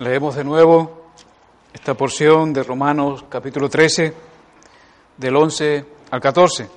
Leemos 0.00 0.34
de 0.34 0.42
nuevo 0.42 1.12
esta 1.72 1.94
porción 1.94 2.52
de 2.52 2.64
Romanos 2.64 3.26
capítulo 3.28 3.68
13, 3.70 4.12
del 5.16 5.36
11 5.36 5.84
al 6.10 6.20
14. 6.20 6.68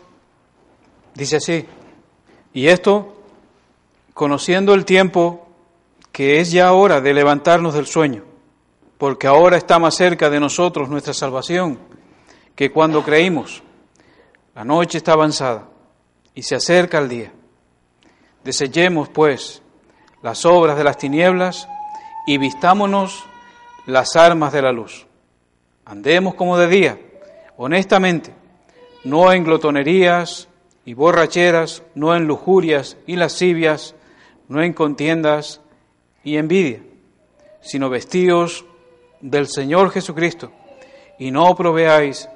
Dice 1.15 1.37
así, 1.37 1.65
y 2.53 2.67
esto, 2.67 3.15
conociendo 4.13 4.75
el 4.75 4.85
tiempo, 4.85 5.47
que 6.11 6.39
es 6.39 6.51
ya 6.51 6.71
hora 6.73 7.01
de 7.01 7.11
levantarnos 7.15 7.73
del 7.73 7.87
sueño, 7.87 8.23
porque 8.99 9.25
ahora 9.25 9.57
está 9.57 9.79
más 9.79 9.95
cerca 9.95 10.29
de 10.29 10.39
nosotros 10.39 10.87
nuestra 10.87 11.15
salvación 11.15 11.79
que 12.53 12.71
cuando 12.71 13.03
creímos. 13.03 13.63
La 14.53 14.63
noche 14.63 14.99
está 14.99 15.13
avanzada 15.13 15.69
y 16.35 16.43
se 16.43 16.53
acerca 16.53 16.99
el 16.99 17.09
día. 17.09 17.33
Desechemos, 18.43 19.09
pues, 19.09 19.63
las 20.21 20.45
obras 20.45 20.77
de 20.77 20.83
las 20.83 20.99
tinieblas, 20.99 21.67
y 22.27 22.37
vistámonos 22.37 23.23
las 23.87 24.15
armas 24.15 24.53
de 24.53 24.61
la 24.61 24.71
luz. 24.71 25.07
Andemos 25.85 26.35
como 26.35 26.57
de 26.57 26.67
día, 26.67 26.99
honestamente, 27.55 28.33
no 29.05 29.31
en 29.31 29.45
glotonerías 29.45 30.49
y 30.85 30.93
borracheras, 30.93 31.83
no 31.95 32.13
en 32.15 32.27
lujurias 32.27 32.97
y 33.07 33.15
lascivias, 33.15 33.95
no 34.49 34.61
en 34.61 34.73
contiendas 34.73 35.61
y 36.23 36.35
envidia, 36.35 36.81
sino 37.61 37.89
vestidos 37.89 38.65
del 39.21 39.47
Señor 39.47 39.89
Jesucristo, 39.91 40.51
y 41.17 41.31
no 41.31 41.55
proveáis 41.55 42.27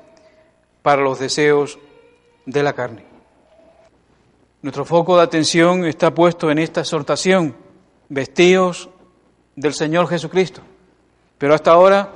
para 0.81 1.01
los 1.01 1.19
deseos 1.19 1.77
de 2.45 2.63
la 2.63 2.71
carne. 2.73 3.03
Nuestro 4.61 4.85
foco 4.85 5.17
de 5.17 5.23
atención 5.23 5.85
está 5.85 6.13
puesto 6.13 6.49
en 6.49 6.59
esta 6.59 6.79
exhortación, 6.79 7.57
vestidos 8.07 8.89
del 9.55 9.73
Señor 9.73 10.07
Jesucristo. 10.07 10.61
Pero 11.37 11.53
hasta 11.53 11.71
ahora 11.71 12.11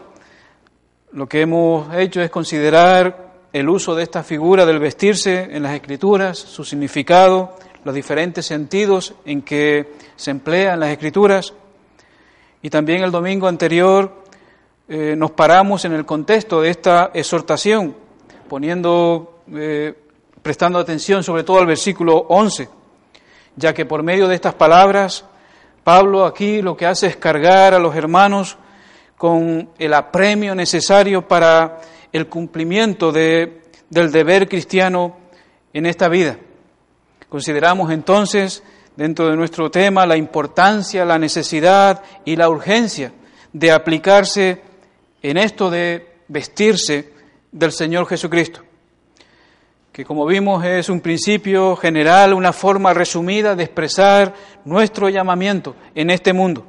lo 1.11 1.27
que 1.27 1.41
hemos 1.41 1.93
hecho 1.95 2.21
es 2.21 2.29
considerar 2.29 3.33
el 3.53 3.69
uso 3.69 3.95
de 3.95 4.03
esta 4.03 4.21
figura 4.21 4.65
del 4.65 4.79
vestirse 4.79 5.47
en 5.51 5.63
las 5.63 5.73
escrituras, 5.73 6.37
su 6.37 6.63
significado, 6.65 7.55
los 7.85 7.95
diferentes 7.95 8.45
sentidos 8.45 9.13
en 9.23 9.41
que 9.43 9.93
se 10.15 10.31
emplea 10.31 10.73
en 10.73 10.81
las 10.81 10.89
escrituras. 10.89 11.53
Y 12.61 12.69
también 12.69 13.03
el 13.03 13.11
domingo 13.11 13.47
anterior 13.47 14.23
eh, 14.89 15.15
nos 15.15 15.31
paramos 15.31 15.85
en 15.85 15.93
el 15.93 16.05
contexto 16.05 16.61
de 16.61 16.69
esta 16.69 17.11
exhortación, 17.13 17.95
poniendo, 18.49 19.39
eh, 19.53 19.93
prestando 20.41 20.77
atención 20.77 21.23
sobre 21.23 21.43
todo 21.43 21.59
al 21.59 21.65
versículo 21.65 22.17
11, 22.27 22.67
ya 23.55 23.73
que 23.73 23.85
por 23.85 24.03
medio 24.03 24.27
de 24.27 24.35
estas 24.35 24.55
palabras 24.55 25.25
Pablo 25.85 26.25
aquí 26.25 26.63
lo 26.63 26.75
que 26.75 26.87
hace 26.87 27.05
es 27.05 27.15
cargar 27.15 27.75
a 27.75 27.79
los 27.79 27.95
hermanos 27.95 28.57
con 29.19 29.69
el 29.77 29.93
apremio 29.93 30.55
necesario 30.55 31.27
para 31.27 31.79
el 32.11 32.27
cumplimiento 32.27 33.11
de, 33.11 33.61
del 33.91 34.11
deber 34.11 34.49
cristiano 34.49 35.15
en 35.73 35.85
esta 35.85 36.09
vida. 36.09 36.39
Consideramos 37.29 37.91
entonces, 37.91 38.63
dentro 38.95 39.27
de 39.27 39.35
nuestro 39.35 39.69
tema, 39.69 40.07
la 40.07 40.17
importancia, 40.17 41.05
la 41.05 41.19
necesidad 41.19 42.01
y 42.25 42.35
la 42.35 42.49
urgencia 42.49 43.13
de 43.53 43.71
aplicarse 43.71 44.63
en 45.21 45.37
esto 45.37 45.69
de 45.69 46.15
vestirse 46.29 47.13
del 47.51 47.71
Señor 47.71 48.07
Jesucristo 48.07 48.63
que 49.95 50.03
como 50.03 50.25
vimos 50.25 50.65
es 50.65 50.89
un 50.89 50.99
principio 50.99 51.77
general, 51.77 52.33
una 52.33 52.51
forma 52.51 52.93
resumida 52.93 53.55
de 53.55 53.63
expresar 53.63 54.33
nuestro 54.65 55.07
llamamiento 55.07 55.73
en 55.95 56.09
este 56.09 56.33
mundo. 56.33 56.65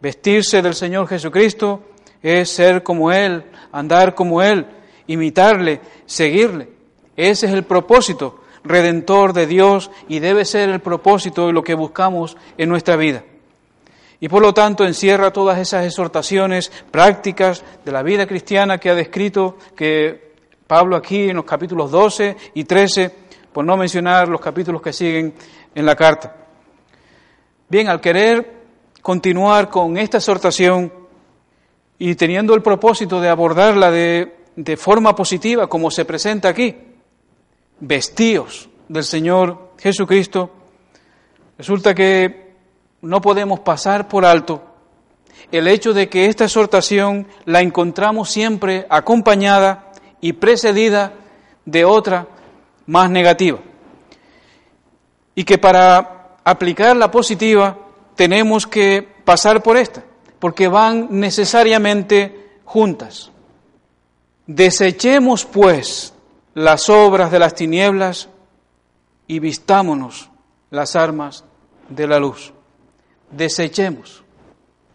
Vestirse 0.00 0.62
del 0.62 0.72
Señor 0.72 1.06
Jesucristo 1.06 1.82
es 2.22 2.48
ser 2.48 2.82
como 2.82 3.12
Él, 3.12 3.44
andar 3.70 4.14
como 4.14 4.40
Él, 4.40 4.64
imitarle, 5.06 5.82
seguirle. 6.06 6.70
Ese 7.14 7.48
es 7.48 7.52
el 7.52 7.64
propósito 7.64 8.40
redentor 8.64 9.34
de 9.34 9.46
Dios 9.46 9.90
y 10.08 10.20
debe 10.20 10.46
ser 10.46 10.70
el 10.70 10.80
propósito 10.80 11.46
de 11.46 11.52
lo 11.52 11.62
que 11.62 11.74
buscamos 11.74 12.34
en 12.56 12.70
nuestra 12.70 12.96
vida. 12.96 13.24
Y 14.20 14.30
por 14.30 14.40
lo 14.40 14.54
tanto 14.54 14.86
encierra 14.86 15.34
todas 15.34 15.58
esas 15.58 15.84
exhortaciones 15.84 16.72
prácticas 16.90 17.62
de 17.84 17.92
la 17.92 18.02
vida 18.02 18.26
cristiana 18.26 18.78
que 18.78 18.88
ha 18.88 18.94
descrito, 18.94 19.58
que 19.76 20.32
Pablo 20.74 20.96
aquí 20.96 21.30
en 21.30 21.36
los 21.36 21.44
capítulos 21.44 21.88
12 21.92 22.36
y 22.54 22.64
13, 22.64 23.08
por 23.52 23.64
no 23.64 23.76
mencionar 23.76 24.28
los 24.28 24.40
capítulos 24.40 24.82
que 24.82 24.92
siguen 24.92 25.32
en 25.72 25.86
la 25.86 25.94
carta. 25.94 26.34
Bien, 27.68 27.86
al 27.86 28.00
querer 28.00 28.64
continuar 29.00 29.68
con 29.68 29.96
esta 29.96 30.16
exhortación 30.16 30.92
y 31.96 32.16
teniendo 32.16 32.56
el 32.56 32.62
propósito 32.62 33.20
de 33.20 33.28
abordarla 33.28 33.92
de, 33.92 34.36
de 34.56 34.76
forma 34.76 35.14
positiva, 35.14 35.68
como 35.68 35.92
se 35.92 36.04
presenta 36.04 36.48
aquí, 36.48 36.74
vestíos 37.78 38.68
del 38.88 39.04
Señor 39.04 39.74
Jesucristo, 39.78 40.50
resulta 41.56 41.94
que 41.94 42.52
no 43.02 43.20
podemos 43.20 43.60
pasar 43.60 44.08
por 44.08 44.24
alto 44.24 44.60
el 45.52 45.68
hecho 45.68 45.94
de 45.94 46.08
que 46.08 46.26
esta 46.26 46.46
exhortación 46.46 47.28
la 47.44 47.60
encontramos 47.60 48.28
siempre 48.28 48.88
acompañada 48.90 49.92
y 50.24 50.32
precedida 50.32 51.12
de 51.66 51.84
otra 51.84 52.26
más 52.86 53.10
negativa. 53.10 53.58
Y 55.34 55.44
que 55.44 55.58
para 55.58 56.38
aplicar 56.42 56.96
la 56.96 57.10
positiva 57.10 57.76
tenemos 58.16 58.66
que 58.66 59.06
pasar 59.22 59.62
por 59.62 59.76
esta, 59.76 60.02
porque 60.38 60.66
van 60.66 61.08
necesariamente 61.10 62.56
juntas. 62.64 63.32
Desechemos 64.46 65.44
pues 65.44 66.14
las 66.54 66.88
obras 66.88 67.30
de 67.30 67.40
las 67.40 67.54
tinieblas 67.54 68.30
y 69.26 69.40
vistámonos 69.40 70.30
las 70.70 70.96
armas 70.96 71.44
de 71.90 72.06
la 72.06 72.18
luz. 72.18 72.54
Desechemos. 73.30 74.24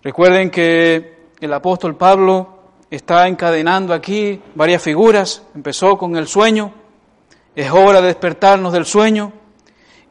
Recuerden 0.01 0.50
que 0.50 1.28
el 1.39 1.53
apóstol 1.53 1.95
Pablo 1.95 2.59
está 2.89 3.27
encadenando 3.27 3.94
aquí 3.94 4.41
varias 4.55 4.81
figuras. 4.81 5.44
Empezó 5.55 5.97
con 5.97 6.16
el 6.16 6.27
sueño, 6.27 6.73
es 7.55 7.72
hora 7.72 8.01
de 8.01 8.07
despertarnos 8.07 8.73
del 8.73 8.85
sueño 8.85 9.33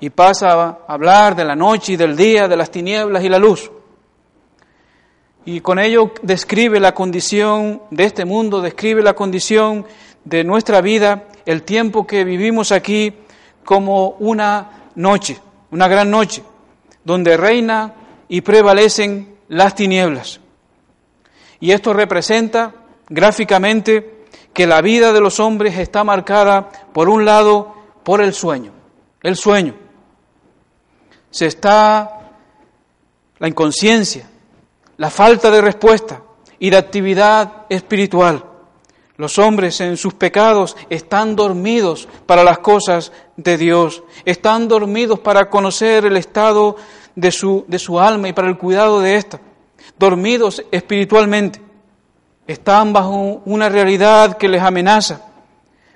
y 0.00 0.10
pasa 0.10 0.48
a 0.52 0.78
hablar 0.86 1.34
de 1.34 1.44
la 1.44 1.56
noche 1.56 1.92
y 1.92 1.96
del 1.96 2.16
día, 2.16 2.46
de 2.48 2.56
las 2.56 2.70
tinieblas 2.70 3.24
y 3.24 3.28
la 3.28 3.38
luz. 3.38 3.70
Y 5.44 5.60
con 5.60 5.78
ello 5.78 6.12
describe 6.22 6.78
la 6.78 6.94
condición 6.94 7.82
de 7.90 8.04
este 8.04 8.24
mundo, 8.24 8.60
describe 8.60 9.02
la 9.02 9.14
condición 9.14 9.86
de 10.24 10.44
nuestra 10.44 10.80
vida, 10.82 11.28
el 11.46 11.62
tiempo 11.62 12.06
que 12.06 12.24
vivimos 12.24 12.70
aquí 12.70 13.14
como 13.64 14.10
una 14.18 14.90
noche, 14.94 15.40
una 15.70 15.88
gran 15.88 16.10
noche, 16.10 16.42
donde 17.02 17.36
reina 17.36 17.94
y 18.28 18.42
prevalecen 18.42 19.36
las 19.48 19.74
tinieblas. 19.74 20.40
Y 21.60 21.72
esto 21.72 21.92
representa 21.92 22.72
gráficamente 23.08 24.26
que 24.52 24.66
la 24.66 24.80
vida 24.80 25.12
de 25.12 25.20
los 25.20 25.40
hombres 25.40 25.78
está 25.78 26.04
marcada, 26.04 26.68
por 26.92 27.08
un 27.08 27.24
lado, 27.24 27.74
por 28.04 28.20
el 28.20 28.34
sueño. 28.34 28.72
El 29.22 29.36
sueño. 29.36 29.74
Se 31.30 31.46
está 31.46 32.32
la 33.38 33.48
inconsciencia, 33.48 34.28
la 34.96 35.10
falta 35.10 35.50
de 35.50 35.60
respuesta 35.60 36.22
y 36.58 36.70
de 36.70 36.76
actividad 36.76 37.66
espiritual. 37.68 38.44
Los 39.16 39.38
hombres 39.38 39.80
en 39.80 39.96
sus 39.96 40.14
pecados 40.14 40.76
están 40.88 41.34
dormidos 41.34 42.08
para 42.24 42.44
las 42.44 42.60
cosas 42.60 43.12
de 43.36 43.56
Dios, 43.56 44.04
están 44.24 44.68
dormidos 44.68 45.18
para 45.18 45.50
conocer 45.50 46.04
el 46.06 46.16
estado 46.16 46.76
de 47.16 47.32
su, 47.32 47.64
de 47.66 47.80
su 47.80 47.98
alma 47.98 48.28
y 48.28 48.32
para 48.32 48.48
el 48.48 48.56
cuidado 48.56 49.00
de 49.00 49.16
ésta 49.16 49.40
dormidos 49.98 50.64
espiritualmente, 50.70 51.60
están 52.46 52.92
bajo 52.92 53.42
una 53.44 53.68
realidad 53.68 54.36
que 54.36 54.48
les 54.48 54.62
amenaza, 54.62 55.26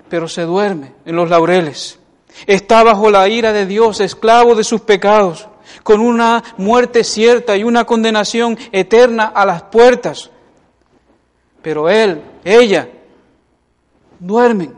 pero 0.07 0.27
se 0.27 0.43
duerme 0.43 0.93
en 1.05 1.15
los 1.15 1.29
laureles. 1.29 1.99
Está 2.45 2.83
bajo 2.83 3.09
la 3.09 3.27
ira 3.27 3.51
de 3.53 3.65
Dios, 3.65 3.99
esclavo 3.99 4.55
de 4.55 4.63
sus 4.63 4.81
pecados, 4.81 5.47
con 5.81 5.99
una 5.99 6.43
muerte 6.57 7.03
cierta 7.03 7.57
y 7.57 7.63
una 7.63 7.85
condenación 7.85 8.57
eterna 8.71 9.31
a 9.33 9.45
las 9.45 9.63
puertas. 9.63 10.29
Pero 11.61 11.89
él, 11.89 12.21
ella, 12.43 12.89
duermen, 14.19 14.75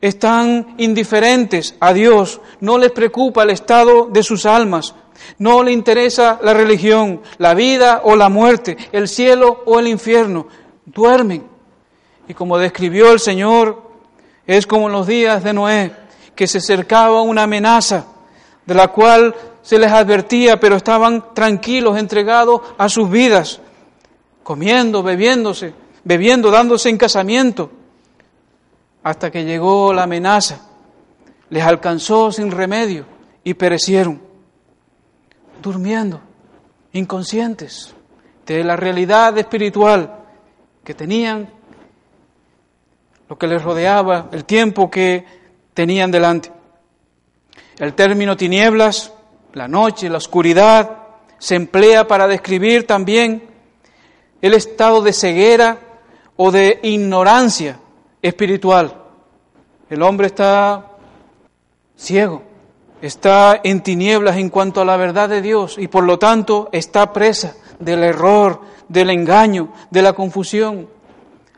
están 0.00 0.74
indiferentes 0.78 1.74
a 1.80 1.92
Dios, 1.92 2.40
no 2.60 2.78
les 2.78 2.92
preocupa 2.92 3.42
el 3.42 3.50
estado 3.50 4.06
de 4.06 4.22
sus 4.22 4.46
almas, 4.46 4.94
no 5.38 5.62
le 5.62 5.72
interesa 5.72 6.38
la 6.42 6.54
religión, 6.54 7.22
la 7.38 7.54
vida 7.54 8.02
o 8.04 8.16
la 8.16 8.28
muerte, 8.28 8.76
el 8.92 9.08
cielo 9.08 9.62
o 9.66 9.78
el 9.78 9.88
infierno. 9.88 10.46
Duermen. 10.84 11.44
Y 12.28 12.34
como 12.34 12.58
describió 12.58 13.12
el 13.12 13.20
Señor, 13.20 13.82
es 14.46 14.66
como 14.66 14.86
en 14.86 14.92
los 14.92 15.06
días 15.06 15.42
de 15.42 15.52
Noé, 15.52 15.92
que 16.34 16.46
se 16.46 16.58
acercaba 16.58 17.22
una 17.22 17.44
amenaza 17.44 18.06
de 18.64 18.74
la 18.74 18.88
cual 18.88 19.34
se 19.62 19.78
les 19.78 19.90
advertía, 19.90 20.60
pero 20.60 20.76
estaban 20.76 21.34
tranquilos, 21.34 21.98
entregados 21.98 22.60
a 22.78 22.88
sus 22.88 23.10
vidas. 23.10 23.60
comiendo, 24.42 25.02
bebiéndose, 25.02 25.74
bebiendo, 26.04 26.52
dándose 26.52 26.88
en 26.88 26.98
casamiento, 26.98 27.68
hasta 29.02 29.28
que 29.28 29.44
llegó 29.44 29.92
la 29.92 30.04
amenaza, 30.04 30.60
les 31.50 31.64
alcanzó 31.64 32.30
sin 32.30 32.52
remedio 32.52 33.06
y 33.42 33.54
perecieron, 33.54 34.20
durmiendo, 35.66 36.20
inconscientes 36.92 37.92
de 38.46 38.62
la 38.62 38.76
realidad 38.76 39.36
espiritual 39.36 40.24
que 40.84 40.94
tenían, 40.94 41.50
lo 43.28 43.36
que 43.36 43.48
les 43.48 43.60
rodeaba, 43.60 44.28
el 44.30 44.44
tiempo 44.44 44.88
que 44.88 45.24
tenían 45.74 46.12
delante. 46.12 46.52
El 47.78 47.94
término 47.94 48.36
tinieblas, 48.36 49.12
la 49.54 49.66
noche, 49.66 50.08
la 50.08 50.18
oscuridad, 50.18 50.98
se 51.38 51.56
emplea 51.56 52.06
para 52.06 52.28
describir 52.28 52.86
también 52.86 53.42
el 54.40 54.54
estado 54.54 55.02
de 55.02 55.12
ceguera 55.12 55.78
o 56.36 56.52
de 56.52 56.78
ignorancia 56.84 57.80
espiritual. 58.22 59.02
El 59.90 60.00
hombre 60.02 60.28
está 60.28 60.92
ciego, 61.96 62.44
está 63.00 63.60
en 63.62 63.82
tinieblas 63.82 64.36
en 64.36 64.50
cuanto 64.50 64.80
a 64.80 64.84
la 64.84 64.96
verdad 64.96 65.28
de 65.28 65.42
Dios 65.42 65.76
y 65.78 65.88
por 65.88 66.04
lo 66.04 66.18
tanto 66.18 66.68
está 66.72 67.12
presa 67.12 67.54
del 67.78 68.02
error, 68.02 68.60
del 68.88 69.10
engaño, 69.10 69.72
de 69.90 70.02
la 70.02 70.12
confusión. 70.12 70.88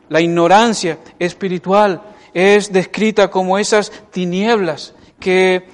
La 0.09 0.21
ignorancia 0.21 0.97
espiritual 1.19 2.01
es 2.33 2.71
descrita 2.71 3.29
como 3.29 3.57
esas 3.57 3.91
tinieblas 4.11 4.93
que 5.19 5.67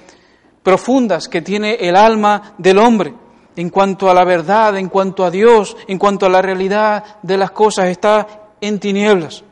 profundas 0.62 1.28
que 1.28 1.42
tiene 1.42 1.74
el 1.74 1.96
alma 1.96 2.54
del 2.58 2.78
hombre 2.78 3.14
en 3.56 3.70
cuanto 3.70 4.10
a 4.10 4.14
la 4.14 4.24
verdad, 4.24 4.76
en 4.76 4.88
cuanto 4.88 5.24
a 5.24 5.30
Dios, 5.30 5.76
en 5.88 5.98
cuanto 5.98 6.26
a 6.26 6.28
la 6.28 6.42
realidad 6.42 7.04
de 7.22 7.38
las 7.38 7.50
cosas, 7.50 7.86
está 7.86 8.50
en 8.60 8.78
tinieblas. 8.78 9.44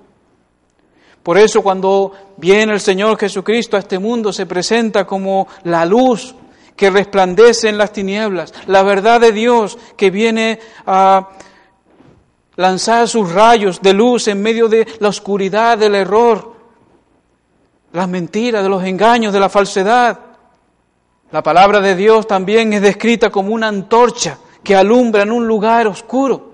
Por 1.24 1.38
eso 1.38 1.62
cuando 1.62 2.12
viene 2.36 2.74
el 2.74 2.80
Señor 2.80 3.18
Jesucristo 3.18 3.76
a 3.76 3.80
este 3.80 3.98
mundo 3.98 4.30
se 4.30 4.44
presenta 4.44 5.06
como 5.06 5.48
la 5.62 5.86
luz 5.86 6.34
que 6.76 6.90
resplandece 6.90 7.70
en 7.70 7.78
las 7.78 7.92
tinieblas, 7.92 8.52
la 8.66 8.82
verdad 8.82 9.22
de 9.22 9.32
Dios 9.32 9.78
que 9.96 10.10
viene 10.10 10.60
a 10.86 11.30
lanzar 12.56 13.08
sus 13.08 13.32
rayos 13.32 13.80
de 13.80 13.94
luz 13.94 14.28
en 14.28 14.42
medio 14.42 14.68
de 14.68 14.86
la 15.00 15.08
oscuridad, 15.08 15.78
del 15.78 15.94
error, 15.94 16.52
las 17.92 18.08
mentiras, 18.08 18.62
de 18.62 18.68
los 18.68 18.84
engaños, 18.84 19.32
de 19.32 19.40
la 19.40 19.48
falsedad. 19.48 20.20
La 21.30 21.42
palabra 21.42 21.80
de 21.80 21.96
Dios 21.96 22.26
también 22.26 22.74
es 22.74 22.82
descrita 22.82 23.30
como 23.30 23.54
una 23.54 23.68
antorcha 23.68 24.36
que 24.62 24.76
alumbra 24.76 25.22
en 25.22 25.32
un 25.32 25.48
lugar 25.48 25.86
oscuro. 25.86 26.53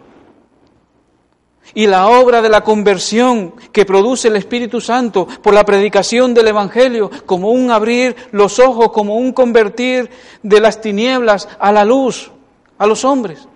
Y 1.72 1.86
la 1.86 2.08
obra 2.08 2.42
de 2.42 2.48
la 2.48 2.64
conversión 2.64 3.54
que 3.72 3.84
produce 3.84 4.28
el 4.28 4.36
Espíritu 4.36 4.80
Santo 4.80 5.26
por 5.26 5.54
la 5.54 5.64
predicación 5.64 6.34
del 6.34 6.48
Evangelio, 6.48 7.10
como 7.26 7.50
un 7.50 7.70
abrir 7.70 8.16
los 8.32 8.58
ojos, 8.58 8.90
como 8.90 9.16
un 9.16 9.32
convertir 9.32 10.10
de 10.42 10.60
las 10.60 10.80
tinieblas 10.80 11.48
a 11.60 11.70
la 11.70 11.84
luz, 11.84 12.30
a 12.76 12.86
los 12.86 13.04
hombres. 13.04 13.46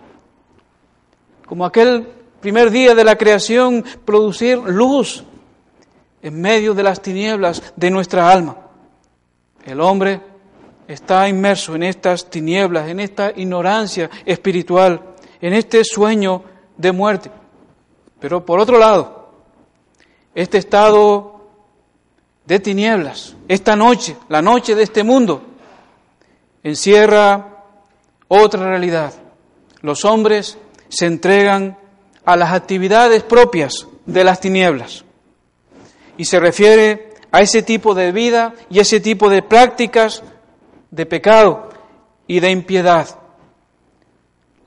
Como 1.47 1.67
aquel 1.67 2.07
primer 2.41 2.71
día 2.71 2.95
de 2.95 3.05
la 3.05 3.17
creación, 3.17 3.85
producir 4.05 4.59
luz 4.59 5.25
en 6.23 6.41
medio 6.41 6.73
de 6.73 6.83
las 6.83 7.03
tinieblas 7.03 7.75
de 7.75 7.91
nuestra 7.91 8.31
alma. 8.31 8.57
El 9.65 9.81
hombre 9.81 10.21
está 10.87 11.29
inmerso 11.29 11.75
en 11.75 11.83
estas 11.85 12.29
tinieblas, 12.31 12.89
en 12.89 13.01
esta 13.01 13.33
ignorancia 13.35 14.11
espiritual, 14.25 15.01
en 15.41 15.55
este 15.55 15.85
sueño 15.85 16.43
de 16.77 16.93
muerte. 16.93 17.31
Pero 18.25 18.43
por 18.43 18.59
otro 18.59 18.79
lado, 18.79 19.29
este 20.35 20.57
estado 20.57 21.43
de 22.47 22.59
tinieblas, 22.59 23.37
esta 23.49 23.77
noche, 23.77 24.17
la 24.31 24.41
noche 24.41 24.75
de 24.75 24.83
este 24.83 25.05
mundo, 25.05 25.43
encierra 26.63 27.65
otra 28.27 28.67
realidad. 28.67 29.13
Los 29.83 30.07
hombres 30.07 30.57
se 30.89 31.05
entregan 31.05 31.77
a 32.25 32.35
las 32.37 32.55
actividades 32.55 33.23
propias 33.25 33.89
de 34.07 34.25
las 34.25 34.41
tinieblas. 34.41 35.05
Y 36.17 36.25
se 36.25 36.41
refiere 36.41 37.17
a 37.31 37.43
ese 37.43 37.61
tipo 37.61 37.95
de 37.95 38.11
vida 38.11 38.55
y 38.71 38.79
ese 38.79 39.01
tipo 39.01 39.29
de 39.29 39.43
prácticas 39.43 40.23
de 40.91 41.05
pecado 41.05 41.69
y 42.27 42.41
de 42.41 42.51
impiedad, 42.51 43.19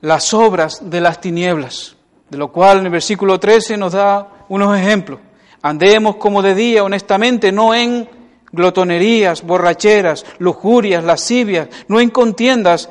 las 0.00 0.32
obras 0.32 0.88
de 0.88 1.00
las 1.00 1.20
tinieblas 1.20 1.97
de 2.30 2.38
lo 2.38 2.52
cual 2.52 2.78
en 2.78 2.86
el 2.86 2.92
versículo 2.92 3.38
13 3.38 3.76
nos 3.76 3.92
da 3.92 4.44
unos 4.48 4.76
ejemplos. 4.76 5.20
Andemos 5.62 6.16
como 6.16 6.42
de 6.42 6.54
día, 6.54 6.84
honestamente, 6.84 7.50
no 7.52 7.74
en 7.74 8.08
glotonerías, 8.52 9.42
borracheras, 9.42 10.24
lujurias, 10.38 11.04
lascivias, 11.04 11.68
no 11.88 12.00
en 12.00 12.10
contiendas 12.10 12.88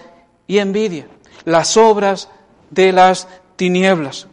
y 0.48 0.60
envidia, 0.60 1.08
las 1.46 1.78
obras 1.78 2.30
de 2.70 2.92
las 2.92 3.28
tinieblas. 3.56 4.28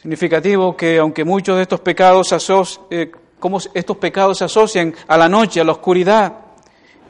Significativo 0.00 0.76
que 0.76 0.98
aunque 0.98 1.24
muchos 1.24 1.56
de 1.56 1.62
estos 1.62 1.80
pecados, 1.80 2.32
eh, 2.90 3.12
estos 3.74 3.96
pecados 3.96 4.38
se 4.38 4.44
asocian 4.44 4.94
a 5.06 5.16
la 5.16 5.28
noche, 5.28 5.60
a 5.60 5.64
la 5.64 5.72
oscuridad, 5.72 6.32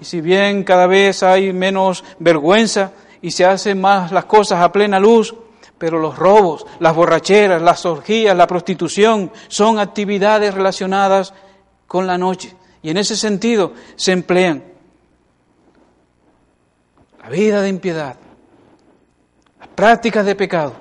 y 0.00 0.04
si 0.04 0.20
bien 0.20 0.64
cada 0.64 0.86
vez 0.86 1.22
hay 1.22 1.52
menos 1.52 2.04
vergüenza 2.18 2.92
y 3.20 3.30
se 3.30 3.44
hacen 3.44 3.80
más 3.80 4.12
las 4.12 4.24
cosas 4.24 4.60
a 4.60 4.72
plena 4.72 4.98
luz, 4.98 5.34
pero 5.82 5.98
los 5.98 6.16
robos, 6.16 6.64
las 6.78 6.94
borracheras, 6.94 7.60
las 7.60 7.84
orgías, 7.86 8.36
la 8.36 8.46
prostitución 8.46 9.32
son 9.48 9.80
actividades 9.80 10.54
relacionadas 10.54 11.34
con 11.88 12.06
la 12.06 12.16
noche. 12.16 12.54
Y 12.82 12.90
en 12.90 12.98
ese 12.98 13.16
sentido 13.16 13.72
se 13.96 14.12
emplean. 14.12 14.62
La 17.20 17.28
vida 17.30 17.60
de 17.60 17.68
impiedad, 17.68 18.14
las 19.58 19.68
prácticas 19.70 20.24
de 20.24 20.36
pecado 20.36 20.74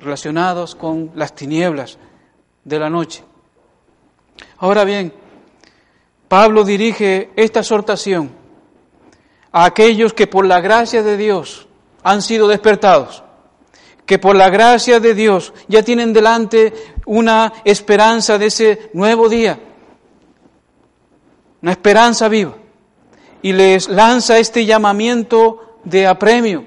relacionados 0.00 0.76
con 0.76 1.10
las 1.16 1.34
tinieblas 1.34 1.98
de 2.62 2.78
la 2.78 2.88
noche. 2.88 3.24
Ahora 4.58 4.84
bien, 4.84 5.12
Pablo 6.28 6.62
dirige 6.62 7.32
esta 7.34 7.58
exhortación 7.58 8.30
a 9.50 9.64
aquellos 9.64 10.12
que 10.12 10.28
por 10.28 10.46
la 10.46 10.60
gracia 10.60 11.02
de 11.02 11.16
Dios 11.16 11.66
han 12.04 12.22
sido 12.22 12.46
despertados 12.46 13.24
que 14.12 14.18
por 14.18 14.36
la 14.36 14.50
gracia 14.50 15.00
de 15.00 15.14
Dios 15.14 15.54
ya 15.68 15.82
tienen 15.82 16.12
delante 16.12 16.70
una 17.06 17.50
esperanza 17.64 18.36
de 18.36 18.44
ese 18.44 18.90
nuevo 18.92 19.26
día, 19.26 19.58
una 21.62 21.70
esperanza 21.70 22.28
viva, 22.28 22.54
y 23.40 23.54
les 23.54 23.88
lanza 23.88 24.38
este 24.38 24.66
llamamiento 24.66 25.78
de 25.84 26.06
apremio, 26.06 26.62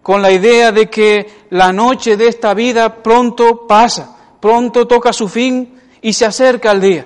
con 0.00 0.22
la 0.22 0.32
idea 0.32 0.72
de 0.72 0.88
que 0.88 1.30
la 1.50 1.74
noche 1.74 2.16
de 2.16 2.28
esta 2.28 2.54
vida 2.54 3.02
pronto 3.02 3.66
pasa, 3.66 4.16
pronto 4.40 4.86
toca 4.86 5.12
su 5.12 5.28
fin 5.28 5.78
y 6.00 6.14
se 6.14 6.24
acerca 6.24 6.70
al 6.70 6.80
día. 6.80 7.04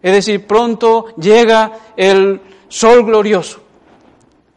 Es 0.00 0.12
decir, 0.12 0.46
pronto 0.46 1.06
llega 1.16 1.72
el 1.96 2.40
sol 2.68 3.04
glorioso, 3.04 3.60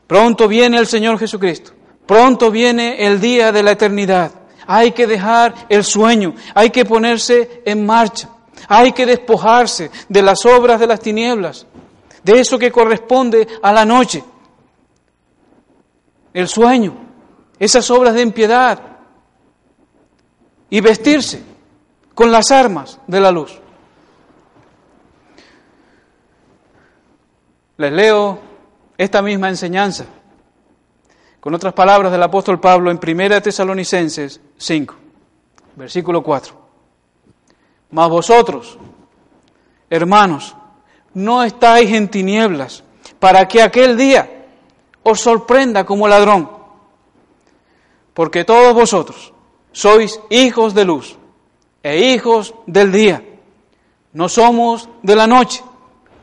pronto 0.06 0.48
viene 0.48 0.78
el 0.78 0.86
Señor 0.86 1.18
Jesucristo. 1.18 1.81
Pronto 2.12 2.52
viene 2.52 3.08
el 3.08 3.22
día 3.22 3.54
de 3.54 3.64
la 3.64 3.72
eternidad. 3.72 4.34
Hay 4.68 4.92
que 4.92 5.08
dejar 5.08 5.56
el 5.70 5.86
sueño, 5.86 6.36
hay 6.54 6.70
que 6.70 6.84
ponerse 6.84 7.62
en 7.64 7.86
marcha, 7.86 8.28
hay 8.68 8.92
que 8.92 9.06
despojarse 9.06 9.90
de 10.10 10.22
las 10.22 10.46
obras 10.46 10.78
de 10.82 10.88
las 10.88 11.00
tinieblas, 11.00 11.66
de 12.22 12.42
eso 12.42 12.60
que 12.60 12.70
corresponde 12.70 13.48
a 13.64 13.72
la 13.72 13.86
noche, 13.86 14.26
el 16.34 16.50
sueño, 16.50 16.98
esas 17.58 17.90
obras 17.90 18.14
de 18.14 18.24
impiedad, 18.24 18.78
y 20.70 20.82
vestirse 20.82 21.42
con 22.14 22.30
las 22.30 22.52
armas 22.52 23.00
de 23.08 23.22
la 23.22 23.32
luz. 23.32 23.58
Les 27.78 27.94
leo 27.94 28.38
esta 28.98 29.22
misma 29.22 29.48
enseñanza 29.48 30.08
con 31.42 31.56
otras 31.56 31.74
palabras 31.74 32.12
del 32.12 32.22
apóstol 32.22 32.60
Pablo 32.60 32.92
en 32.92 33.00
1 33.04 33.42
Tesalonicenses 33.42 34.40
5, 34.58 34.96
versículo 35.76 36.22
4. 36.22 36.54
Mas 37.90 38.10
vosotros, 38.10 38.78
hermanos, 39.90 40.56
no 41.16 41.44
estáis 41.44 41.92
en 41.92 42.10
tinieblas 42.10 42.84
para 43.20 43.48
que 43.48 43.62
aquel 43.62 43.98
día 43.98 44.46
os 45.02 45.20
sorprenda 45.20 45.84
como 45.84 46.08
ladrón, 46.08 46.48
porque 48.14 48.46
todos 48.46 48.76
vosotros 48.76 49.34
sois 49.72 50.22
hijos 50.30 50.76
de 50.76 50.86
luz 50.86 51.18
e 51.82 52.14
hijos 52.14 52.54
del 52.68 52.92
día. 52.92 53.26
No 54.14 54.30
somos 54.30 54.90
de 55.02 55.16
la 55.16 55.26
noche 55.26 55.64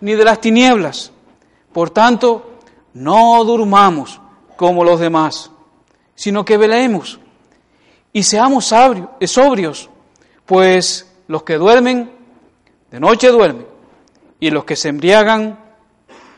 ni 0.01 0.15
de 0.15 0.25
las 0.25 0.41
tinieblas. 0.41 1.11
Por 1.73 1.91
tanto, 1.91 2.61
no 2.95 3.43
durmamos 3.45 4.21
como 4.59 4.83
los 4.83 4.99
demás, 4.99 5.53
sino 6.17 6.45
que 6.45 6.57
velemos 6.57 7.21
y 8.13 8.25
seamos 8.25 8.65
sobrios 8.65 9.89
Pues 10.45 11.09
los 11.29 11.45
que 11.45 11.59
duermen, 11.59 12.11
de 12.91 12.99
noche 12.99 13.29
duermen, 13.29 13.67
y 14.41 14.51
los 14.51 14.65
que 14.65 14.75
se 14.75 14.89
embriagan, 14.89 15.57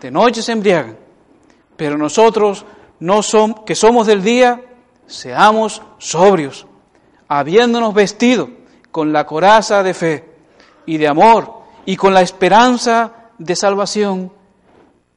de 0.03 0.11
noche 0.11 0.43
se 0.43 0.53
embriagan. 0.53 0.99
Pero 1.79 1.97
nosotros, 1.97 2.67
no 2.99 3.23
son, 3.23 3.65
que 3.65 3.75
somos 3.75 4.07
del 4.07 4.23
día, 4.23 4.61
seamos 5.07 5.81
sobrios, 5.97 6.67
habiéndonos 7.27 7.95
vestido 7.95 8.51
con 8.91 9.15
la 9.15 9.25
coraza 9.25 9.83
de 9.83 9.95
fe 9.95 10.25
y 10.85 10.99
de 10.99 11.09
amor 11.09 11.63
y 11.87 11.97
con 11.97 12.13
la 12.13 12.21
esperanza 12.21 13.31
de 13.39 13.57
salvación 13.57 14.31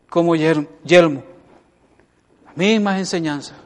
como 0.10 0.36
yelmo. 0.38 1.33
Mismas 2.56 3.00
enseñanzas. 3.00 3.58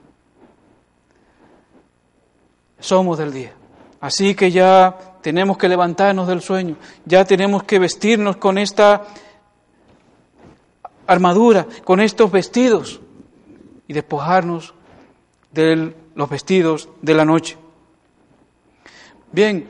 Somos 2.79 3.17
del 3.17 3.33
día. 3.33 3.53
Así 3.99 4.35
que 4.35 4.51
ya 4.51 4.95
tenemos 5.21 5.57
que 5.57 5.67
levantarnos 5.67 6.27
del 6.27 6.41
sueño, 6.41 6.77
ya 7.05 7.25
tenemos 7.25 7.63
que 7.63 7.79
vestirnos 7.79 8.37
con 8.37 8.57
esta 8.57 9.03
armadura, 11.07 11.65
con 11.83 11.99
estos 11.99 12.31
vestidos 12.31 13.01
y 13.87 13.93
despojarnos 13.93 14.73
de 15.51 15.95
los 16.13 16.29
vestidos 16.29 16.89
de 17.01 17.13
la 17.13 17.25
noche. 17.25 17.57
Bien, 19.31 19.67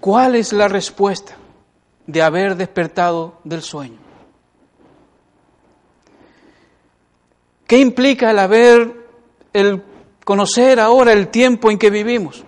¿cuál 0.00 0.34
es 0.34 0.52
la 0.52 0.68
respuesta 0.68 1.36
de 2.06 2.22
haber 2.22 2.56
despertado 2.56 3.40
del 3.44 3.62
sueño? 3.62 4.01
¿Qué 7.72 7.78
implica 7.78 8.32
el 8.32 8.38
haber, 8.38 8.92
el 9.54 9.82
conocer 10.26 10.78
ahora 10.78 11.14
el 11.14 11.28
tiempo 11.28 11.70
en 11.70 11.78
que 11.78 11.88
vivimos? 11.88 12.44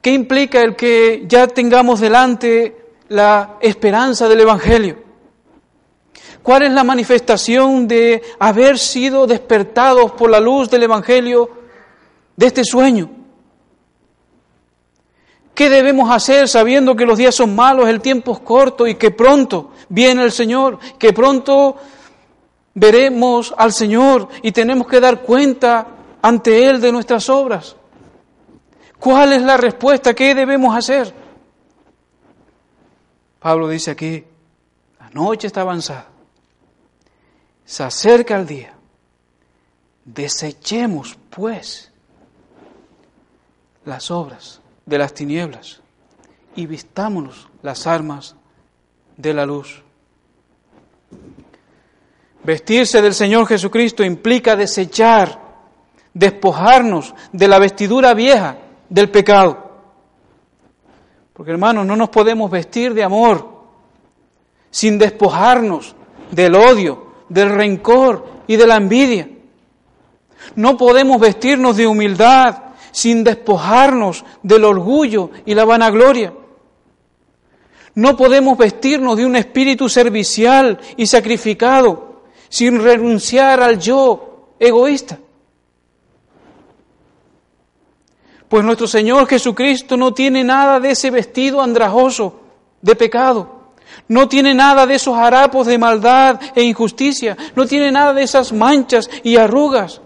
¿Qué 0.00 0.12
implica 0.12 0.62
el 0.62 0.74
que 0.74 1.24
ya 1.28 1.46
tengamos 1.46 2.00
delante 2.00 2.86
la 3.08 3.58
esperanza 3.60 4.30
del 4.30 4.40
Evangelio? 4.40 4.96
¿Cuál 6.42 6.62
es 6.62 6.72
la 6.72 6.84
manifestación 6.84 7.86
de 7.86 8.22
haber 8.38 8.78
sido 8.78 9.26
despertados 9.26 10.12
por 10.12 10.30
la 10.30 10.40
luz 10.40 10.70
del 10.70 10.84
Evangelio 10.84 11.50
de 12.34 12.46
este 12.46 12.64
sueño? 12.64 13.10
¿Qué 15.52 15.68
debemos 15.68 16.10
hacer 16.10 16.48
sabiendo 16.48 16.96
que 16.96 17.04
los 17.04 17.18
días 17.18 17.34
son 17.34 17.54
malos, 17.54 17.90
el 17.90 18.00
tiempo 18.00 18.32
es 18.32 18.38
corto 18.38 18.86
y 18.86 18.94
que 18.94 19.10
pronto 19.10 19.72
viene 19.90 20.22
el 20.22 20.32
Señor, 20.32 20.78
que 20.98 21.12
pronto 21.12 21.76
veremos 22.78 23.54
al 23.56 23.72
Señor 23.72 24.28
y 24.42 24.52
tenemos 24.52 24.86
que 24.86 25.00
dar 25.00 25.22
cuenta 25.22 25.86
ante 26.22 26.66
Él 26.68 26.80
de 26.80 26.92
nuestras 26.92 27.28
obras? 27.28 27.76
¿Cuál 28.98 29.32
es 29.32 29.42
la 29.42 29.56
respuesta? 29.56 30.14
¿Qué 30.14 30.34
debemos 30.34 30.76
hacer? 30.76 31.14
Pablo 33.40 33.68
dice 33.68 33.92
aquí, 33.92 34.24
la 34.98 35.10
noche 35.10 35.46
está 35.46 35.60
avanzada, 35.60 36.08
se 37.64 37.84
acerca 37.84 38.36
el 38.36 38.46
día, 38.46 38.74
desechemos 40.04 41.16
pues 41.30 41.92
las 43.84 44.10
obras 44.10 44.60
de 44.86 44.98
las 44.98 45.14
tinieblas 45.14 45.80
y 46.56 46.66
vistámonos 46.66 47.48
las 47.62 47.86
armas 47.86 48.34
de 49.16 49.34
la 49.34 49.46
luz. 49.46 49.82
Vestirse 52.48 53.02
del 53.02 53.12
Señor 53.12 53.46
Jesucristo 53.46 54.02
implica 54.02 54.56
desechar, 54.56 55.38
despojarnos 56.14 57.14
de 57.30 57.46
la 57.46 57.58
vestidura 57.58 58.14
vieja 58.14 58.56
del 58.88 59.10
pecado. 59.10 59.70
Porque 61.34 61.52
hermanos, 61.52 61.84
no 61.84 61.94
nos 61.94 62.08
podemos 62.08 62.50
vestir 62.50 62.94
de 62.94 63.04
amor 63.04 63.46
sin 64.70 64.98
despojarnos 64.98 65.94
del 66.30 66.54
odio, 66.54 67.12
del 67.28 67.50
rencor 67.50 68.26
y 68.46 68.56
de 68.56 68.66
la 68.66 68.76
envidia. 68.76 69.28
No 70.54 70.78
podemos 70.78 71.20
vestirnos 71.20 71.76
de 71.76 71.86
humildad 71.86 72.62
sin 72.92 73.24
despojarnos 73.24 74.24
del 74.42 74.64
orgullo 74.64 75.32
y 75.44 75.54
la 75.54 75.66
vanagloria. 75.66 76.32
No 77.94 78.16
podemos 78.16 78.56
vestirnos 78.56 79.18
de 79.18 79.26
un 79.26 79.36
espíritu 79.36 79.90
servicial 79.90 80.80
y 80.96 81.06
sacrificado 81.06 82.07
sin 82.48 82.82
renunciar 82.82 83.62
al 83.62 83.78
yo 83.78 84.54
egoísta. 84.58 85.18
Pues 88.48 88.64
nuestro 88.64 88.86
Señor 88.86 89.26
Jesucristo 89.28 89.96
no 89.96 90.14
tiene 90.14 90.42
nada 90.42 90.80
de 90.80 90.92
ese 90.92 91.10
vestido 91.10 91.60
andrajoso 91.60 92.40
de 92.80 92.96
pecado. 92.96 93.58
No 94.06 94.28
tiene 94.28 94.54
nada 94.54 94.86
de 94.86 94.94
esos 94.94 95.16
harapos 95.16 95.66
de 95.66 95.76
maldad 95.76 96.40
e 96.54 96.62
injusticia. 96.62 97.36
No 97.54 97.66
tiene 97.66 97.92
nada 97.92 98.14
de 98.14 98.22
esas 98.22 98.52
manchas 98.52 99.10
y 99.22 99.36
arrugas. 99.36 100.00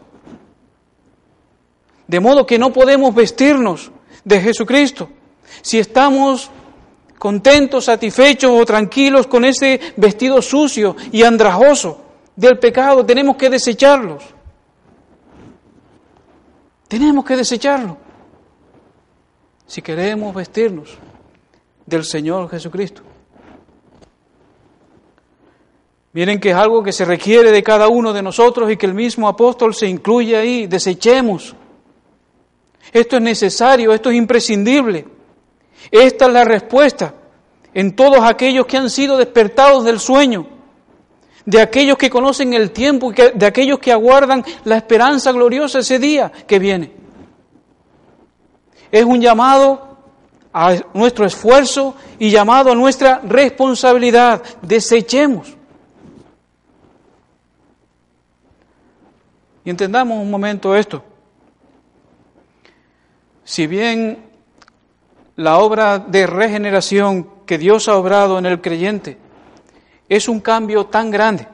De 2.09 2.19
modo 2.19 2.47
que 2.47 2.59
no 2.59 2.73
podemos 2.73 3.15
vestirnos 3.15 3.93
de 4.25 4.41
Jesucristo. 4.41 5.09
Si 5.63 5.79
estamos 5.79 6.51
contentos, 7.19 7.85
satisfechos 7.85 8.51
o 8.53 8.67
tranquilos 8.67 9.29
con 9.29 9.45
ese 9.45 9.79
vestido 9.97 10.43
sucio 10.43 10.97
y 11.13 11.23
andrajoso 11.23 12.02
del 12.43 12.59
pecado, 12.59 13.07
tenemos 13.07 13.37
que 13.37 13.49
desecharlos. 13.49 14.25
Tenemos 16.89 17.25
que 17.25 17.37
desecharlo. 17.37 17.97
Si 19.67 19.81
queremos 19.81 20.35
vestirnos 20.35 20.99
del 21.87 22.05
Señor 22.05 22.51
Jesucristo. 22.51 23.03
Miren 26.13 26.39
que 26.39 26.51
es 26.51 26.57
algo 26.57 26.83
que 26.83 26.93
se 26.93 27.07
requiere 27.07 27.51
de 27.51 27.63
cada 27.63 27.89
uno 27.89 28.13
de 28.13 28.23
nosotros 28.23 28.71
y 28.71 28.77
que 28.77 28.85
el 28.85 28.93
mismo 28.93 29.29
apóstol 29.29 29.75
se 29.75 29.87
incluye 29.87 30.37
ahí. 30.37 30.67
Desechemos 30.67 31.57
esto 32.93 33.17
es 33.17 33.23
necesario, 33.23 33.93
esto 33.93 34.11
es 34.11 34.17
imprescindible. 34.17 35.07
Esta 35.91 36.27
es 36.27 36.33
la 36.33 36.45
respuesta 36.45 37.15
en 37.75 37.97
todos 37.97 38.21
aquellos 38.23 38.67
que 38.67 38.77
han 38.77 38.91
sido 38.91 39.17
despertados 39.17 39.85
del 39.85 39.99
sueño, 39.99 40.47
de 41.45 41.61
aquellos 41.61 41.97
que 41.97 42.11
conocen 42.11 42.55
el 42.55 42.71
tiempo, 42.71 43.13
de 43.13 43.47
aquellos 43.47 43.79
que 43.79 43.93
aguardan 43.93 44.45
la 44.65 44.77
esperanza 44.77 45.33
gloriosa 45.33 45.81
ese 45.81 45.99
día 45.99 46.31
que 46.47 46.59
viene. 46.59 46.93
Es 48.91 49.05
un 49.05 49.21
llamado 49.21 49.97
a 50.53 50.77
nuestro 50.93 51.25
esfuerzo 51.25 51.97
y 52.19 52.31
llamado 52.31 52.73
a 52.73 52.75
nuestra 52.75 53.21
responsabilidad. 53.25 54.43
Desechemos. 54.61 55.57
Y 59.65 59.71
entendamos 59.71 60.19
un 60.19 60.31
momento 60.31 60.77
esto. 60.77 61.03
Si 63.45 63.67
bien 63.67 64.19
la 65.37 65.59
obra 65.59 65.99
de 65.99 66.27
regeneración 66.27 67.29
que 67.47 67.59
Dios 67.59 67.89
ha 67.89 67.97
obrado 67.97 68.39
en 68.39 68.47
el 68.47 68.61
creyente 68.61 69.19
es 70.13 70.29
un 70.29 70.41
cambio 70.41 70.85
tan 70.85 71.11
grande, 71.11 71.49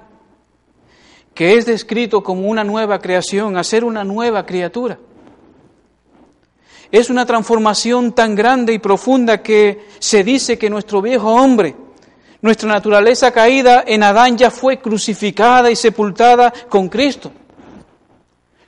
que 1.32 1.54
es 1.54 1.64
descrito 1.64 2.24
como 2.24 2.48
una 2.48 2.64
nueva 2.64 2.98
creación, 2.98 3.56
hacer 3.56 3.84
una 3.84 4.02
nueva 4.02 4.44
criatura. 4.44 4.98
Es 6.90 7.08
una 7.08 7.24
transformación 7.24 8.10
tan 8.10 8.34
grande 8.34 8.72
y 8.72 8.80
profunda 8.80 9.40
que 9.44 9.86
se 10.00 10.24
dice 10.24 10.58
que 10.58 10.68
nuestro 10.68 11.00
viejo 11.00 11.30
hombre, 11.34 11.76
nuestra 12.42 12.68
naturaleza 12.68 13.30
caída 13.30 13.84
en 13.86 14.02
Adán 14.02 14.36
ya 14.36 14.50
fue 14.50 14.80
crucificada 14.80 15.70
y 15.70 15.76
sepultada 15.76 16.52
con 16.68 16.88
Cristo. 16.88 17.30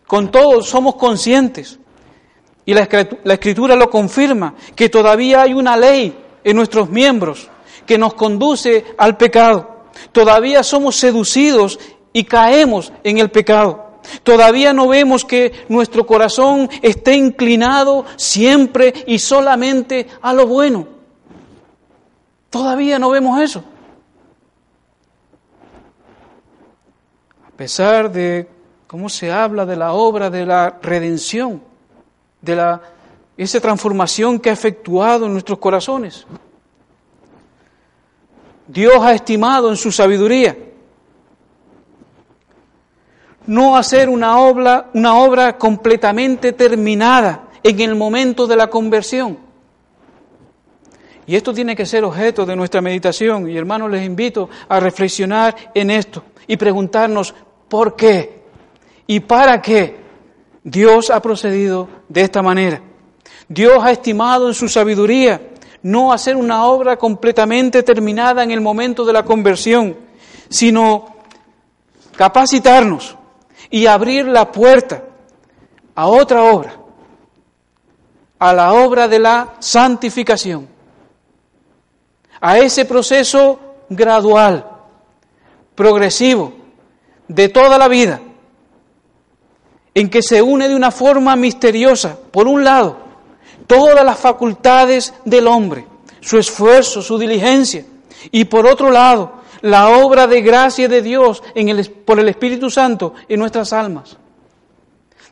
Con 0.06 0.30
todo 0.30 0.62
somos 0.62 0.94
conscientes 0.94 1.80
y 2.64 2.75
la 2.75 2.87
escritura 3.25 3.75
lo 3.75 3.90
confirma, 3.90 4.54
que 4.76 4.88
todavía 4.88 5.42
hay 5.42 5.52
una 5.52 5.76
ley 5.76 6.16
en 6.44 6.54
nuestros 6.54 6.88
miembros 6.90 7.50
que 7.85 7.99
nos 7.99 8.14
conduce 8.14 8.85
al 8.97 9.16
pecado. 9.16 9.70
Todavía 10.12 10.62
somos 10.62 10.97
seducidos 10.97 11.78
y 12.12 12.25
caemos 12.25 12.92
en 13.04 13.19
el 13.19 13.30
pecado. 13.30 13.90
Todavía 14.23 14.73
no 14.73 14.88
vemos 14.88 15.25
que 15.25 15.52
nuestro 15.69 16.07
corazón 16.07 16.69
esté 16.83 17.14
inclinado 17.14 18.04
siempre 18.16 18.92
y 19.07 19.19
solamente 19.19 20.09
a 20.23 20.33
lo 20.33 20.47
bueno. 20.47 20.87
Todavía 22.49 22.99
no 22.99 23.11
vemos 23.11 23.40
eso. 23.40 23.62
A 27.47 27.57
pesar 27.57 28.11
de 28.11 28.49
cómo 28.87 29.09
se 29.09 29.30
habla 29.30 29.66
de 29.66 29.76
la 29.76 29.92
obra 29.92 30.30
de 30.30 30.47
la 30.47 30.78
redención, 30.83 31.62
de 32.40 32.57
la, 32.57 32.80
esa 33.37 33.61
transformación 33.61 34.40
que 34.40 34.50
ha 34.50 34.52
efectuado 34.52 35.26
en 35.26 35.33
nuestros 35.33 35.59
corazones. 35.59 36.26
Dios 38.73 39.03
ha 39.03 39.15
estimado 39.15 39.69
en 39.69 39.77
su 39.77 39.91
sabiduría 39.91 40.57
no 43.50 43.77
hacer 43.77 44.09
una 44.09 44.39
obra, 44.39 44.91
una 44.95 45.17
obra 45.17 45.59
completamente 45.59 46.53
terminada 46.53 47.49
en 47.65 47.81
el 47.81 47.97
momento 47.97 48.47
de 48.47 48.55
la 48.55 48.69
conversión. 48.69 49.39
Y 51.27 51.35
esto 51.35 51.53
tiene 51.53 51.75
que 51.75 51.85
ser 51.85 52.05
objeto 52.05 52.47
de 52.47 52.55
nuestra 52.55 52.81
meditación. 52.81 53.50
Y 53.50 53.57
hermanos, 53.57 53.91
les 53.91 54.05
invito 54.05 54.49
a 54.69 54.79
reflexionar 54.79 55.57
en 55.75 55.91
esto 55.91 56.23
y 56.47 56.57
preguntarnos 56.57 57.35
por 57.69 57.97
qué 57.97 58.45
y 59.09 59.19
para 59.19 59.61
qué 59.61 59.97
Dios 60.62 61.11
ha 61.11 61.21
procedido 61.21 61.89
de 62.09 62.21
esta 62.21 62.43
manera. 62.43 62.81
Dios 63.49 63.83
ha 63.83 63.91
estimado 63.91 64.47
en 64.47 64.55
su 64.55 64.69
sabiduría 64.69 65.41
no 65.82 66.12
hacer 66.12 66.37
una 66.37 66.64
obra 66.66 66.96
completamente 66.96 67.82
terminada 67.82 68.42
en 68.42 68.50
el 68.50 68.60
momento 68.60 69.04
de 69.04 69.12
la 69.12 69.25
conversión, 69.25 69.96
sino 70.49 71.16
capacitarnos 72.16 73.16
y 73.70 73.87
abrir 73.87 74.26
la 74.26 74.50
puerta 74.50 75.04
a 75.94 76.06
otra 76.06 76.42
obra, 76.42 76.76
a 78.38 78.52
la 78.52 78.72
obra 78.75 79.08
de 79.08 79.18
la 79.18 79.54
santificación, 79.58 80.68
a 82.40 82.58
ese 82.58 82.84
proceso 82.84 83.58
gradual, 83.88 84.66
progresivo, 85.75 86.52
de 87.28 87.49
toda 87.49 87.78
la 87.78 87.88
vida, 87.88 88.20
en 89.94 90.10
que 90.10 90.22
se 90.22 90.42
une 90.42 90.68
de 90.68 90.75
una 90.75 90.90
forma 90.90 91.37
misteriosa, 91.37 92.18
por 92.30 92.49
un 92.49 92.64
lado, 92.64 93.10
todas 93.71 94.05
las 94.05 94.19
facultades 94.19 95.15
del 95.25 95.47
hombre, 95.47 95.87
su 96.21 96.39
esfuerzo, 96.39 97.03
su 97.03 97.17
diligencia, 97.17 97.87
y 98.33 98.45
por 98.47 98.67
otro 98.67 98.91
lado, 98.91 99.35
la 99.61 99.91
obra 99.91 100.27
de 100.27 100.43
gracia 100.43 100.89
de 100.89 101.00
Dios 101.00 101.41
en 101.55 101.69
el, 101.69 101.89
por 101.89 102.19
el 102.19 102.29
Espíritu 102.29 102.69
Santo 102.69 103.15
en 103.29 103.39
nuestras 103.39 103.73
almas. 103.73 104.17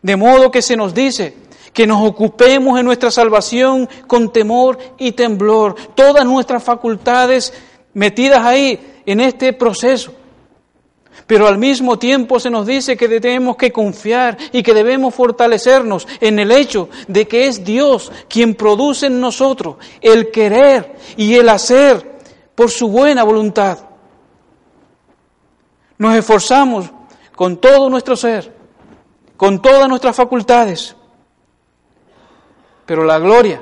De 0.02 0.14
modo 0.14 0.52
que 0.52 0.62
se 0.62 0.76
nos 0.76 0.94
dice 0.94 1.34
que 1.72 1.84
nos 1.84 2.00
ocupemos 2.08 2.78
en 2.78 2.86
nuestra 2.86 3.10
salvación 3.10 3.88
con 4.06 4.32
temor 4.32 4.78
y 4.98 5.12
temblor, 5.12 5.74
todas 5.96 6.24
nuestras 6.24 6.62
facultades 6.62 7.52
metidas 7.94 8.44
ahí 8.44 9.00
en 9.04 9.18
este 9.18 9.52
proceso. 9.52 10.12
Pero 11.28 11.46
al 11.46 11.58
mismo 11.58 11.98
tiempo 11.98 12.40
se 12.40 12.48
nos 12.48 12.66
dice 12.66 12.96
que 12.96 13.06
tenemos 13.20 13.54
que 13.58 13.70
confiar 13.70 14.38
y 14.50 14.62
que 14.62 14.72
debemos 14.72 15.14
fortalecernos 15.14 16.08
en 16.22 16.38
el 16.38 16.50
hecho 16.50 16.88
de 17.06 17.28
que 17.28 17.46
es 17.46 17.62
Dios 17.62 18.10
quien 18.30 18.54
produce 18.54 19.08
en 19.08 19.20
nosotros 19.20 19.76
el 20.00 20.30
querer 20.30 20.96
y 21.18 21.34
el 21.34 21.50
hacer 21.50 22.18
por 22.54 22.70
su 22.70 22.88
buena 22.88 23.24
voluntad. 23.24 23.78
Nos 25.98 26.16
esforzamos 26.16 26.86
con 27.36 27.58
todo 27.58 27.90
nuestro 27.90 28.16
ser, 28.16 28.56
con 29.36 29.60
todas 29.60 29.86
nuestras 29.86 30.16
facultades, 30.16 30.96
pero 32.86 33.04
la 33.04 33.18
gloria 33.18 33.60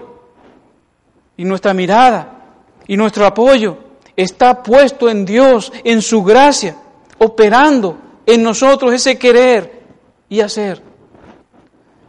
y 1.37 1.45
nuestra 1.45 1.75
mirada 1.75 2.45
y 2.87 2.97
nuestro 2.97 3.27
apoyo 3.27 3.77
está 4.15 4.63
puesto 4.63 5.11
en 5.11 5.25
Dios, 5.25 5.73
en 5.83 6.01
su 6.01 6.23
gracia 6.23 6.77
operando 7.19 7.99
en 8.25 8.43
nosotros 8.43 8.93
ese 8.93 9.19
querer 9.19 9.83
y 10.29 10.41
hacer. 10.41 10.83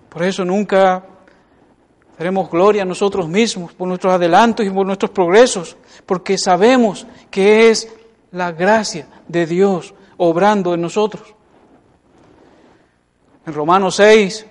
Por 0.10 0.24
eso 0.24 0.44
nunca 0.44 1.04
daremos 2.18 2.50
gloria 2.50 2.82
a 2.82 2.86
nosotros 2.86 3.28
mismos 3.28 3.74
por 3.74 3.88
nuestros 3.88 4.14
adelantos 4.14 4.66
y 4.66 4.70
por 4.70 4.86
nuestros 4.86 5.12
progresos, 5.12 5.78
porque 6.06 6.38
sabemos 6.38 7.06
que 7.30 7.70
es 7.70 7.94
la 8.32 8.52
gracia 8.52 9.08
de 9.28 9.46
Dios 9.46 9.94
obrando 10.18 10.74
en 10.74 10.82
nosotros. 10.82 11.36
En 13.46 13.54
Romanos 13.54 13.96
6 13.96 14.46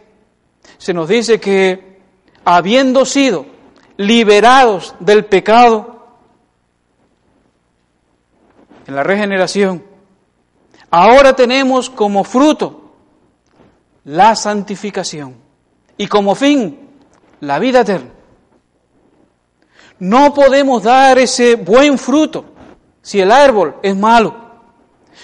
se 0.79 0.95
nos 0.95 1.09
dice 1.09 1.41
que 1.41 2.01
habiendo 2.45 3.05
sido 3.05 3.47
liberados 3.97 4.95
del 5.01 5.25
pecado, 5.25 5.97
en 8.87 8.95
la 8.95 9.03
regeneración, 9.03 9.83
Ahora 10.99 11.37
tenemos 11.37 11.91
como 11.91 12.25
fruto 12.25 12.85
la 14.05 14.35
santificación 14.35 15.37
y 15.99 16.07
como 16.07 16.35
fin 16.35 16.89
la 17.41 17.59
vida 17.59 17.83
eterna. 17.83 18.13
No 19.99 20.33
podemos 20.33 20.83
dar 20.83 21.19
ese 21.19 21.57
buen 21.57 21.99
fruto 21.99 22.47
si 23.03 23.21
el 23.21 23.31
árbol 23.31 23.77
es 23.83 23.95
malo, 23.95 24.37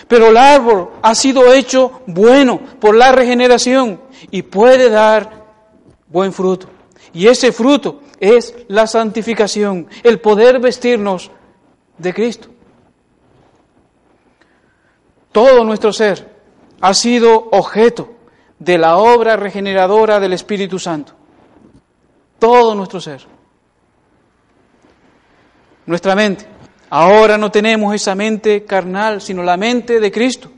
pero 0.09 0.27
el 0.27 0.37
árbol 0.37 0.91
ha 1.01 1.15
sido 1.15 1.51
hecho 1.55 2.03
bueno 2.07 2.61
por 2.79 2.95
la 2.95 3.11
regeneración 3.11 3.99
y 4.31 4.43
puede 4.43 4.91
dar 4.91 5.47
buen 6.07 6.35
fruto. 6.35 6.67
Y 7.15 7.29
ese 7.29 7.51
fruto 7.51 8.03
es 8.21 8.55
la 8.69 8.87
santificación, 8.87 9.87
el 10.03 10.21
poder 10.21 10.61
vestirnos 10.61 11.31
de 11.97 12.13
Cristo. 12.13 12.52
Todo 15.33 15.65
nuestro 15.65 15.93
ser 15.93 16.31
ha 16.81 16.95
sido 16.95 17.49
objeto 17.51 18.11
de 18.59 18.79
la 18.79 18.99
obra 18.99 19.37
regeneradora 19.37 20.21
del 20.21 20.35
Espíritu 20.35 20.79
Santo. 20.79 21.15
Todo 22.39 22.75
nuestro 22.75 23.01
ser. 23.01 23.27
Nuestra 25.87 26.15
mente. 26.15 26.47
Ahora 26.91 27.39
no 27.39 27.51
tenemos 27.51 27.95
esa 27.95 28.15
mente 28.15 28.65
carnal, 28.65 29.21
sino 29.21 29.43
la 29.43 29.57
mente 29.57 29.99
de 29.99 30.13
Cristo. 30.13 30.51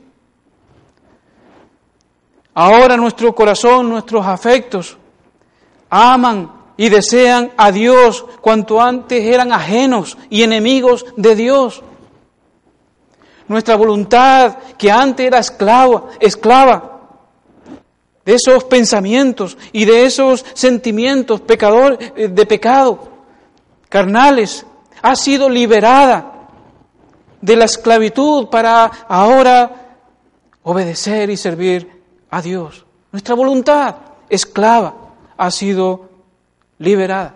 Ahora 2.53 2.97
nuestro 2.97 3.33
corazón, 3.33 3.89
nuestros 3.89 4.25
afectos 4.25 4.97
aman 5.89 6.51
y 6.77 6.89
desean 6.89 7.51
a 7.57 7.71
Dios 7.71 8.25
cuanto 8.41 8.81
antes 8.81 9.23
eran 9.23 9.51
ajenos 9.51 10.17
y 10.29 10.43
enemigos 10.43 11.05
de 11.15 11.35
Dios. 11.35 11.83
Nuestra 13.47 13.75
voluntad, 13.75 14.57
que 14.77 14.91
antes 14.91 15.25
era 15.25 15.39
esclava, 15.39 16.09
esclava 16.19 16.95
de 18.25 18.33
esos 18.33 18.63
pensamientos 18.63 19.55
y 19.71 19.85
de 19.85 20.05
esos 20.05 20.43
sentimientos 20.53 21.41
pecador, 21.41 21.97
eh, 21.99 22.27
de 22.27 22.45
pecado, 22.45 23.07
carnales, 23.87 24.65
ha 25.01 25.15
sido 25.15 25.47
liberada 25.47 26.47
de 27.39 27.55
la 27.55 27.65
esclavitud 27.65 28.47
para 28.47 28.85
ahora 29.07 29.99
obedecer 30.63 31.29
y 31.29 31.37
servir 31.37 32.01
a 32.31 32.41
Dios. 32.41 32.85
Nuestra 33.11 33.35
voluntad 33.35 33.95
esclava 34.27 34.95
ha 35.37 35.51
sido 35.51 36.09
liberada. 36.79 37.35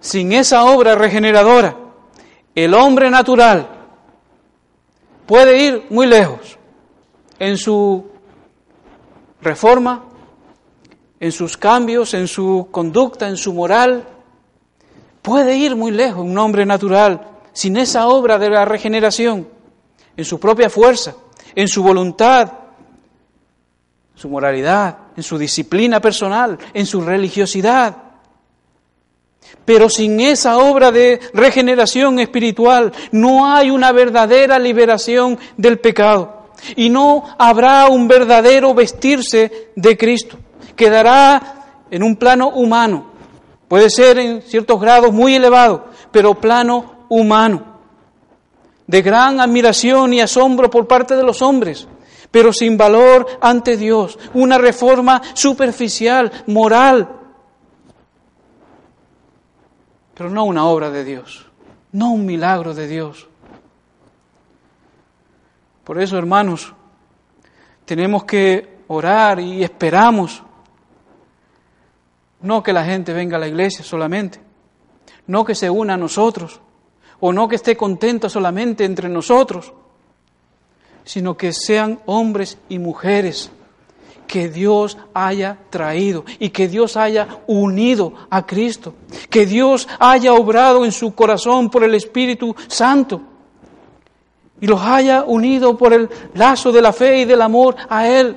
Sin 0.00 0.32
esa 0.32 0.64
obra 0.64 0.94
regeneradora, 0.94 1.76
el 2.56 2.74
hombre 2.74 3.10
natural 3.10 3.68
puede 5.26 5.62
ir 5.62 5.86
muy 5.90 6.06
lejos 6.06 6.58
en 7.38 7.58
su 7.58 8.06
reforma, 9.42 10.04
en 11.20 11.32
sus 11.32 11.56
cambios, 11.56 12.14
en 12.14 12.26
su 12.26 12.68
conducta, 12.70 13.28
en 13.28 13.36
su 13.36 13.52
moral. 13.52 14.08
Puede 15.20 15.56
ir 15.56 15.76
muy 15.76 15.90
lejos 15.90 16.24
un 16.24 16.38
hombre 16.38 16.64
natural 16.64 17.28
sin 17.52 17.76
esa 17.76 18.08
obra 18.08 18.38
de 18.38 18.50
la 18.50 18.64
regeneración, 18.64 19.48
en 20.16 20.24
su 20.24 20.40
propia 20.40 20.70
fuerza, 20.70 21.14
en 21.54 21.68
su 21.68 21.82
voluntad, 21.82 22.52
su 24.14 24.30
moralidad, 24.30 24.96
en 25.14 25.22
su 25.22 25.36
disciplina 25.36 26.00
personal, 26.00 26.58
en 26.72 26.86
su 26.86 27.02
religiosidad. 27.02 28.05
Pero 29.64 29.88
sin 29.88 30.20
esa 30.20 30.58
obra 30.58 30.92
de 30.92 31.20
regeneración 31.32 32.20
espiritual 32.20 32.92
no 33.10 33.52
hay 33.52 33.70
una 33.70 33.92
verdadera 33.92 34.58
liberación 34.58 35.38
del 35.56 35.78
pecado. 35.80 36.46
Y 36.76 36.88
no 36.88 37.24
habrá 37.38 37.88
un 37.88 38.08
verdadero 38.08 38.74
vestirse 38.74 39.70
de 39.74 39.96
Cristo. 39.96 40.38
Quedará 40.74 41.56
en 41.90 42.02
un 42.02 42.16
plano 42.16 42.50
humano, 42.50 43.06
puede 43.68 43.90
ser 43.90 44.18
en 44.18 44.42
ciertos 44.42 44.80
grados 44.80 45.12
muy 45.12 45.34
elevado, 45.34 45.86
pero 46.10 46.34
plano 46.34 47.06
humano, 47.08 47.78
de 48.86 49.02
gran 49.02 49.40
admiración 49.40 50.12
y 50.12 50.20
asombro 50.20 50.70
por 50.70 50.86
parte 50.86 51.16
de 51.16 51.22
los 51.22 51.42
hombres, 51.42 51.86
pero 52.30 52.52
sin 52.52 52.76
valor 52.76 53.26
ante 53.40 53.76
Dios, 53.76 54.18
una 54.34 54.58
reforma 54.58 55.22
superficial, 55.34 56.30
moral, 56.46 57.15
pero 60.16 60.30
no 60.30 60.44
una 60.44 60.66
obra 60.66 60.90
de 60.90 61.04
Dios, 61.04 61.46
no 61.92 62.10
un 62.10 62.24
milagro 62.24 62.72
de 62.72 62.88
Dios. 62.88 63.28
Por 65.84 66.00
eso, 66.00 66.16
hermanos, 66.16 66.72
tenemos 67.84 68.24
que 68.24 68.78
orar 68.88 69.38
y 69.38 69.62
esperamos 69.62 70.42
no 72.40 72.62
que 72.62 72.72
la 72.72 72.84
gente 72.84 73.12
venga 73.12 73.36
a 73.36 73.40
la 73.40 73.48
iglesia 73.48 73.84
solamente, 73.84 74.40
no 75.26 75.44
que 75.44 75.54
se 75.54 75.68
una 75.68 75.94
a 75.94 75.98
nosotros, 75.98 76.60
o 77.20 77.32
no 77.32 77.46
que 77.46 77.56
esté 77.56 77.76
contenta 77.76 78.30
solamente 78.30 78.84
entre 78.84 79.10
nosotros, 79.10 79.72
sino 81.04 81.36
que 81.36 81.52
sean 81.52 82.00
hombres 82.06 82.58
y 82.70 82.78
mujeres 82.78 83.50
que 84.26 84.48
Dios 84.48 84.98
haya 85.14 85.58
traído 85.70 86.24
y 86.38 86.50
que 86.50 86.68
Dios 86.68 86.96
haya 86.96 87.26
unido 87.46 88.12
a 88.30 88.44
Cristo, 88.44 88.94
que 89.30 89.46
Dios 89.46 89.88
haya 89.98 90.34
obrado 90.34 90.84
en 90.84 90.92
su 90.92 91.14
corazón 91.14 91.70
por 91.70 91.84
el 91.84 91.94
Espíritu 91.94 92.54
Santo 92.68 93.20
y 94.60 94.66
los 94.66 94.80
haya 94.80 95.24
unido 95.24 95.76
por 95.76 95.92
el 95.92 96.08
lazo 96.34 96.72
de 96.72 96.82
la 96.82 96.92
fe 96.92 97.20
y 97.20 97.24
del 97.24 97.42
amor 97.42 97.76
a 97.88 98.08
Él. 98.08 98.36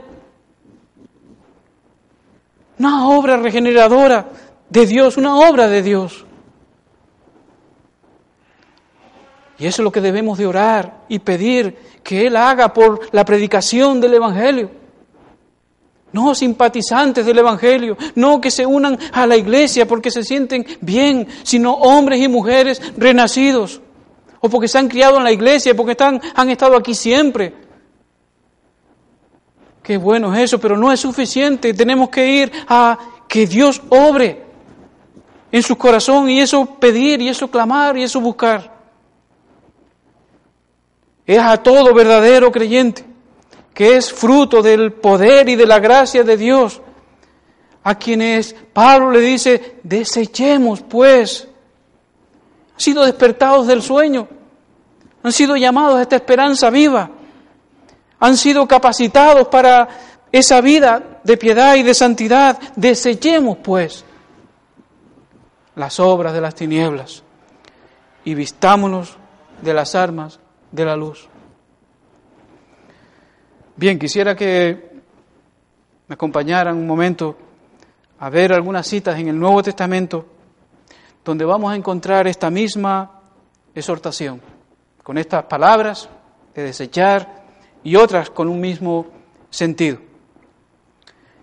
Una 2.77 3.09
obra 3.09 3.37
regeneradora 3.37 4.29
de 4.69 4.85
Dios, 4.85 5.17
una 5.17 5.37
obra 5.37 5.67
de 5.67 5.81
Dios. 5.81 6.25
Y 9.57 9.65
eso 9.65 9.81
es 9.81 9.83
lo 9.83 9.91
que 9.91 9.99
debemos 10.01 10.37
de 10.37 10.47
orar 10.47 11.01
y 11.09 11.19
pedir 11.19 11.77
que 12.01 12.27
Él 12.27 12.37
haga 12.37 12.73
por 12.73 13.13
la 13.13 13.25
predicación 13.25 13.99
del 13.99 14.13
Evangelio. 14.13 14.78
No 16.11 16.33
simpatizantes 16.33 17.25
del 17.25 17.39
Evangelio, 17.39 17.97
no 18.15 18.41
que 18.41 18.49
se 18.51 18.65
unan 18.65 18.97
a 19.11 19.27
la 19.27 19.37
iglesia 19.37 19.87
porque 19.87 20.11
se 20.11 20.23
sienten 20.23 20.65
bien, 20.81 21.27
sino 21.43 21.73
hombres 21.73 22.19
y 22.21 22.27
mujeres 22.27 22.81
renacidos, 22.97 23.81
o 24.39 24.49
porque 24.49 24.67
se 24.67 24.77
han 24.77 24.87
criado 24.87 25.17
en 25.17 25.23
la 25.23 25.31
iglesia, 25.31 25.75
porque 25.75 25.91
están, 25.91 26.21
han 26.35 26.49
estado 26.49 26.75
aquí 26.75 26.95
siempre. 26.95 27.53
Qué 29.83 29.97
bueno 29.97 30.33
es 30.33 30.41
eso, 30.41 30.59
pero 30.59 30.77
no 30.77 30.91
es 30.91 30.99
suficiente. 30.99 31.73
Tenemos 31.73 32.09
que 32.09 32.27
ir 32.27 32.51
a 32.67 32.97
que 33.27 33.45
Dios 33.45 33.81
obre 33.89 34.43
en 35.51 35.63
su 35.63 35.77
corazón 35.77 36.29
y 36.29 36.39
eso 36.41 36.65
pedir 36.65 37.21
y 37.21 37.29
eso 37.29 37.49
clamar 37.49 37.97
y 37.97 38.03
eso 38.03 38.19
buscar 38.19 38.79
es 41.29 41.37
a 41.37 41.57
todo 41.57 41.93
verdadero 41.93 42.51
creyente, 42.51 43.05
que 43.73 43.97
es 43.97 44.11
fruto 44.11 44.61
del 44.61 44.93
poder 44.93 45.49
y 45.49 45.55
de 45.55 45.65
la 45.65 45.79
gracia 45.79 46.23
de 46.23 46.37
Dios, 46.37 46.81
a 47.83 47.95
quienes 47.95 48.55
Pablo 48.73 49.11
le 49.11 49.21
dice, 49.21 49.79
desechemos 49.83 50.81
pues, 50.81 51.47
han 52.73 52.79
sido 52.79 53.05
despertados 53.05 53.67
del 53.67 53.81
sueño, 53.81 54.27
han 55.23 55.31
sido 55.31 55.55
llamados 55.55 55.97
a 55.97 56.01
esta 56.01 56.15
esperanza 56.15 56.69
viva, 56.69 57.09
han 58.19 58.37
sido 58.37 58.67
capacitados 58.67 59.47
para 59.47 59.87
esa 60.31 60.61
vida 60.61 61.19
de 61.23 61.37
piedad 61.37 61.75
y 61.75 61.83
de 61.83 61.93
santidad, 61.93 62.59
desechemos 62.75 63.57
pues 63.63 64.03
las 65.75 65.99
obras 65.99 66.33
de 66.33 66.41
las 66.41 66.55
tinieblas 66.55 67.23
y 68.25 68.33
vistámonos 68.33 69.17
de 69.61 69.73
las 69.73 69.95
armas 69.95 70.39
de 70.71 70.85
la 70.85 70.95
luz. 70.95 71.27
Bien, 73.79 73.97
quisiera 73.97 74.35
que 74.35 74.89
me 76.05 76.13
acompañaran 76.13 76.75
un 76.75 76.85
momento 76.85 77.37
a 78.19 78.29
ver 78.29 78.51
algunas 78.51 78.85
citas 78.85 79.17
en 79.17 79.29
el 79.29 79.39
Nuevo 79.39 79.63
Testamento 79.63 80.25
donde 81.23 81.45
vamos 81.45 81.71
a 81.71 81.77
encontrar 81.77 82.27
esta 82.27 82.49
misma 82.49 83.21
exhortación, 83.73 84.41
con 85.01 85.17
estas 85.17 85.45
palabras 85.45 86.09
de 86.53 86.63
desechar 86.63 87.45
y 87.81 87.95
otras 87.95 88.29
con 88.29 88.49
un 88.49 88.59
mismo 88.59 89.07
sentido. 89.49 89.99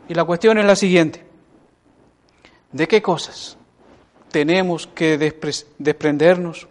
Y 0.06 0.12
la 0.12 0.24
cuestión 0.24 0.58
es 0.58 0.66
la 0.66 0.76
siguiente, 0.76 1.24
¿de 2.70 2.86
qué 2.86 3.00
cosas 3.00 3.56
tenemos 4.30 4.86
que 4.88 5.16
desprendernos 5.78 6.68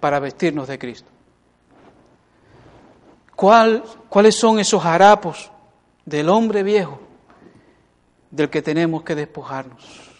para 0.00 0.18
vestirnos 0.18 0.66
de 0.66 0.80
Cristo? 0.80 1.07
¿Cuáles 3.38 4.34
son 4.34 4.58
esos 4.58 4.84
harapos 4.84 5.48
del 6.04 6.28
hombre 6.28 6.64
viejo 6.64 6.98
del 8.32 8.50
que 8.50 8.62
tenemos 8.62 9.04
que 9.04 9.14
despojarnos? 9.14 10.10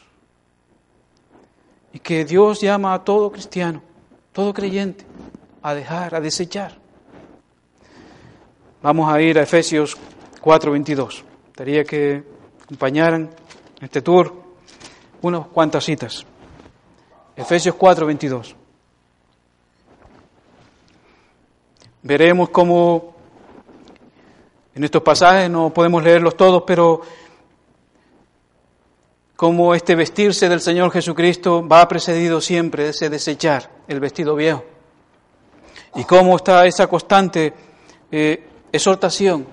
Y 1.92 1.98
que 1.98 2.24
Dios 2.24 2.60
llama 2.60 2.94
a 2.94 3.02
todo 3.02 3.32
cristiano, 3.32 3.82
todo 4.32 4.54
creyente, 4.54 5.04
a 5.62 5.74
dejar, 5.74 6.14
a 6.14 6.20
desechar. 6.20 6.78
Vamos 8.82 9.12
a 9.12 9.20
ir 9.20 9.36
a 9.36 9.42
Efesios 9.42 9.96
4:22. 10.40 11.24
Quería 11.56 11.82
que 11.82 12.22
acompañaran 12.62 13.30
este 13.80 14.00
tour 14.00 14.32
unas 15.22 15.48
cuantas 15.48 15.84
citas. 15.84 16.24
Efesios 17.34 17.74
4:22. 17.74 18.54
Veremos 22.08 22.48
cómo 22.48 23.14
en 24.74 24.82
estos 24.82 25.02
pasajes, 25.02 25.50
no 25.50 25.74
podemos 25.74 26.02
leerlos 26.02 26.38
todos, 26.38 26.62
pero 26.66 27.02
cómo 29.36 29.74
este 29.74 29.94
vestirse 29.94 30.48
del 30.48 30.62
Señor 30.62 30.90
Jesucristo 30.90 31.68
va 31.68 31.86
precedido 31.86 32.40
siempre 32.40 32.84
de 32.84 32.90
ese 32.90 33.10
desechar 33.10 33.68
el 33.86 34.00
vestido 34.00 34.34
viejo. 34.34 34.64
Y 35.96 36.04
cómo 36.04 36.36
está 36.36 36.64
esa 36.64 36.86
constante 36.86 37.52
eh, 38.10 38.42
exhortación 38.72 39.46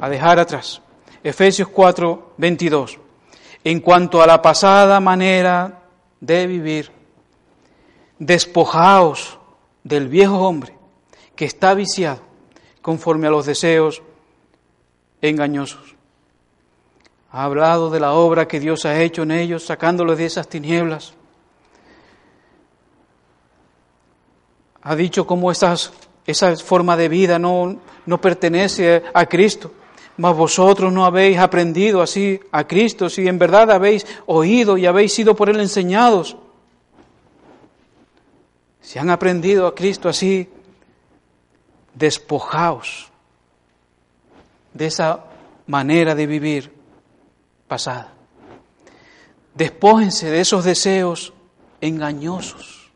a 0.00 0.08
dejar 0.08 0.40
atrás. 0.40 0.82
Efesios 1.22 1.68
4, 1.68 2.32
22. 2.36 2.98
En 3.62 3.78
cuanto 3.78 4.20
a 4.20 4.26
la 4.26 4.42
pasada 4.42 4.98
manera 4.98 5.82
de 6.18 6.48
vivir, 6.48 6.90
despojaos 8.18 9.38
del 9.84 10.08
viejo 10.08 10.40
hombre 10.40 10.81
que 11.36 11.44
está 11.44 11.74
viciado 11.74 12.20
conforme 12.80 13.26
a 13.26 13.30
los 13.30 13.46
deseos 13.46 14.02
engañosos. 15.20 15.94
Ha 17.30 17.44
hablado 17.44 17.88
de 17.88 18.00
la 18.00 18.12
obra 18.12 18.46
que 18.46 18.60
Dios 18.60 18.84
ha 18.84 19.00
hecho 19.00 19.22
en 19.22 19.30
ellos, 19.30 19.64
sacándolos 19.64 20.18
de 20.18 20.26
esas 20.26 20.48
tinieblas. 20.48 21.14
Ha 24.82 24.96
dicho 24.96 25.26
cómo 25.26 25.50
esas, 25.50 25.92
esa 26.26 26.54
forma 26.56 26.96
de 26.96 27.08
vida 27.08 27.38
no, 27.38 27.78
no 28.04 28.20
pertenece 28.20 29.02
a 29.14 29.26
Cristo, 29.26 29.72
mas 30.18 30.36
vosotros 30.36 30.92
no 30.92 31.06
habéis 31.06 31.38
aprendido 31.38 32.02
así 32.02 32.38
a 32.50 32.66
Cristo, 32.66 33.08
si 33.08 33.26
en 33.26 33.38
verdad 33.38 33.70
habéis 33.70 34.04
oído 34.26 34.76
y 34.76 34.84
habéis 34.84 35.14
sido 35.14 35.34
por 35.34 35.48
Él 35.48 35.60
enseñados. 35.60 36.36
Si 38.80 38.98
han 38.98 39.08
aprendido 39.08 39.66
a 39.66 39.74
Cristo 39.74 40.08
así, 40.08 40.50
despojaos 41.94 43.10
de 44.74 44.86
esa 44.86 45.24
manera 45.66 46.14
de 46.14 46.26
vivir 46.26 46.72
pasada. 47.68 48.12
Despójense 49.54 50.30
de 50.30 50.40
esos 50.40 50.64
deseos 50.64 51.32
engañosos. 51.80 52.90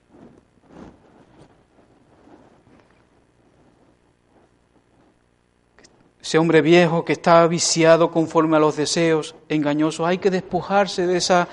Ese 6.20 6.38
hombre 6.38 6.60
viejo 6.60 7.04
que 7.04 7.12
está 7.12 7.46
viciado 7.46 8.10
conforme 8.10 8.56
a 8.56 8.60
los 8.60 8.74
deseos 8.74 9.36
engañosos, 9.48 10.06
hay 10.06 10.18
que 10.18 10.30
despojarse 10.30 11.06
de 11.06 11.18
esa 11.18 11.46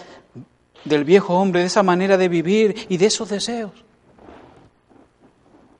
del 0.83 1.03
viejo 1.03 1.35
hombre, 1.35 1.61
de 1.61 1.67
esa 1.67 1.83
manera 1.83 2.17
de 2.17 2.27
vivir 2.27 2.87
y 2.89 2.97
de 2.97 3.05
esos 3.05 3.29
deseos 3.29 3.71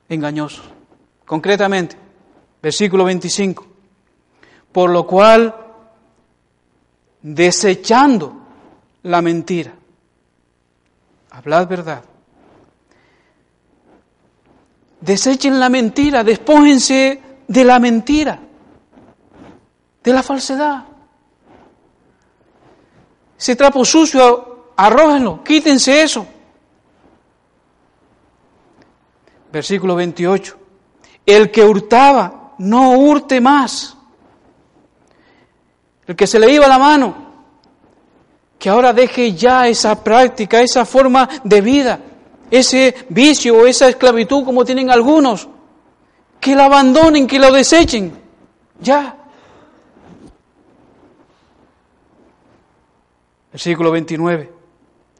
engañosos. 0.08 0.73
Concretamente, 1.24 1.96
versículo 2.62 3.04
25. 3.04 3.66
Por 4.72 4.90
lo 4.90 5.06
cual, 5.06 5.54
desechando 7.22 8.34
la 9.02 9.22
mentira, 9.22 9.72
hablad 11.30 11.68
verdad. 11.68 12.04
Desechen 15.00 15.60
la 15.60 15.68
mentira, 15.68 16.24
despójense 16.24 17.20
de 17.46 17.64
la 17.64 17.78
mentira, 17.78 18.40
de 20.02 20.12
la 20.12 20.22
falsedad. 20.22 20.84
Ese 23.38 23.56
trapo 23.56 23.84
sucio, 23.84 24.72
arrójenlo, 24.76 25.44
quítense 25.44 26.02
eso. 26.02 26.26
Versículo 29.52 29.94
28. 29.94 30.63
El 31.26 31.50
que 31.50 31.64
hurtaba, 31.64 32.54
no 32.58 32.92
hurte 32.92 33.40
más. 33.40 33.96
El 36.06 36.16
que 36.16 36.26
se 36.26 36.38
le 36.38 36.52
iba 36.52 36.68
la 36.68 36.78
mano, 36.78 37.14
que 38.58 38.68
ahora 38.68 38.92
deje 38.92 39.32
ya 39.32 39.66
esa 39.68 40.02
práctica, 40.04 40.60
esa 40.60 40.84
forma 40.84 41.28
de 41.42 41.60
vida, 41.60 42.00
ese 42.50 43.06
vicio 43.08 43.56
o 43.56 43.66
esa 43.66 43.88
esclavitud 43.88 44.44
como 44.44 44.64
tienen 44.64 44.90
algunos, 44.90 45.48
que 46.40 46.54
la 46.54 46.66
abandonen, 46.66 47.26
que 47.26 47.38
lo 47.38 47.50
desechen, 47.50 48.12
ya. 48.80 49.16
Versículo 53.50 53.90
29. 53.90 54.52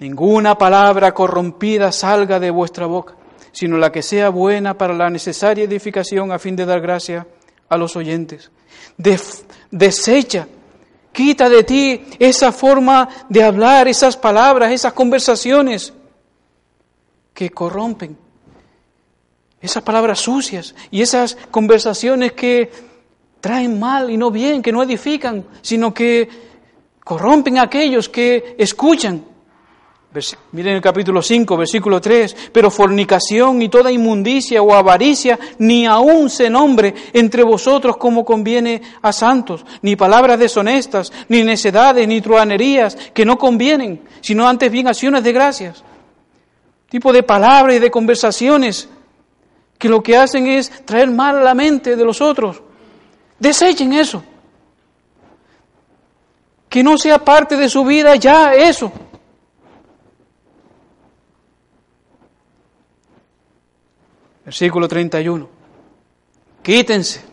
Ninguna 0.01 0.59
palabra 0.59 1.15
corrompida 1.15 1.93
salga 1.93 2.39
de 2.39 2.51
vuestra 2.51 2.85
boca 2.85 3.15
sino 3.55 3.79
la 3.79 3.91
que 3.91 4.03
sea 4.03 4.29
buena 4.29 4.77
para 4.77 4.93
la 4.93 5.09
necesaria 5.09 5.65
edificación 5.65 6.31
a 6.31 6.39
fin 6.39 6.55
de 6.55 6.67
dar 6.67 6.83
gracia 6.83 7.27
a 7.71 7.79
los 7.79 7.97
oyentes. 7.97 8.51
desecha 9.71 10.47
Quita 11.15 11.49
de 11.49 11.63
ti 11.63 12.05
esa 12.19 12.51
forma 12.51 13.09
de 13.29 13.41
hablar, 13.41 13.87
esas 13.87 14.17
palabras, 14.17 14.73
esas 14.73 14.93
conversaciones 14.93 15.93
que 17.33 17.51
corrompen, 17.51 18.19
esas 19.61 19.85
palabras 19.85 20.19
sucias 20.19 20.75
y 20.91 21.03
esas 21.03 21.37
conversaciones 21.53 22.33
que 22.33 22.69
traen 23.41 23.79
mal 23.79 24.11
y 24.11 24.17
no 24.17 24.33
bien, 24.33 24.61
que 24.61 24.73
no 24.73 24.83
edifican, 24.83 25.47
sino 25.63 25.95
que 25.95 26.29
corrompen 27.05 27.59
a 27.59 27.63
aquellos 27.63 28.09
que 28.09 28.57
escuchan. 28.59 29.25
Miren 30.53 30.77
el 30.77 30.81
capítulo 30.81 31.21
5, 31.21 31.57
versículo 31.57 32.01
3, 32.01 32.51
pero 32.53 32.71
fornicación 32.71 33.61
y 33.61 33.69
toda 33.69 33.91
inmundicia 33.91 34.63
o 34.63 34.73
avaricia 34.73 35.37
ni 35.59 35.87
aún 35.87 36.31
se 36.31 36.49
nombre 36.49 36.95
entre 37.13 37.43
vosotros 37.43 37.97
como 37.97 38.25
conviene 38.25 38.81
a 39.03 39.13
santos, 39.13 39.65
ni 39.83 39.97
palabras 39.97 40.39
deshonestas, 40.39 41.13
ni 41.29 41.43
necedades, 41.43 42.07
ni 42.07 42.21
truanerías 42.21 42.95
que 43.13 43.25
no 43.25 43.37
convienen, 43.37 44.03
sino 44.21 44.47
antes 44.47 44.71
bien 44.71 44.87
acciones 44.87 45.25
de 45.25 45.33
gracias. 45.33 45.83
Tipo 46.89 47.13
de 47.13 47.25
palabras 47.25 47.75
y 47.75 47.81
de 47.81 47.91
conversaciones 47.91 48.89
que 49.77 49.89
lo 49.89 50.01
que 50.01 50.17
hacen 50.17 50.47
es 50.47 50.85
traer 50.85 51.11
mal 51.11 51.39
a 51.39 51.43
la 51.43 51.55
mente 51.55 51.97
de 51.97 52.05
los 52.05 52.21
otros. 52.21 52.63
Desechen 53.41 53.93
eso. 53.93 54.23
Que 56.69 56.85
no 56.85 56.97
sea 56.99 57.19
parte 57.19 57.57
de 57.57 57.69
su 57.69 57.85
vida 57.85 58.15
ya 58.15 58.55
eso. 58.55 58.93
Versículo 64.45 64.87
31. 64.87 65.49
Quítense 66.63 67.25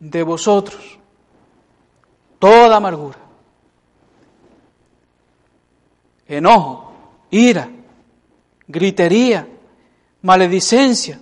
de 0.00 0.22
vosotros 0.22 0.98
toda 2.38 2.76
amargura, 2.76 3.18
enojo, 6.26 6.92
ira, 7.30 7.68
gritería, 8.66 9.46
maledicencia 10.22 11.20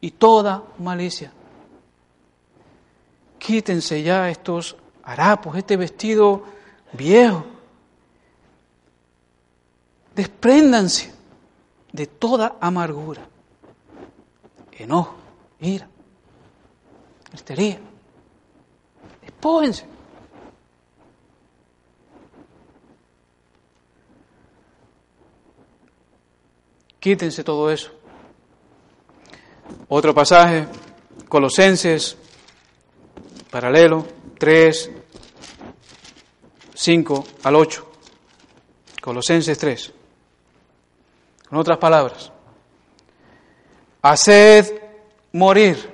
y 0.00 0.10
toda 0.10 0.64
malicia. 0.78 1.32
Quítense 3.38 4.02
ya 4.02 4.28
estos 4.28 4.76
harapos, 5.02 5.56
este 5.56 5.76
vestido 5.76 6.44
viejo. 6.92 7.44
Despréndanse 10.14 11.14
de 11.92 12.06
toda 12.06 12.56
amargura 12.60 13.29
enojo, 14.82 15.14
ira, 15.60 15.88
histeria. 17.32 17.80
Despójense. 19.22 19.86
Quítense 26.98 27.42
todo 27.42 27.70
eso. 27.70 27.90
Otro 29.88 30.14
pasaje, 30.14 30.66
Colosenses, 31.28 32.16
paralelo, 33.50 34.06
3, 34.38 34.90
5 36.74 37.24
al 37.42 37.56
8. 37.56 37.90
Colosenses 39.00 39.58
3. 39.58 39.92
Con 41.48 41.58
otras 41.58 41.78
palabras, 41.78 42.32
Haced 44.02 44.72
morir, 45.32 45.90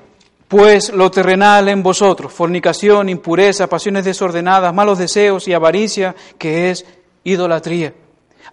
pues, 0.49 0.93
lo 0.93 1.11
terrenal 1.11 1.69
en 1.69 1.83
vosotros, 1.83 2.33
fornicación, 2.33 3.09
impureza, 3.09 3.67
pasiones 3.67 4.05
desordenadas, 4.05 4.73
malos 4.73 4.99
deseos 4.99 5.49
y 5.49 5.53
avaricia, 5.53 6.15
que 6.39 6.71
es 6.71 6.85
idolatría. 7.25 7.93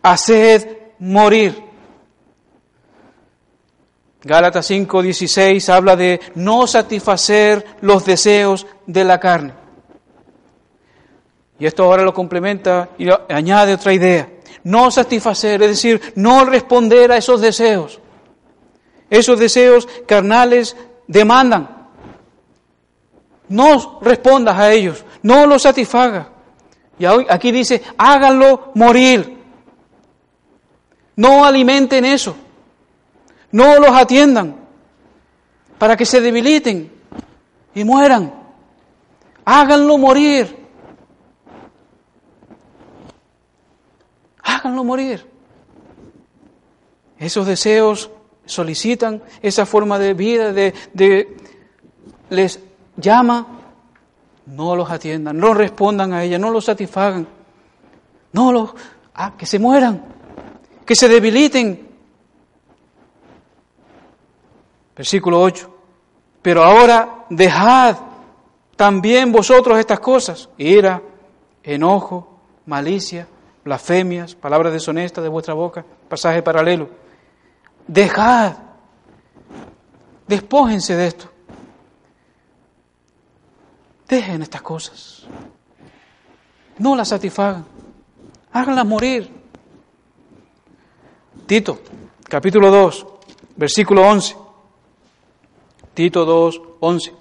Haced 0.02 0.68
morir. 1.00 1.63
Gálatas 4.24 4.66
5:16 4.66 5.70
habla 5.70 5.96
de 5.96 6.20
no 6.36 6.66
satisfacer 6.66 7.66
los 7.82 8.06
deseos 8.06 8.66
de 8.88 9.04
la 9.04 9.20
carne. 9.20 9.54
Y 11.60 11.66
esto 11.66 11.84
ahora 11.84 12.04
lo 12.04 12.13
complementa 12.13 12.89
y 12.98 13.08
añade 13.30 13.74
otra 13.74 13.94
idea. 13.94 14.30
No 14.63 14.89
satisfacer, 14.92 15.62
es 15.62 15.70
decir, 15.70 16.13
no 16.16 16.46
responder 16.46 17.12
a 17.12 17.18
esos 17.18 17.42
deseos. 17.42 18.00
Esos 19.13 19.38
deseos 19.38 19.88
carnales 20.08 20.76
demandan. 21.08 21.69
No 23.47 23.99
respondas 24.02 24.58
a 24.58 24.71
ellos, 24.71 25.06
no 25.21 25.45
los 25.45 25.62
satisfaga. 25.62 26.30
Y 26.97 27.06
aquí 27.06 27.52
dice, 27.52 27.84
háganlo 27.95 28.71
morir. 28.73 29.38
No 31.15 31.45
alimenten 31.45 32.06
eso. 32.06 32.36
No 33.52 33.78
los 33.78 33.91
atiendan 33.91 34.56
para 35.78 35.95
que 35.95 36.08
se 36.08 36.19
debiliten 36.19 36.91
y 37.76 37.84
mueran. 37.84 38.34
Háganlo 39.45 39.99
morir. 39.99 40.58
Háganlo 44.41 44.84
morir. 44.84 45.30
Esos 47.19 47.45
deseos 47.45 48.10
solicitan 48.45 49.21
esa 49.41 49.65
forma 49.65 49.99
de 49.99 50.13
vida, 50.13 50.53
de, 50.53 51.38
les 52.29 52.60
llama, 52.97 53.47
no 54.45 54.75
los 54.75 54.89
atiendan, 54.89 55.38
no 55.38 55.53
respondan 55.53 56.13
a 56.13 56.23
ella, 56.23 56.38
no 56.38 56.51
los 56.51 56.65
satisfagan, 56.65 57.27
no 58.34 58.51
los, 58.51 58.73
ah, 59.15 59.34
que 59.38 59.45
se 59.45 59.60
mueran, 59.60 60.03
que 60.86 60.95
se 60.95 61.08
debiliten. 61.08 61.89
Versículo 64.95 65.41
8. 65.41 65.69
Pero 66.41 66.63
ahora 66.63 67.25
dejad 67.29 67.97
también 68.75 69.32
vosotros 69.32 69.79
estas 69.79 69.99
cosas, 69.99 70.49
ira, 70.58 71.01
enojo, 71.63 72.39
malicia, 72.65 73.27
blasfemias, 73.63 74.36
palabras 74.36 74.73
deshonestas 74.73 75.23
de 75.23 75.29
vuestra 75.29 75.53
boca, 75.53 75.86
pasaje 76.10 76.41
paralelo 76.41 77.03
Dejad. 77.88 78.58
Despójense 80.28 80.96
de 80.96 81.08
esto. 81.08 81.30
Dejen 84.08 84.41
estas 84.41 84.62
cosas. 84.62 85.24
No 86.78 86.96
las 86.96 87.10
satisfagan. 87.10 87.65
Háganlas 88.52 88.86
morir. 88.86 89.32
Tito, 91.46 91.80
capítulo 92.30 92.72
2, 92.72 93.06
versículo 93.56 94.08
11. 94.08 94.36
Tito 95.93 96.26
2, 96.26 96.62
11. 96.80 97.13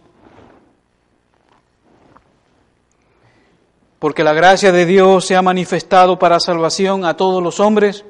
Porque 3.99 4.25
la 4.25 4.33
gracia 4.33 4.73
de 4.73 4.87
Dios 4.87 5.27
se 5.27 5.37
ha 5.37 5.43
manifestado 5.43 6.19
para 6.19 6.41
salvación 6.41 7.05
a 7.05 7.17
todos 7.17 7.43
los 7.43 7.61
hombres 7.61 8.05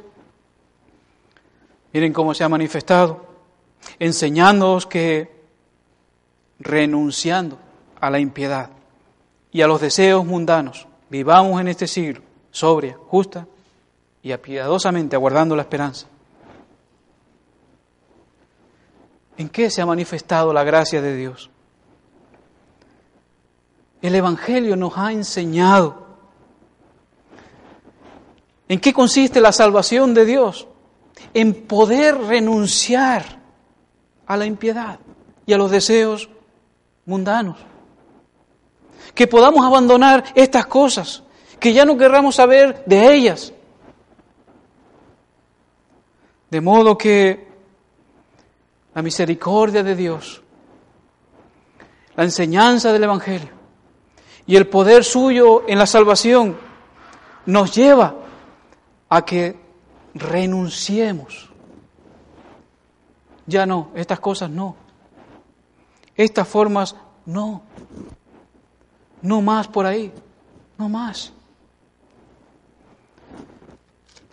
Miren 1.92 2.12
cómo 2.12 2.34
se 2.34 2.44
ha 2.44 2.48
manifestado, 2.48 3.26
enseñándonos 3.98 4.86
que 4.86 5.30
renunciando 6.58 7.58
a 8.00 8.10
la 8.10 8.18
impiedad 8.18 8.70
y 9.50 9.62
a 9.62 9.66
los 9.66 9.80
deseos 9.80 10.24
mundanos, 10.24 10.86
vivamos 11.10 11.60
en 11.60 11.68
este 11.68 11.86
siglo 11.86 12.22
sobria, 12.52 12.96
justa 13.08 13.46
y 14.22 14.30
apiadosamente 14.30 15.16
aguardando 15.16 15.56
la 15.56 15.62
esperanza. 15.62 16.06
¿En 19.36 19.48
qué 19.48 19.70
se 19.70 19.82
ha 19.82 19.86
manifestado 19.86 20.52
la 20.52 20.62
gracia 20.62 21.02
de 21.02 21.16
Dios? 21.16 21.50
El 24.02 24.14
Evangelio 24.14 24.76
nos 24.76 24.96
ha 24.98 25.12
enseñado 25.12 26.06
en 28.68 28.78
qué 28.78 28.92
consiste 28.92 29.40
la 29.40 29.52
salvación 29.52 30.14
de 30.14 30.24
Dios 30.24 30.68
en 31.34 31.66
poder 31.66 32.16
renunciar 32.18 33.40
a 34.26 34.36
la 34.36 34.46
impiedad 34.46 34.98
y 35.46 35.52
a 35.52 35.58
los 35.58 35.70
deseos 35.70 36.28
mundanos. 37.04 37.58
Que 39.14 39.26
podamos 39.26 39.64
abandonar 39.64 40.24
estas 40.34 40.66
cosas, 40.66 41.22
que 41.58 41.72
ya 41.72 41.84
no 41.84 41.96
querramos 41.96 42.36
saber 42.36 42.82
de 42.86 43.14
ellas. 43.14 43.52
De 46.50 46.60
modo 46.60 46.96
que 46.96 47.48
la 48.94 49.02
misericordia 49.02 49.82
de 49.82 49.96
Dios, 49.96 50.42
la 52.14 52.24
enseñanza 52.24 52.92
del 52.92 53.04
Evangelio 53.04 53.50
y 54.46 54.56
el 54.56 54.66
poder 54.66 55.04
suyo 55.04 55.64
en 55.66 55.78
la 55.78 55.86
salvación 55.86 56.58
nos 57.46 57.74
lleva 57.74 58.14
a 59.08 59.24
que 59.24 59.61
renunciemos. 60.14 61.48
Ya 63.46 63.66
no, 63.66 63.90
estas 63.94 64.20
cosas 64.20 64.50
no. 64.50 64.76
Estas 66.16 66.46
formas 66.46 66.94
no. 67.26 67.62
No 69.20 69.40
más 69.40 69.68
por 69.68 69.86
ahí. 69.86 70.12
No 70.78 70.88
más. 70.88 71.32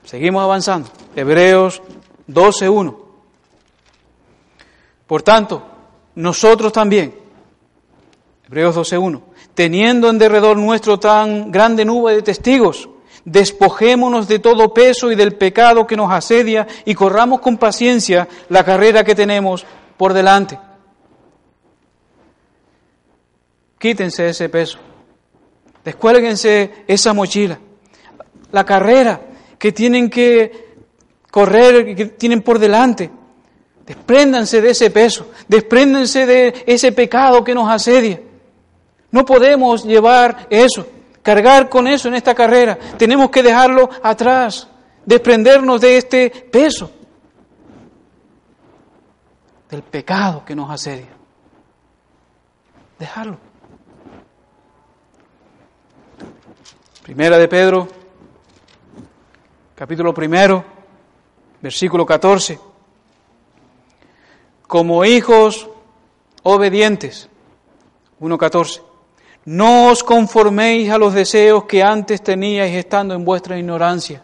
Seguimos 0.04 0.44
avanzando. 0.44 0.90
Hebreos 1.16 1.82
12.1. 2.28 2.98
Por 5.06 5.24
tanto, 5.24 5.64
nosotros 6.16 6.72
también, 6.72 7.16
Hebreos 8.46 8.76
12.1, 8.76 9.22
teniendo 9.56 10.10
en 10.10 10.18
derredor 10.20 10.58
nuestro 10.58 11.00
tan 11.00 11.52
grande 11.52 11.86
nube 11.86 12.14
de 12.14 12.22
testigos, 12.22 12.90
despojémonos 13.32 14.28
de 14.28 14.40
todo 14.40 14.74
peso 14.74 15.12
y 15.12 15.16
del 15.16 15.36
pecado 15.36 15.86
que 15.86 15.96
nos 15.96 16.12
asedia 16.12 16.68
y 16.86 16.96
corramos 16.96 17.40
con 17.42 17.58
paciencia 17.58 18.28
la 18.50 18.64
carrera 18.64 19.04
que 19.04 19.16
tenemos 19.16 19.66
por 19.98 20.14
delante. 20.14 20.60
Quítense 23.78 24.30
ese 24.30 24.50
peso, 24.50 24.80
descuélguense 25.86 26.84
esa 26.88 27.14
mochila, 27.14 27.60
la 28.52 28.66
carrera 28.66 29.22
que 29.58 29.72
tienen 29.72 30.10
que 30.10 30.70
correr, 31.32 31.96
que 31.96 32.06
tienen 32.08 32.42
por 32.42 32.60
delante. 32.60 33.10
Despréndanse 33.86 34.62
de 34.62 34.72
ese 34.72 34.92
peso, 34.92 35.32
despréndanse 35.48 36.26
de 36.26 36.64
ese 36.68 36.92
pecado 36.92 37.44
que 37.44 37.56
nos 37.56 37.70
asedia. 37.70 38.22
No 39.12 39.26
podemos 39.26 39.84
llevar 39.84 40.46
eso, 40.50 40.86
cargar 41.30 41.70
con 41.70 41.88
eso 41.88 42.08
en 42.08 42.16
esta 42.16 42.34
carrera. 42.34 42.76
Tenemos 42.98 43.30
que 43.30 43.44
dejarlo 43.44 43.88
atrás, 44.02 44.68
desprendernos 45.06 45.80
de 45.80 45.98
este 45.98 46.32
peso, 46.32 46.90
del 49.70 49.84
pecado 49.84 50.44
que 50.44 50.56
nos 50.56 50.72
asedia. 50.72 51.10
Dejarlo. 52.98 53.38
Primera 57.04 57.38
de 57.38 57.48
Pedro 57.48 57.88
capítulo 59.76 60.16
primero, 60.16 60.66
versículo 61.62 62.08
14. 62.08 62.60
Como 64.68 65.06
hijos 65.06 65.70
obedientes, 66.42 67.30
1.14. 68.20 68.89
No 69.50 69.88
os 69.88 70.04
conforméis 70.04 70.92
a 70.92 71.00
los 71.00 71.12
deseos 71.12 71.64
que 71.64 71.82
antes 71.82 72.22
teníais 72.22 72.76
estando 72.76 73.16
en 73.16 73.26
vuestra 73.26 73.58
ignorancia. 73.58 74.22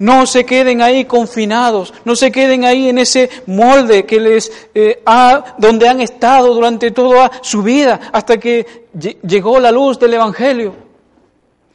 No 0.00 0.26
se 0.26 0.44
queden 0.44 0.82
ahí 0.82 1.06
confinados, 1.06 1.94
no 2.04 2.14
se 2.14 2.30
queden 2.30 2.66
ahí 2.66 2.90
en 2.90 2.98
ese 2.98 3.30
molde 3.46 4.04
que 4.04 4.20
les 4.20 4.52
eh, 4.74 5.02
ha, 5.06 5.56
donde 5.56 5.88
han 5.88 6.02
estado 6.02 6.52
durante 6.52 6.90
toda 6.90 7.30
su 7.40 7.62
vida 7.62 7.98
hasta 8.12 8.36
que 8.36 8.88
llegó 9.22 9.58
la 9.58 9.72
luz 9.72 9.98
del 9.98 10.12
Evangelio. 10.12 10.76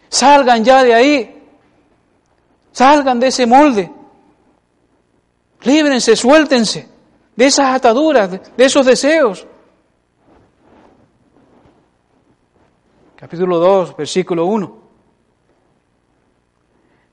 Salgan 0.10 0.64
ya 0.64 0.84
de 0.84 0.94
ahí. 0.94 1.42
Salgan 2.72 3.20
de 3.20 3.28
ese 3.30 3.48
molde. 3.48 3.92
Líbrense, 5.64 6.16
suéltense 6.16 6.88
de 7.36 7.46
esas 7.46 7.76
ataduras, 7.76 8.30
de 8.30 8.64
esos 8.64 8.86
deseos. 8.86 9.48
Capítulo 13.24 13.58
2, 13.58 13.96
versículo 13.96 14.46
1. 14.48 14.78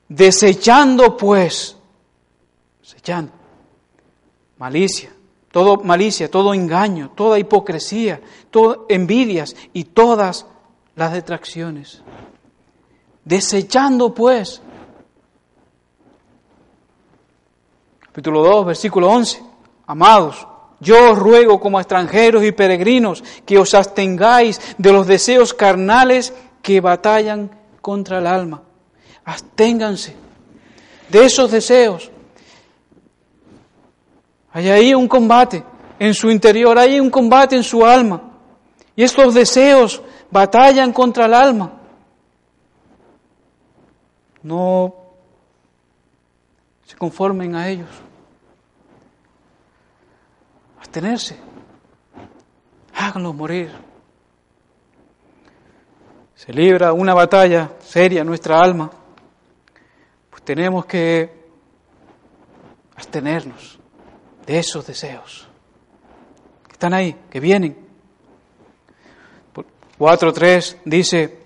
Desechando 0.09 1.15
pues, 1.15 1.77
desechando, 2.81 3.31
malicia, 4.57 5.13
todo 5.53 5.77
malicia, 5.77 6.29
todo 6.29 6.53
engaño, 6.53 7.11
toda 7.15 7.39
hipocresía, 7.39 8.19
todas 8.49 8.79
envidias 8.89 9.55
y 9.71 9.85
todas 9.85 10.47
las 10.97 11.13
detracciones. 11.13 12.03
Desechando 13.23 14.13
pues 14.13 14.61
capítulo 18.01 18.43
2, 18.43 18.65
versículo 18.65 19.07
11. 19.07 19.41
Amados, 19.87 20.45
yo 20.81 21.11
os 21.11 21.17
ruego 21.17 21.59
como 21.59 21.79
extranjeros 21.79 22.43
y 22.43 22.51
peregrinos 22.51 23.23
que 23.45 23.59
os 23.59 23.73
abstengáis 23.75 24.59
de 24.79 24.91
los 24.91 25.05
deseos 25.05 25.53
carnales 25.53 26.33
que 26.63 26.81
batallan 26.81 27.51
contra 27.81 28.17
el 28.17 28.25
alma. 28.25 28.63
Absténganse 29.23 30.15
de 31.07 31.25
esos 31.25 31.51
deseos. 31.51 32.09
Hay 34.53 34.69
ahí 34.69 34.93
un 34.95 35.07
combate 35.07 35.63
en 35.99 36.15
su 36.15 36.31
interior, 36.31 36.77
hay 36.79 36.99
un 36.99 37.11
combate 37.11 37.55
en 37.55 37.63
su 37.63 37.85
alma. 37.85 38.21
Y 38.95 39.03
estos 39.03 39.35
deseos 39.35 40.01
batallan 40.31 40.91
contra 40.91 41.27
el 41.27 41.33
alma. 41.35 41.73
No 44.41 44.95
se 46.87 46.95
conformen 46.97 47.55
a 47.55 47.69
ellos. 47.69 47.89
Abstenerse. 50.91 51.37
Háganlos 52.93 53.33
morir. 53.33 53.71
Se 56.35 56.51
libra 56.51 56.91
una 56.91 57.13
batalla 57.13 57.71
seria 57.79 58.19
en 58.19 58.27
nuestra 58.27 58.59
alma. 58.59 58.91
Pues 60.29 60.43
tenemos 60.43 60.85
que 60.85 61.45
abstenernos 62.93 63.79
de 64.45 64.59
esos 64.59 64.85
deseos 64.85 65.47
que 66.67 66.73
están 66.73 66.93
ahí, 66.93 67.15
que 67.29 67.39
vienen. 67.39 67.77
4.3 69.97 70.79
dice, 70.83 71.40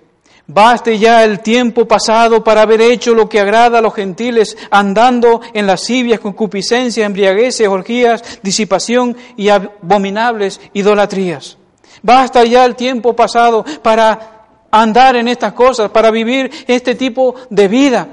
Baste 0.48 1.00
ya 1.00 1.24
el 1.24 1.40
tiempo 1.40 1.88
pasado 1.88 2.44
para 2.44 2.62
haber 2.62 2.80
hecho 2.82 3.16
lo 3.16 3.28
que 3.28 3.40
agrada 3.40 3.80
a 3.80 3.82
los 3.82 3.96
gentiles, 3.96 4.56
andando 4.70 5.42
en 5.54 5.66
lascivias, 5.66 6.20
concupiscencias, 6.20 7.06
embriagueces, 7.06 7.68
orgías, 7.68 8.40
disipación 8.44 9.18
y 9.36 9.50
abominables 9.50 10.62
idolatrías. 10.74 11.58
Basta 12.04 12.44
ya 12.44 12.64
el 12.66 12.76
tiempo 12.76 13.16
pasado 13.16 13.66
para 13.82 14.36
andar 14.70 15.16
en 15.16 15.28
estas 15.28 15.54
cosas, 15.54 15.90
para 15.90 16.12
vivir 16.12 16.52
este 16.68 16.94
tipo 16.94 17.34
de 17.50 17.68
vida, 17.68 18.08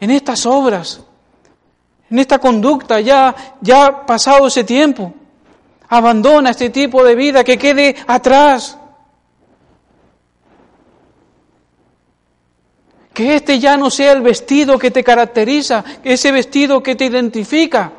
en 0.00 0.10
estas 0.10 0.46
obras, 0.46 1.02
en 2.10 2.18
esta 2.18 2.38
conducta. 2.38 3.00
Ya, 3.00 3.34
ya 3.60 4.06
pasado 4.06 4.46
ese 4.46 4.64
tiempo. 4.64 5.12
Abandona 5.88 6.50
este 6.50 6.70
tipo 6.70 7.04
de 7.04 7.14
vida 7.14 7.44
que 7.44 7.58
quede 7.58 7.96
atrás. 8.06 8.78
Que 13.14 13.36
este 13.36 13.58
ya 13.58 13.76
no 13.76 13.90
sea 13.90 14.12
el 14.12 14.20
vestido 14.20 14.78
que 14.78 14.90
te 14.90 15.02
caracteriza, 15.02 15.84
ese 16.02 16.32
vestido 16.32 16.82
que 16.82 16.96
te 16.96 17.06
identifica. 17.06 17.92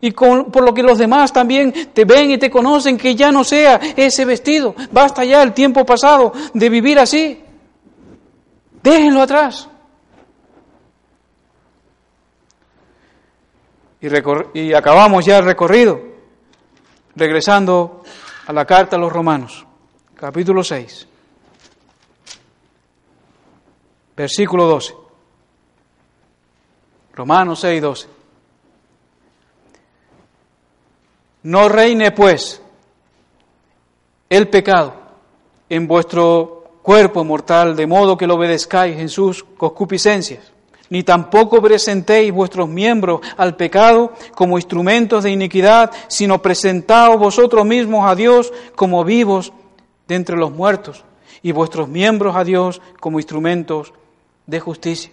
Y 0.00 0.12
por 0.12 0.62
lo 0.62 0.72
que 0.72 0.82
los 0.82 0.96
demás 0.96 1.32
también 1.32 1.90
te 1.92 2.04
ven 2.04 2.30
y 2.30 2.38
te 2.38 2.50
conocen, 2.50 2.96
que 2.96 3.14
ya 3.14 3.30
no 3.30 3.44
sea 3.44 3.80
ese 3.96 4.24
vestido. 4.24 4.74
Basta 4.90 5.24
ya 5.24 5.42
el 5.42 5.52
tiempo 5.52 5.84
pasado 5.84 6.32
de 6.54 6.68
vivir 6.68 6.98
así. 6.98 7.42
Déjenlo 8.82 9.22
atrás. 9.22 9.68
Y, 14.00 14.08
y 14.60 14.72
acabamos 14.74 15.24
ya 15.26 15.38
el 15.38 15.44
recorrido, 15.44 16.00
regresando 17.16 18.04
a 18.46 18.52
la 18.52 18.64
carta 18.64 18.94
a 18.94 18.98
los 18.98 19.12
romanos, 19.12 19.66
capítulo 20.14 20.62
6. 20.62 21.07
Versículo 24.18 24.66
12. 24.66 24.94
Romanos 27.14 27.60
6, 27.60 27.80
12. 27.80 28.08
No 31.44 31.68
reine 31.68 32.10
pues 32.10 32.60
el 34.28 34.48
pecado 34.48 34.94
en 35.68 35.86
vuestro 35.86 36.80
cuerpo 36.82 37.22
mortal, 37.22 37.76
de 37.76 37.86
modo 37.86 38.16
que 38.16 38.26
lo 38.26 38.34
obedezcáis 38.34 38.98
en 38.98 39.08
sus 39.08 39.44
concupiscencias, 39.44 40.52
ni 40.90 41.04
tampoco 41.04 41.62
presentéis 41.62 42.32
vuestros 42.32 42.68
miembros 42.68 43.20
al 43.36 43.54
pecado 43.54 44.14
como 44.34 44.58
instrumentos 44.58 45.22
de 45.22 45.30
iniquidad, 45.30 45.92
sino 46.08 46.42
presentaos 46.42 47.18
vosotros 47.18 47.64
mismos 47.64 48.04
a 48.10 48.16
Dios 48.16 48.52
como 48.74 49.04
vivos 49.04 49.52
de 50.08 50.16
entre 50.16 50.36
los 50.36 50.50
muertos, 50.50 51.04
y 51.40 51.52
vuestros 51.52 51.88
miembros 51.88 52.34
a 52.34 52.42
Dios 52.42 52.80
como 52.98 53.20
instrumentos 53.20 53.92
de 54.48 54.58
justicia. 54.58 55.12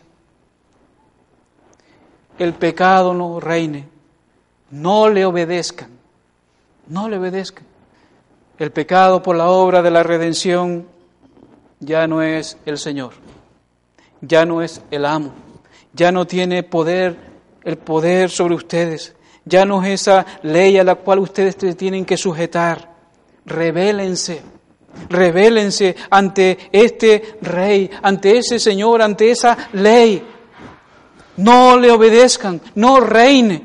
El 2.39 2.53
pecado 2.53 3.13
no 3.13 3.39
reine, 3.39 3.87
no 4.71 5.09
le 5.09 5.25
obedezcan, 5.25 5.89
no 6.87 7.07
le 7.07 7.17
obedezcan. 7.17 7.65
El 8.57 8.71
pecado 8.71 9.21
por 9.21 9.35
la 9.35 9.49
obra 9.49 9.81
de 9.81 9.91
la 9.91 10.03
redención 10.03 10.87
ya 11.79 12.07
no 12.07 12.21
es 12.21 12.57
el 12.65 12.77
Señor, 12.77 13.13
ya 14.21 14.45
no 14.45 14.61
es 14.61 14.81
el 14.89 15.05
amo, 15.05 15.33
ya 15.93 16.11
no 16.11 16.25
tiene 16.25 16.63
poder, 16.63 17.17
el 17.63 17.77
poder 17.77 18.29
sobre 18.29 18.55
ustedes, 18.55 19.15
ya 19.43 19.65
no 19.65 19.83
es 19.83 20.01
esa 20.01 20.25
ley 20.43 20.77
a 20.77 20.83
la 20.85 20.95
cual 20.95 21.19
ustedes 21.19 21.57
tienen 21.77 22.05
que 22.05 22.17
sujetar. 22.17 22.95
Rebélense 23.45 24.54
Revélense 25.09 25.95
ante 26.09 26.69
este 26.71 27.37
rey, 27.41 27.89
ante 28.01 28.37
ese 28.37 28.59
Señor, 28.59 29.01
ante 29.01 29.31
esa 29.31 29.57
ley. 29.73 30.23
No 31.37 31.77
le 31.77 31.91
obedezcan, 31.91 32.61
no 32.75 32.99
reine, 32.99 33.61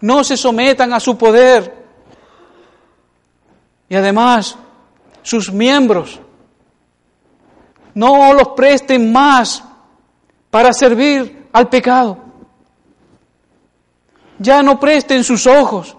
no 0.00 0.24
se 0.24 0.36
sometan 0.36 0.92
a 0.92 1.00
su 1.00 1.16
poder. 1.16 1.80
Y 3.88 3.94
además, 3.94 4.56
sus 5.22 5.52
miembros 5.52 6.20
no 7.94 8.32
los 8.32 8.48
presten 8.48 9.12
más 9.12 9.62
para 10.50 10.72
servir 10.72 11.48
al 11.52 11.68
pecado. 11.68 12.18
Ya 14.38 14.62
no 14.62 14.80
presten 14.80 15.22
sus 15.22 15.46
ojos, 15.46 15.96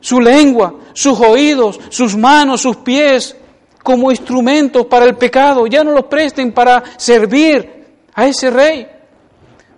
su 0.00 0.20
lengua, 0.20 0.74
sus 0.92 1.18
oídos, 1.20 1.80
sus 1.88 2.16
manos, 2.16 2.60
sus 2.60 2.76
pies 2.76 3.36
como 3.82 4.10
instrumentos 4.10 4.86
para 4.86 5.06
el 5.06 5.16
pecado. 5.16 5.66
Ya 5.66 5.82
no 5.84 5.92
los 5.92 6.04
presten 6.04 6.52
para 6.52 6.82
servir 6.98 7.86
a 8.14 8.26
ese 8.26 8.50
rey. 8.50 8.88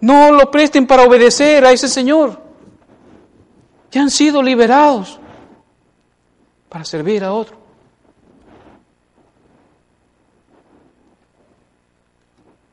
No 0.01 0.33
los 0.33 0.47
presten 0.47 0.87
para 0.87 1.05
obedecer 1.05 1.65
a 1.65 1.73
ese 1.73 1.89
Señor. 1.89 2.41
Ya 3.91 4.03
han 4.03 4.11
sido 4.11 4.43
liberados 4.43 5.21
para 6.69 6.85
servir 6.85 7.23
a 7.23 7.33
otro. 7.33 7.57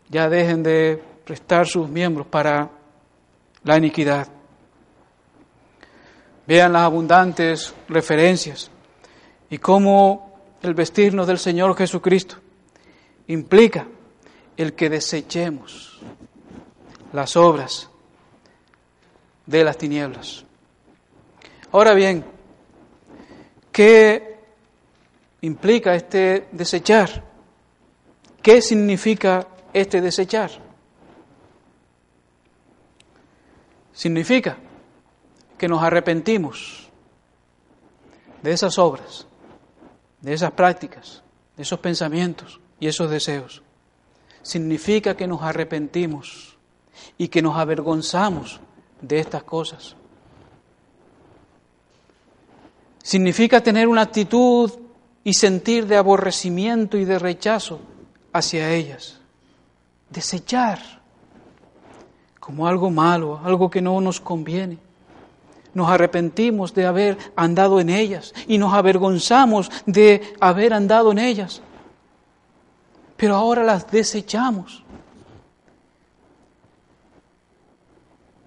Ya 0.09 0.27
dejen 0.27 0.63
de 0.63 1.03
prestar 1.23 1.67
sus 1.67 1.87
miembros 1.87 2.25
para 2.25 2.71
la 3.63 3.77
iniquidad. 3.77 4.27
Vean 6.47 6.73
las 6.73 6.81
abundantes 6.81 7.75
referencias 7.87 8.71
y 9.51 9.59
cómo 9.59 10.28
el 10.61 10.73
vestirnos 10.73 11.27
del 11.27 11.39
Señor 11.39 11.75
Jesucristo 11.75 12.35
implica 13.27 13.87
el 14.57 14.73
que 14.73 14.89
desechemos 14.89 15.99
las 17.13 17.35
obras 17.37 17.89
de 19.45 19.63
las 19.63 19.77
tinieblas. 19.77 20.45
Ahora 21.71 21.93
bien, 21.93 22.25
¿qué 23.71 24.37
implica 25.41 25.95
este 25.95 26.47
desechar? 26.51 27.23
¿Qué 28.41 28.61
significa 28.61 29.47
este 29.73 30.01
desechar? 30.01 30.51
Significa 33.93 34.57
que 35.57 35.67
nos 35.67 35.83
arrepentimos 35.83 36.89
de 38.41 38.51
esas 38.51 38.77
obras, 38.79 39.27
de 40.21 40.33
esas 40.33 40.51
prácticas, 40.51 41.23
de 41.55 41.63
esos 41.63 41.79
pensamientos 41.79 42.59
y 42.79 42.87
esos 42.87 43.09
deseos. 43.09 43.61
Significa 44.41 45.15
que 45.15 45.27
nos 45.27 45.41
arrepentimos 45.41 46.57
y 47.17 47.27
que 47.27 47.41
nos 47.41 47.57
avergonzamos 47.57 48.59
de 49.01 49.19
estas 49.19 49.43
cosas. 49.43 49.95
Significa 53.03 53.61
tener 53.61 53.87
una 53.87 54.01
actitud 54.01 54.71
y 55.23 55.33
sentir 55.33 55.87
de 55.87 55.97
aborrecimiento 55.97 56.97
y 56.97 57.05
de 57.05 57.19
rechazo 57.19 57.79
hacia 58.33 58.71
ellas. 58.71 59.19
Desechar 60.09 60.79
como 62.39 62.67
algo 62.67 62.89
malo, 62.89 63.39
algo 63.43 63.69
que 63.69 63.81
no 63.81 63.99
nos 64.01 64.19
conviene. 64.19 64.79
Nos 65.73 65.89
arrepentimos 65.89 66.73
de 66.73 66.85
haber 66.85 67.17
andado 67.35 67.79
en 67.79 67.89
ellas 67.89 68.33
y 68.47 68.57
nos 68.57 68.73
avergonzamos 68.73 69.69
de 69.85 70.33
haber 70.39 70.73
andado 70.73 71.11
en 71.11 71.19
ellas. 71.19 71.61
Pero 73.17 73.35
ahora 73.35 73.63
las 73.63 73.89
desechamos. 73.91 74.83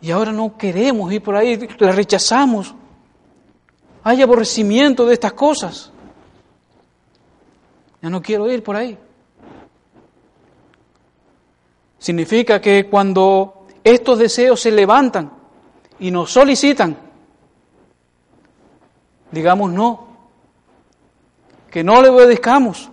Y 0.00 0.10
ahora 0.10 0.32
no 0.32 0.56
queremos 0.58 1.12
ir 1.12 1.22
por 1.22 1.36
ahí, 1.36 1.68
las 1.78 1.94
rechazamos. 1.94 2.74
Hay 4.02 4.20
aborrecimiento 4.20 5.06
de 5.06 5.14
estas 5.14 5.32
cosas. 5.32 5.92
Ya 8.02 8.10
no 8.10 8.20
quiero 8.20 8.50
ir 8.50 8.64
por 8.64 8.74
ahí. 8.74 8.98
Significa 11.98 12.60
que 12.60 12.88
cuando 12.90 13.66
estos 13.84 14.18
deseos 14.18 14.60
se 14.60 14.72
levantan 14.72 15.32
y 16.00 16.10
nos 16.10 16.32
solicitan, 16.32 16.96
digamos 19.32 19.72
no, 19.72 20.06
que 21.70 21.82
no 21.82 22.00
le 22.02 22.10
obedezcamos, 22.10 22.90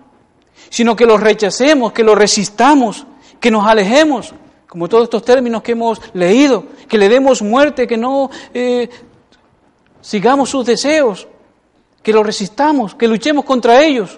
sino 0.70 0.96
que 0.96 1.06
los 1.06 1.20
rechacemos, 1.20 1.92
que 1.92 2.04
los 2.04 2.18
resistamos, 2.18 3.06
que 3.40 3.52
nos 3.52 3.68
alejemos, 3.68 4.34
como 4.68 4.88
todos 4.88 5.04
estos 5.04 5.24
términos 5.24 5.62
que 5.62 5.74
hemos 5.74 6.02
leído, 6.14 6.66
que 6.88 6.98
le 6.98 7.10
demos 7.10 7.42
muerte, 7.42 7.86
que 7.86 7.98
no 7.98 8.30
eh, 8.54 8.90
sigamos 10.02 10.50
sus 10.50 10.66
deseos, 10.66 11.28
que 12.02 12.14
los 12.14 12.26
resistamos, 12.26 12.96
que 12.96 13.08
luchemos 13.08 13.44
contra 13.44 13.84
ellos. 13.84 14.18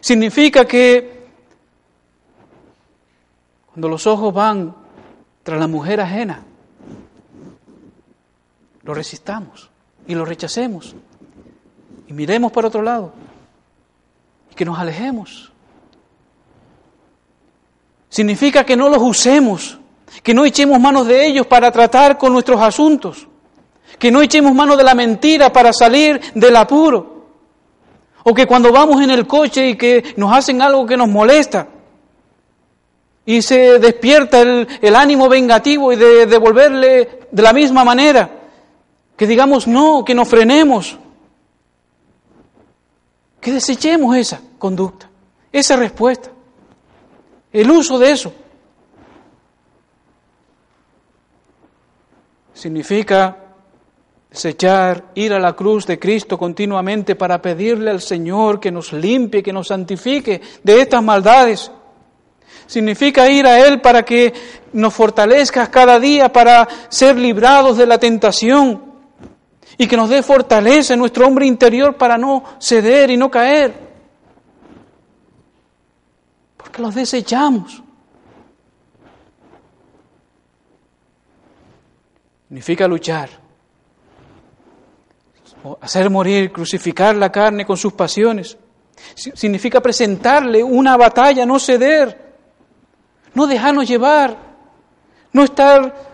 Significa 0.00 0.64
que 0.64 1.26
cuando 3.66 3.88
los 3.88 4.06
ojos 4.06 4.32
van 4.32 4.74
tras 5.42 5.58
la 5.58 5.66
mujer 5.66 6.00
ajena, 6.00 6.44
lo 8.82 8.94
resistamos 8.94 9.69
y 10.10 10.14
lo 10.16 10.24
rechacemos. 10.24 10.96
Y 12.08 12.12
miremos 12.12 12.50
para 12.50 12.66
otro 12.66 12.82
lado. 12.82 13.12
Y 14.50 14.54
que 14.56 14.64
nos 14.64 14.76
alejemos. 14.76 15.52
Significa 18.08 18.64
que 18.64 18.76
no 18.76 18.88
los 18.88 19.00
usemos, 19.00 19.78
que 20.24 20.34
no 20.34 20.44
echemos 20.44 20.80
manos 20.80 21.06
de 21.06 21.24
ellos 21.24 21.46
para 21.46 21.70
tratar 21.70 22.18
con 22.18 22.32
nuestros 22.32 22.60
asuntos, 22.60 23.28
que 24.00 24.10
no 24.10 24.20
echemos 24.20 24.52
mano 24.52 24.76
de 24.76 24.82
la 24.82 24.96
mentira 24.96 25.52
para 25.52 25.72
salir 25.72 26.20
del 26.34 26.56
apuro, 26.56 27.26
o 28.24 28.34
que 28.34 28.46
cuando 28.46 28.72
vamos 28.72 29.00
en 29.00 29.12
el 29.12 29.28
coche 29.28 29.68
y 29.68 29.76
que 29.76 30.14
nos 30.16 30.32
hacen 30.32 30.60
algo 30.60 30.86
que 30.86 30.96
nos 30.96 31.08
molesta 31.08 31.68
y 33.24 33.42
se 33.42 33.78
despierta 33.78 34.40
el, 34.40 34.96
ánimo 34.96 35.28
vengativo 35.28 35.92
y 35.92 35.96
de 35.96 36.26
devolverle 36.26 37.20
de 37.30 37.42
la 37.42 37.52
misma 37.52 37.84
manera, 37.84 38.39
que 39.20 39.26
digamos 39.26 39.66
no, 39.66 40.02
que 40.02 40.14
nos 40.14 40.26
frenemos, 40.26 40.96
que 43.38 43.52
desechemos 43.52 44.16
esa 44.16 44.40
conducta, 44.58 45.10
esa 45.52 45.76
respuesta, 45.76 46.30
el 47.52 47.70
uso 47.70 47.98
de 47.98 48.12
eso. 48.12 48.32
Significa 52.54 53.36
desechar, 54.30 55.10
ir 55.14 55.34
a 55.34 55.38
la 55.38 55.52
cruz 55.52 55.86
de 55.86 55.98
Cristo 55.98 56.38
continuamente 56.38 57.14
para 57.14 57.42
pedirle 57.42 57.90
al 57.90 58.00
Señor 58.00 58.58
que 58.58 58.72
nos 58.72 58.90
limpie, 58.94 59.42
que 59.42 59.52
nos 59.52 59.68
santifique 59.68 60.40
de 60.62 60.80
estas 60.80 61.02
maldades. 61.04 61.70
Significa 62.66 63.28
ir 63.28 63.46
a 63.46 63.66
Él 63.68 63.82
para 63.82 64.02
que 64.02 64.32
nos 64.72 64.94
fortalezca 64.94 65.70
cada 65.70 66.00
día 66.00 66.32
para 66.32 66.66
ser 66.88 67.18
librados 67.18 67.76
de 67.76 67.84
la 67.84 67.98
tentación 67.98 68.88
y 69.80 69.88
que 69.88 69.96
nos 69.96 70.10
dé 70.10 70.22
fortaleza 70.22 70.92
en 70.92 71.00
nuestro 71.00 71.26
hombre 71.26 71.46
interior 71.46 71.96
para 71.96 72.18
no 72.18 72.44
ceder 72.60 73.10
y 73.10 73.16
no 73.16 73.30
caer. 73.30 73.72
Porque 76.58 76.82
los 76.82 76.94
desechamos. 76.94 77.82
Significa 82.46 82.86
luchar 82.86 83.30
hacer 85.80 86.10
morir, 86.10 86.52
crucificar 86.52 87.16
la 87.16 87.32
carne 87.32 87.64
con 87.64 87.78
sus 87.78 87.94
pasiones. 87.94 88.58
Significa 89.14 89.80
presentarle 89.80 90.62
una 90.62 90.94
batalla, 90.98 91.46
no 91.46 91.58
ceder, 91.58 92.34
no 93.32 93.46
dejarnos 93.46 93.88
llevar, 93.88 94.36
no 95.32 95.42
estar 95.42 96.09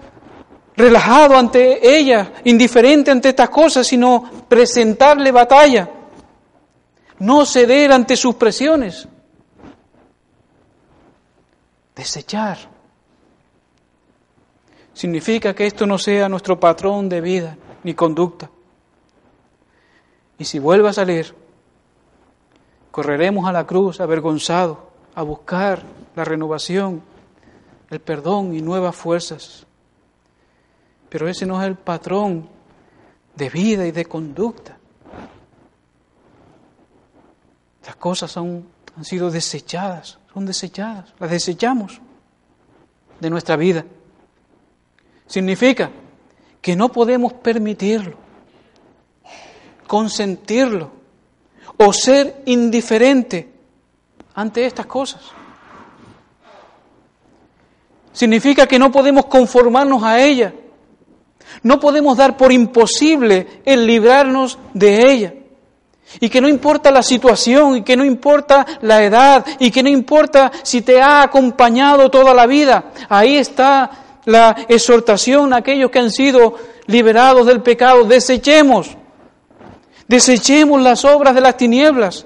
relajado 0.76 1.36
ante 1.36 1.98
ella, 1.98 2.34
indiferente 2.44 3.10
ante 3.10 3.30
estas 3.30 3.48
cosas, 3.48 3.86
sino 3.86 4.22
presentarle 4.48 5.32
batalla, 5.32 5.90
no 7.18 7.46
ceder 7.46 7.92
ante 7.92 8.16
sus 8.16 8.34
presiones, 8.34 9.08
desechar. 11.94 12.58
Significa 14.92 15.54
que 15.54 15.66
esto 15.66 15.86
no 15.86 15.98
sea 15.98 16.28
nuestro 16.28 16.58
patrón 16.58 17.08
de 17.08 17.20
vida 17.20 17.56
ni 17.82 17.94
conducta. 17.94 18.50
Y 20.38 20.44
si 20.44 20.58
vuelve 20.58 20.88
a 20.88 20.92
salir, 20.92 21.34
correremos 22.90 23.48
a 23.48 23.52
la 23.52 23.66
cruz 23.66 24.00
avergonzados 24.00 24.78
a 25.14 25.22
buscar 25.22 25.82
la 26.14 26.24
renovación, 26.24 27.02
el 27.90 28.00
perdón 28.00 28.54
y 28.54 28.60
nuevas 28.60 28.94
fuerzas. 28.96 29.65
Pero 31.08 31.28
ese 31.28 31.46
no 31.46 31.60
es 31.60 31.68
el 31.68 31.76
patrón 31.76 32.48
de 33.34 33.48
vida 33.48 33.86
y 33.86 33.92
de 33.92 34.04
conducta. 34.04 34.76
Estas 37.80 37.96
cosas 37.96 38.36
han 38.36 38.64
sido 39.02 39.30
desechadas, 39.30 40.18
son 40.32 40.46
desechadas, 40.46 41.14
las 41.18 41.30
desechamos 41.30 42.00
de 43.20 43.30
nuestra 43.30 43.56
vida. 43.56 43.84
Significa 45.26 45.90
que 46.60 46.74
no 46.74 46.90
podemos 46.90 47.32
permitirlo, 47.34 48.16
consentirlo 49.86 50.90
o 51.76 51.92
ser 51.92 52.42
indiferente 52.46 53.52
ante 54.34 54.66
estas 54.66 54.86
cosas. 54.86 55.22
Significa 58.12 58.66
que 58.66 58.78
no 58.78 58.90
podemos 58.90 59.26
conformarnos 59.26 60.02
a 60.02 60.18
ella. 60.20 60.52
No 61.62 61.80
podemos 61.80 62.16
dar 62.16 62.36
por 62.36 62.52
imposible 62.52 63.60
el 63.64 63.86
librarnos 63.86 64.58
de 64.74 65.12
ella. 65.12 65.34
Y 66.20 66.28
que 66.28 66.40
no 66.40 66.48
importa 66.48 66.90
la 66.90 67.02
situación, 67.02 67.78
y 67.78 67.82
que 67.82 67.96
no 67.96 68.04
importa 68.04 68.64
la 68.82 69.02
edad, 69.02 69.44
y 69.58 69.70
que 69.70 69.82
no 69.82 69.88
importa 69.88 70.52
si 70.62 70.82
te 70.82 71.00
ha 71.00 71.22
acompañado 71.22 72.10
toda 72.10 72.32
la 72.32 72.46
vida. 72.46 72.92
Ahí 73.08 73.36
está 73.36 73.90
la 74.24 74.56
exhortación 74.68 75.52
a 75.52 75.58
aquellos 75.58 75.90
que 75.90 75.98
han 75.98 76.10
sido 76.10 76.54
liberados 76.86 77.46
del 77.46 77.62
pecado. 77.62 78.04
Desechemos, 78.04 78.96
desechemos 80.06 80.80
las 80.80 81.04
obras 81.04 81.34
de 81.34 81.40
las 81.40 81.56
tinieblas. 81.56 82.24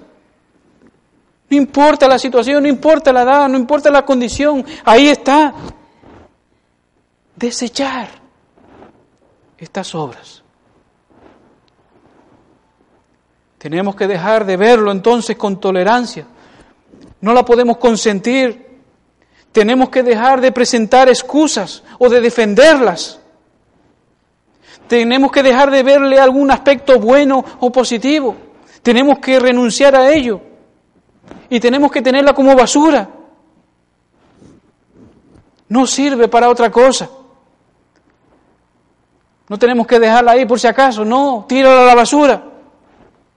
No 1.48 1.56
importa 1.56 2.06
la 2.06 2.18
situación, 2.18 2.62
no 2.62 2.68
importa 2.68 3.12
la 3.12 3.22
edad, 3.22 3.48
no 3.48 3.58
importa 3.58 3.90
la 3.90 4.04
condición, 4.04 4.64
ahí 4.84 5.08
está. 5.08 5.52
Desechar 7.34 8.19
estas 9.60 9.94
obras. 9.94 10.42
Tenemos 13.58 13.94
que 13.94 14.06
dejar 14.06 14.46
de 14.46 14.56
verlo 14.56 14.90
entonces 14.90 15.36
con 15.36 15.60
tolerancia. 15.60 16.26
No 17.20 17.34
la 17.34 17.44
podemos 17.44 17.76
consentir. 17.76 18.80
Tenemos 19.52 19.90
que 19.90 20.02
dejar 20.02 20.40
de 20.40 20.50
presentar 20.50 21.10
excusas 21.10 21.82
o 21.98 22.08
de 22.08 22.22
defenderlas. 22.22 23.20
Tenemos 24.88 25.30
que 25.30 25.42
dejar 25.42 25.70
de 25.70 25.82
verle 25.82 26.18
algún 26.18 26.50
aspecto 26.50 26.98
bueno 26.98 27.44
o 27.60 27.70
positivo. 27.70 28.34
Tenemos 28.82 29.18
que 29.18 29.38
renunciar 29.38 29.94
a 29.94 30.10
ello. 30.10 30.40
Y 31.50 31.60
tenemos 31.60 31.92
que 31.92 32.00
tenerla 32.00 32.32
como 32.32 32.56
basura. 32.56 33.10
No 35.68 35.86
sirve 35.86 36.28
para 36.28 36.48
otra 36.48 36.70
cosa. 36.70 37.10
No 39.50 39.58
tenemos 39.58 39.84
que 39.84 39.98
dejarla 39.98 40.30
ahí 40.30 40.46
por 40.46 40.60
si 40.60 40.68
acaso. 40.68 41.04
No, 41.04 41.44
tírala 41.48 41.82
a 41.82 41.86
la 41.86 41.94
basura. 41.96 42.40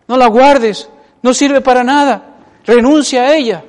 No 0.07 0.15
la 0.15 0.27
guardes, 0.27 0.87
no 1.23 1.33
sirve 1.33 1.59
para 1.59 1.83
nada. 1.83 2.35
Renuncia 2.63 3.23
a 3.23 3.35
ella. 3.35 3.65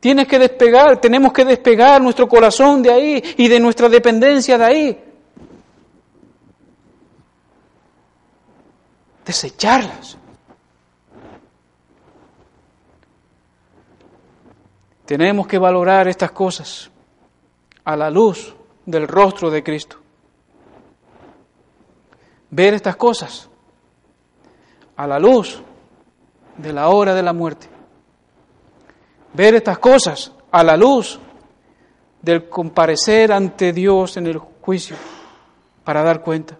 Tienes 0.00 0.28
que 0.28 0.38
despegar, 0.38 1.00
tenemos 1.00 1.32
que 1.32 1.46
despegar 1.46 2.02
nuestro 2.02 2.28
corazón 2.28 2.82
de 2.82 2.92
ahí 2.92 3.34
y 3.38 3.48
de 3.48 3.58
nuestra 3.58 3.88
dependencia 3.88 4.58
de 4.58 4.64
ahí. 4.64 5.04
Desecharlas. 9.24 10.18
Tenemos 15.06 15.46
que 15.46 15.56
valorar 15.56 16.06
estas 16.06 16.32
cosas 16.32 16.90
a 17.82 17.96
la 17.96 18.10
luz 18.10 18.54
del 18.84 19.08
rostro 19.08 19.50
de 19.50 19.62
Cristo. 19.62 20.01
Ver 22.52 22.74
estas 22.74 22.96
cosas 22.96 23.48
a 24.94 25.06
la 25.06 25.18
luz 25.18 25.62
de 26.58 26.72
la 26.72 26.90
hora 26.90 27.14
de 27.14 27.22
la 27.22 27.32
muerte. 27.32 27.66
Ver 29.32 29.54
estas 29.54 29.78
cosas 29.78 30.32
a 30.50 30.62
la 30.62 30.76
luz 30.76 31.18
del 32.20 32.50
comparecer 32.50 33.32
ante 33.32 33.72
Dios 33.72 34.18
en 34.18 34.26
el 34.26 34.36
juicio 34.36 34.96
para 35.82 36.02
dar 36.02 36.20
cuenta. 36.20 36.58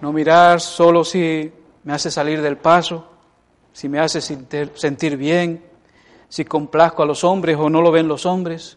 No 0.00 0.12
mirar 0.12 0.60
solo 0.60 1.04
si 1.04 1.52
me 1.84 1.92
hace 1.92 2.10
salir 2.10 2.42
del 2.42 2.56
paso, 2.56 3.06
si 3.72 3.88
me 3.88 4.00
hace 4.00 4.20
sentir 4.20 5.16
bien, 5.16 5.64
si 6.28 6.44
complazco 6.44 7.04
a 7.04 7.06
los 7.06 7.22
hombres 7.22 7.56
o 7.56 7.70
no 7.70 7.80
lo 7.80 7.92
ven 7.92 8.08
los 8.08 8.26
hombres. 8.26 8.76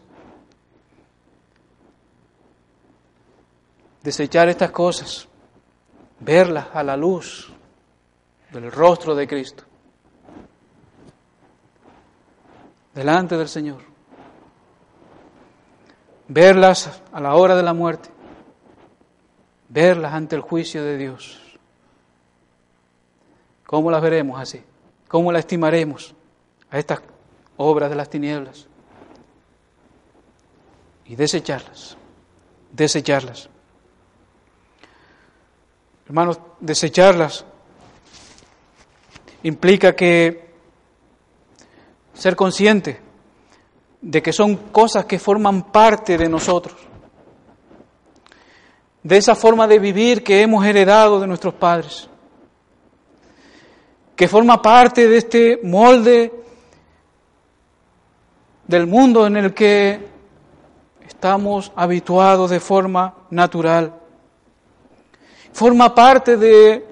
Desechar 4.04 4.50
estas 4.50 4.70
cosas 4.70 5.26
verlas 6.20 6.66
a 6.74 6.82
la 6.82 6.94
luz 6.94 7.50
del 8.52 8.70
rostro 8.70 9.14
de 9.14 9.26
Cristo, 9.26 9.64
delante 12.92 13.38
del 13.38 13.48
Señor, 13.48 13.80
verlas 16.28 17.00
a 17.14 17.18
la 17.18 17.34
hora 17.34 17.56
de 17.56 17.62
la 17.62 17.72
muerte, 17.72 18.10
verlas 19.70 20.12
ante 20.12 20.36
el 20.36 20.42
juicio 20.42 20.84
de 20.84 20.98
Dios. 20.98 21.40
¿Cómo 23.66 23.90
las 23.90 24.02
veremos 24.02 24.38
así? 24.38 24.62
¿Cómo 25.08 25.32
las 25.32 25.40
estimaremos 25.40 26.14
a 26.70 26.78
estas 26.78 27.00
obras 27.56 27.88
de 27.88 27.96
las 27.96 28.10
tinieblas? 28.10 28.68
Y 31.06 31.16
desecharlas, 31.16 31.96
desecharlas. 32.70 33.48
Hermanos, 36.06 36.38
desecharlas 36.60 37.44
implica 39.42 39.94
que 39.94 40.52
ser 42.12 42.36
consciente 42.36 43.00
de 44.00 44.22
que 44.22 44.32
son 44.32 44.56
cosas 44.56 45.06
que 45.06 45.18
forman 45.18 45.72
parte 45.72 46.18
de 46.18 46.28
nosotros, 46.28 46.76
de 49.02 49.16
esa 49.16 49.34
forma 49.34 49.66
de 49.66 49.78
vivir 49.78 50.22
que 50.22 50.42
hemos 50.42 50.64
heredado 50.66 51.20
de 51.20 51.26
nuestros 51.26 51.54
padres, 51.54 52.08
que 54.14 54.28
forma 54.28 54.60
parte 54.60 55.08
de 55.08 55.16
este 55.16 55.60
molde 55.62 56.32
del 58.66 58.86
mundo 58.86 59.26
en 59.26 59.36
el 59.38 59.54
que 59.54 60.06
estamos 61.06 61.72
habituados 61.74 62.50
de 62.50 62.60
forma 62.60 63.14
natural 63.30 64.03
forma 65.54 65.94
parte 65.94 66.36
de 66.36 66.84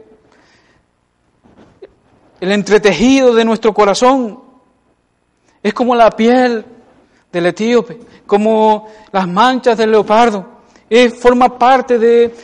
el 2.41 2.53
entretejido 2.53 3.35
de 3.35 3.45
nuestro 3.45 3.75
corazón. 3.75 4.41
Es 5.63 5.75
como 5.75 5.95
la 5.95 6.11
piel 6.11 6.65
del 7.31 7.47
etíope, 7.47 8.01
como 8.27 8.89
las 9.11 9.29
manchas 9.29 9.77
del 9.77 9.91
leopardo. 9.91 10.47
Es, 10.89 11.15
forma 11.15 11.59
parte 11.59 11.99
de, 11.99 12.35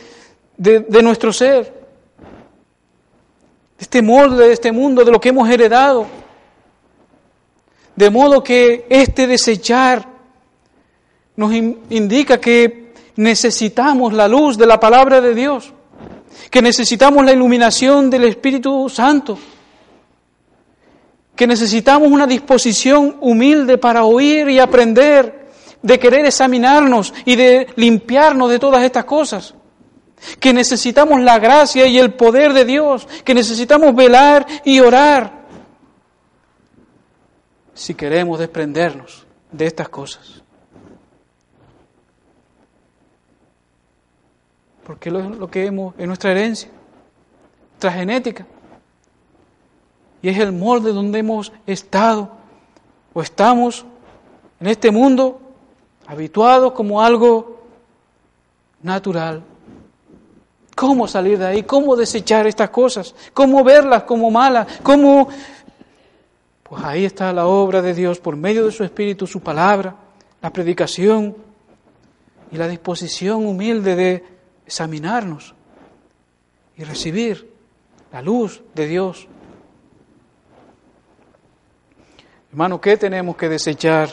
de 0.57 1.03
nuestro 1.03 1.31
ser, 1.31 1.63
de 3.77 3.83
este 3.83 4.01
molde, 4.01 4.47
de 4.47 4.53
este 4.53 4.71
mundo, 4.71 5.03
de 5.03 5.11
lo 5.11 5.19
que 5.19 5.29
hemos 5.29 5.49
heredado. 5.49 6.05
De 7.95 8.09
modo 8.09 8.43
que 8.43 8.85
este 8.89 9.27
desechar 9.27 10.07
nos 11.35 11.53
indica 11.53 12.39
que 12.39 12.93
necesitamos 13.15 14.13
la 14.13 14.27
luz 14.27 14.57
de 14.57 14.65
la 14.65 14.79
palabra 14.79 15.21
de 15.21 15.33
Dios 15.33 15.73
que 16.49 16.61
necesitamos 16.61 17.25
la 17.25 17.31
iluminación 17.31 18.09
del 18.09 18.25
Espíritu 18.25 18.89
Santo, 18.89 19.37
que 21.35 21.47
necesitamos 21.47 22.11
una 22.11 22.27
disposición 22.27 23.17
humilde 23.21 23.77
para 23.77 24.03
oír 24.03 24.49
y 24.49 24.59
aprender, 24.59 25.47
de 25.81 25.97
querer 25.97 26.25
examinarnos 26.25 27.13
y 27.23 27.35
de 27.35 27.67
limpiarnos 27.75 28.49
de 28.49 28.59
todas 28.59 28.83
estas 28.83 29.05
cosas, 29.05 29.53
que 30.39 30.53
necesitamos 30.53 31.21
la 31.21 31.39
gracia 31.39 31.87
y 31.87 31.97
el 31.97 32.13
poder 32.13 32.51
de 32.53 32.65
Dios, 32.65 33.07
que 33.23 33.33
necesitamos 33.33 33.95
velar 33.95 34.45
y 34.65 34.79
orar. 34.81 35.45
Si 37.73 37.93
queremos 37.93 38.39
desprendernos 38.39 39.25
de 39.51 39.65
estas 39.65 39.87
cosas. 39.87 40.43
Porque 44.89 45.09
es 45.09 45.13
lo 45.13 45.51
que 45.51 45.67
hemos, 45.67 45.93
en 45.99 46.07
nuestra 46.07 46.31
herencia, 46.31 46.67
nuestra 47.73 47.91
genética. 47.91 48.47
Y 50.19 50.29
es 50.29 50.39
el 50.39 50.51
molde 50.51 50.91
donde 50.91 51.19
hemos 51.19 51.53
estado 51.67 52.31
o 53.13 53.21
estamos 53.21 53.85
en 54.59 54.65
este 54.65 54.89
mundo 54.89 55.39
habituados 56.07 56.71
como 56.71 57.03
algo 57.03 57.61
natural. 58.81 59.43
¿Cómo 60.75 61.07
salir 61.07 61.37
de 61.37 61.45
ahí? 61.45 61.61
¿Cómo 61.61 61.95
desechar 61.95 62.47
estas 62.47 62.71
cosas? 62.71 63.13
¿Cómo 63.31 63.63
verlas 63.63 64.01
como 64.05 64.31
malas? 64.31 64.79
¿Cómo...? 64.81 65.29
Pues 66.63 66.83
ahí 66.83 67.05
está 67.05 67.31
la 67.31 67.45
obra 67.45 67.83
de 67.83 67.93
Dios 67.93 68.19
por 68.19 68.35
medio 68.35 68.65
de 68.65 68.71
su 68.71 68.83
Espíritu, 68.83 69.27
su 69.27 69.41
palabra, 69.41 69.95
la 70.41 70.51
predicación 70.51 71.35
y 72.51 72.57
la 72.57 72.67
disposición 72.67 73.45
humilde 73.45 73.95
de 73.95 74.38
examinarnos 74.69 75.55
y 76.77 76.83
recibir 76.83 77.51
la 78.11 78.21
luz 78.21 78.61
de 78.75 78.85
Dios. 78.85 79.27
Hermano, 82.51 82.79
¿qué 82.79 82.95
tenemos 82.95 83.35
que 83.35 83.49
desechar 83.49 84.09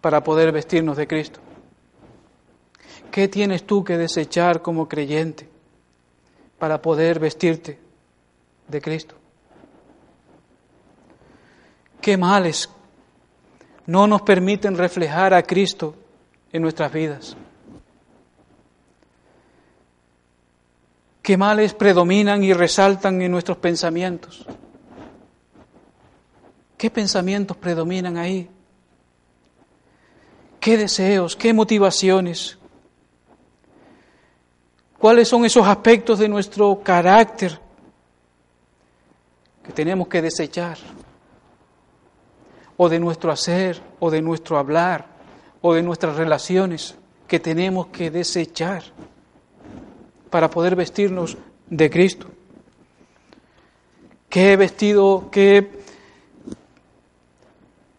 para 0.00 0.22
poder 0.22 0.52
vestirnos 0.52 0.96
de 0.96 1.08
Cristo? 1.08 1.40
¿Qué 3.10 3.26
tienes 3.26 3.66
tú 3.66 3.82
que 3.82 3.98
desechar 3.98 4.62
como 4.62 4.88
creyente 4.88 5.48
para 6.56 6.80
poder 6.80 7.18
vestirte 7.18 7.76
de 8.68 8.80
Cristo? 8.80 9.16
¿Qué 12.00 12.16
males 12.16 12.70
no 13.86 14.06
nos 14.06 14.22
permiten 14.22 14.78
reflejar 14.78 15.34
a 15.34 15.42
Cristo 15.42 15.96
en 16.52 16.62
nuestras 16.62 16.92
vidas? 16.92 17.36
¿Qué 21.22 21.36
males 21.36 21.74
predominan 21.74 22.42
y 22.42 22.52
resaltan 22.52 23.20
en 23.20 23.30
nuestros 23.30 23.58
pensamientos? 23.58 24.46
¿Qué 26.78 26.90
pensamientos 26.90 27.56
predominan 27.56 28.16
ahí? 28.16 28.48
¿Qué 30.58 30.78
deseos? 30.78 31.36
¿Qué 31.36 31.52
motivaciones? 31.52 32.56
¿Cuáles 34.98 35.28
son 35.28 35.44
esos 35.44 35.66
aspectos 35.66 36.18
de 36.18 36.28
nuestro 36.28 36.80
carácter 36.82 37.60
que 39.62 39.72
tenemos 39.72 40.08
que 40.08 40.22
desechar? 40.22 40.78
O 42.78 42.88
de 42.88 42.98
nuestro 42.98 43.30
hacer, 43.30 43.82
o 43.98 44.10
de 44.10 44.22
nuestro 44.22 44.56
hablar, 44.56 45.06
o 45.60 45.74
de 45.74 45.82
nuestras 45.82 46.16
relaciones 46.16 46.94
que 47.28 47.40
tenemos 47.40 47.88
que 47.88 48.10
desechar 48.10 48.82
para 50.30 50.48
poder 50.48 50.76
vestirnos 50.76 51.36
de 51.68 51.90
Cristo. 51.90 52.26
¿Qué 54.28 54.56
vestido, 54.56 55.28
qué, 55.30 55.70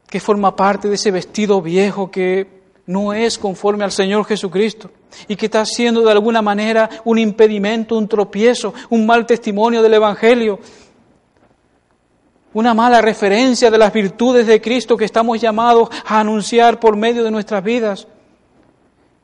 qué 0.07 0.19
forma 0.19 0.55
parte 0.55 0.87
de 0.87 0.95
ese 0.95 1.11
vestido 1.11 1.61
viejo 1.61 2.09
que 2.09 2.61
no 2.85 3.13
es 3.13 3.37
conforme 3.37 3.83
al 3.83 3.91
Señor 3.91 4.25
Jesucristo? 4.25 4.89
y 5.27 5.35
que 5.35 5.45
está 5.47 5.65
siendo 5.65 6.01
de 6.01 6.11
alguna 6.11 6.41
manera 6.41 6.89
un 7.05 7.19
impedimento, 7.19 7.97
un 7.97 8.07
tropiezo, 8.07 8.73
un 8.89 9.05
mal 9.05 9.25
testimonio 9.25 9.81
del 9.81 9.93
Evangelio, 9.93 10.59
una 12.53 12.73
mala 12.73 13.01
referencia 13.01 13.71
de 13.71 13.77
las 13.77 13.93
virtudes 13.93 14.45
de 14.45 14.61
Cristo 14.61 14.97
que 14.97 15.05
estamos 15.05 15.39
llamados 15.39 15.89
a 16.05 16.19
anunciar 16.19 16.79
por 16.79 16.97
medio 16.97 17.23
de 17.23 17.31
nuestras 17.31 17.63
vidas. 17.63 18.07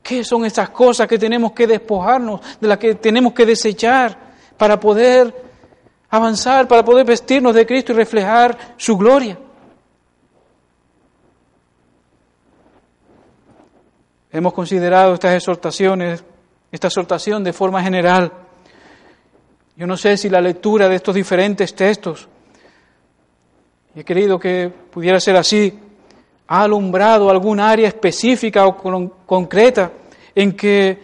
¿Qué 0.02 0.24
son 0.24 0.44
esas 0.44 0.70
cosas 0.70 1.06
que 1.06 1.18
tenemos 1.18 1.52
que 1.52 1.66
despojarnos, 1.66 2.40
de 2.60 2.68
las 2.68 2.78
que 2.78 2.94
tenemos 2.94 3.32
que 3.32 3.44
desechar 3.44 4.16
para 4.56 4.80
poder 4.80 5.34
avanzar, 6.10 6.66
para 6.66 6.84
poder 6.84 7.04
vestirnos 7.04 7.54
de 7.54 7.66
Cristo 7.66 7.92
y 7.92 7.96
reflejar 7.96 8.74
su 8.76 8.96
gloria? 8.96 9.38
Hemos 14.30 14.52
considerado 14.52 15.14
estas 15.14 15.34
exhortaciones, 15.34 16.22
esta 16.70 16.88
exhortación 16.88 17.42
de 17.42 17.52
forma 17.52 17.82
general. 17.82 18.30
Yo 19.74 19.86
no 19.86 19.96
sé 19.96 20.16
si 20.16 20.28
la 20.28 20.40
lectura 20.40 20.88
de 20.88 20.96
estos 20.96 21.14
diferentes 21.14 21.74
textos, 21.74 22.28
he 23.94 24.04
querido 24.04 24.38
que 24.38 24.68
pudiera 24.90 25.18
ser 25.18 25.36
así, 25.36 25.78
ha 26.48 26.62
alumbrado 26.62 27.30
algún 27.30 27.60
área 27.60 27.88
específica 27.88 28.66
o 28.66 28.76
concreta 29.26 29.92
en 30.34 30.52
que 30.52 30.98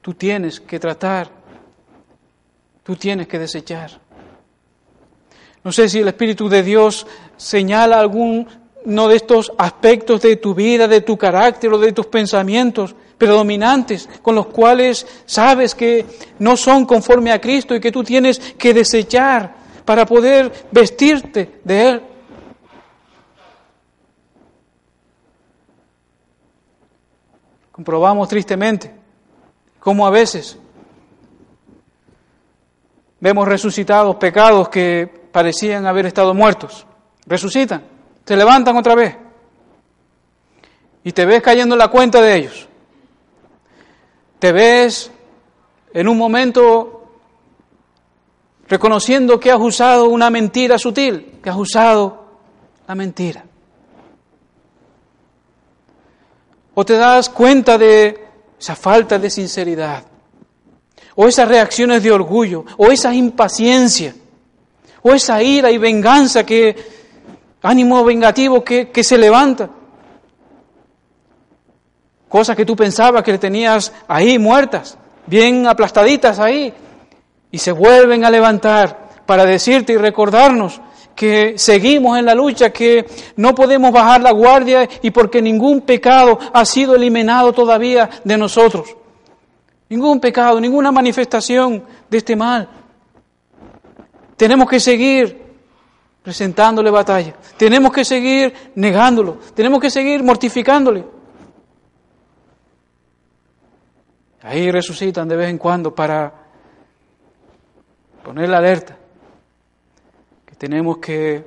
tú 0.00 0.14
tienes 0.14 0.60
que 0.60 0.78
tratar, 0.78 1.28
tú 2.82 2.94
tienes 2.94 3.26
que 3.26 3.38
desechar. 3.38 3.90
No 5.64 5.72
sé 5.72 5.88
si 5.88 6.00
el 6.00 6.08
Espíritu 6.08 6.48
de 6.48 6.62
Dios 6.62 7.06
señala 7.36 7.98
algún 7.98 8.46
no 8.84 9.08
de 9.08 9.16
estos 9.16 9.50
aspectos 9.58 10.20
de 10.20 10.36
tu 10.36 10.54
vida, 10.54 10.86
de 10.86 11.00
tu 11.00 11.16
carácter 11.16 11.72
o 11.72 11.78
de 11.78 11.92
tus 11.92 12.06
pensamientos 12.06 12.94
predominantes 13.16 14.08
con 14.22 14.34
los 14.34 14.46
cuales 14.46 15.06
sabes 15.24 15.74
que 15.74 16.04
no 16.38 16.56
son 16.56 16.84
conforme 16.84 17.32
a 17.32 17.40
Cristo 17.40 17.74
y 17.74 17.80
que 17.80 17.90
tú 17.90 18.04
tienes 18.04 18.38
que 18.38 18.74
desechar 18.74 19.54
para 19.84 20.04
poder 20.04 20.52
vestirte 20.70 21.60
de 21.64 21.88
Él. 21.88 22.02
Comprobamos 27.74 28.28
tristemente 28.28 28.94
cómo 29.80 30.06
a 30.06 30.10
veces 30.10 30.56
vemos 33.18 33.48
resucitados 33.48 34.14
pecados 34.14 34.68
que 34.68 35.10
parecían 35.32 35.84
haber 35.84 36.06
estado 36.06 36.34
muertos. 36.34 36.86
Resucitan 37.26 37.82
se 38.24 38.36
levantan 38.36 38.76
otra 38.76 38.94
vez. 38.94 39.16
Y 41.02 41.10
te 41.10 41.26
ves 41.26 41.42
cayendo 41.42 41.74
en 41.74 41.80
la 41.80 41.88
cuenta 41.88 42.22
de 42.22 42.36
ellos. 42.36 42.68
Te 44.38 44.52
ves 44.52 45.10
en 45.92 46.06
un 46.06 46.16
momento 46.16 47.08
reconociendo 48.68 49.40
que 49.40 49.50
has 49.50 49.60
usado 49.60 50.08
una 50.10 50.30
mentira 50.30 50.78
sutil, 50.78 51.40
que 51.42 51.50
has 51.50 51.56
usado 51.56 52.24
la 52.86 52.94
mentira. 52.94 53.44
O 56.74 56.84
te 56.84 56.94
das 56.94 57.28
cuenta 57.28 57.78
de 57.78 58.24
esa 58.58 58.74
falta 58.74 59.18
de 59.18 59.30
sinceridad, 59.30 60.04
o 61.14 61.28
esas 61.28 61.48
reacciones 61.48 62.02
de 62.02 62.10
orgullo, 62.10 62.64
o 62.76 62.90
esa 62.90 63.14
impaciencia, 63.14 64.14
o 65.02 65.12
esa 65.12 65.42
ira 65.42 65.70
y 65.70 65.78
venganza 65.78 66.44
que 66.44 66.74
ánimo 67.62 68.04
vengativo 68.04 68.64
que, 68.64 68.90
que 68.90 69.04
se 69.04 69.18
levanta. 69.18 69.70
Cosas 72.28 72.56
que 72.56 72.64
tú 72.64 72.74
pensabas 72.74 73.22
que 73.22 73.32
le 73.32 73.38
tenías 73.38 73.92
ahí 74.08 74.38
muertas, 74.38 74.98
bien 75.26 75.66
aplastaditas 75.66 76.38
ahí, 76.40 76.74
y 77.50 77.58
se 77.58 77.70
vuelven 77.70 78.24
a 78.24 78.30
levantar 78.30 79.10
para 79.24 79.44
decirte 79.44 79.92
y 79.92 79.96
recordarnos 79.96 80.80
que 81.14 81.58
seguimos 81.58 82.18
en 82.18 82.24
la 82.24 82.34
lucha, 82.34 82.70
que 82.70 83.06
no 83.36 83.54
podemos 83.54 83.92
bajar 83.92 84.20
la 84.20 84.32
guardia 84.32 84.88
y 85.02 85.10
porque 85.10 85.40
ningún 85.40 85.82
pecado 85.82 86.38
ha 86.52 86.64
sido 86.64 86.94
eliminado 86.94 87.52
todavía 87.52 88.10
de 88.24 88.36
nosotros. 88.36 88.96
Ningún 89.88 90.20
pecado, 90.20 90.60
ninguna 90.60 90.90
manifestación 90.90 91.84
de 92.10 92.18
este 92.18 92.34
mal. 92.34 92.68
Tenemos 94.36 94.68
que 94.68 94.80
seguir 94.80 95.42
presentándole 96.22 96.90
batalla. 96.90 97.34
Tenemos 97.56 97.92
que 97.92 98.04
seguir 98.04 98.72
negándolo, 98.74 99.38
tenemos 99.54 99.80
que 99.80 99.90
seguir 99.90 100.22
mortificándole. 100.22 101.04
Ahí 104.42 104.70
resucitan 104.70 105.28
de 105.28 105.36
vez 105.36 105.48
en 105.48 105.58
cuando 105.58 105.94
para 105.94 106.32
poner 108.22 108.48
la 108.48 108.58
alerta 108.58 108.98
tenemos 110.64 110.96
que 110.96 111.46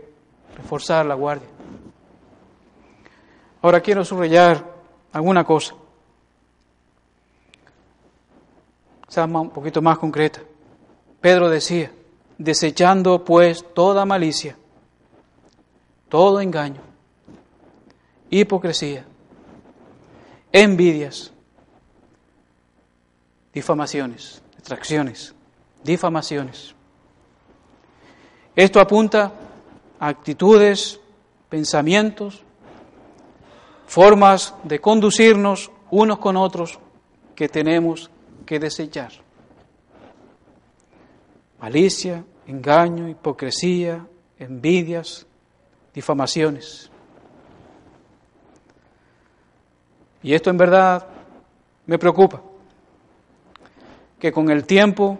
reforzar 0.55 1.03
la 1.07 1.15
guardia. 1.15 1.47
Ahora 3.63 3.81
quiero 3.81 4.05
subrayar 4.05 4.63
alguna 5.11 5.43
cosa, 5.43 5.73
sea 9.07 9.25
un 9.25 9.49
poquito 9.49 9.81
más 9.81 9.97
concreta. 9.97 10.41
Pedro 11.19 11.49
decía, 11.49 11.91
desechando 12.37 13.25
pues 13.25 13.65
toda 13.73 14.05
malicia 14.05 14.55
todo 16.09 16.39
engaño, 16.39 16.81
hipocresía, 18.29 19.05
envidias, 20.51 21.33
difamaciones, 23.53 24.41
extracciones, 24.57 25.33
difamaciones. 25.83 26.76
Esto 28.57 28.79
apunta 28.79 29.31
a 29.99 30.07
actitudes, 30.07 30.99
pensamientos, 31.47 32.41
formas 33.85 34.55
de 34.63 34.81
conducirnos 34.81 35.69
unos 35.91 36.17
con 36.17 36.35
otros 36.35 36.79
que 37.35 37.47
tenemos 37.49 38.09
que 38.47 38.57
desechar. 38.57 39.11
Malicia, 41.61 42.25
engaño, 42.47 43.07
hipocresía, 43.07 44.03
envidias, 44.39 45.27
difamaciones. 45.93 46.89
Y 50.23 50.33
esto 50.33 50.49
en 50.49 50.57
verdad 50.57 51.05
me 51.85 51.99
preocupa, 51.99 52.41
que 54.17 54.31
con 54.31 54.49
el 54.49 54.65
tiempo 54.65 55.19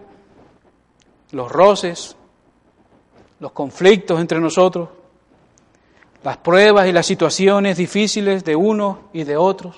los 1.30 1.52
roces, 1.52 2.17
los 3.40 3.52
conflictos 3.52 4.20
entre 4.20 4.40
nosotros, 4.40 4.88
las 6.22 6.36
pruebas 6.38 6.88
y 6.88 6.92
las 6.92 7.06
situaciones 7.06 7.76
difíciles 7.76 8.44
de 8.44 8.56
unos 8.56 8.98
y 9.12 9.24
de 9.24 9.36
otros, 9.36 9.76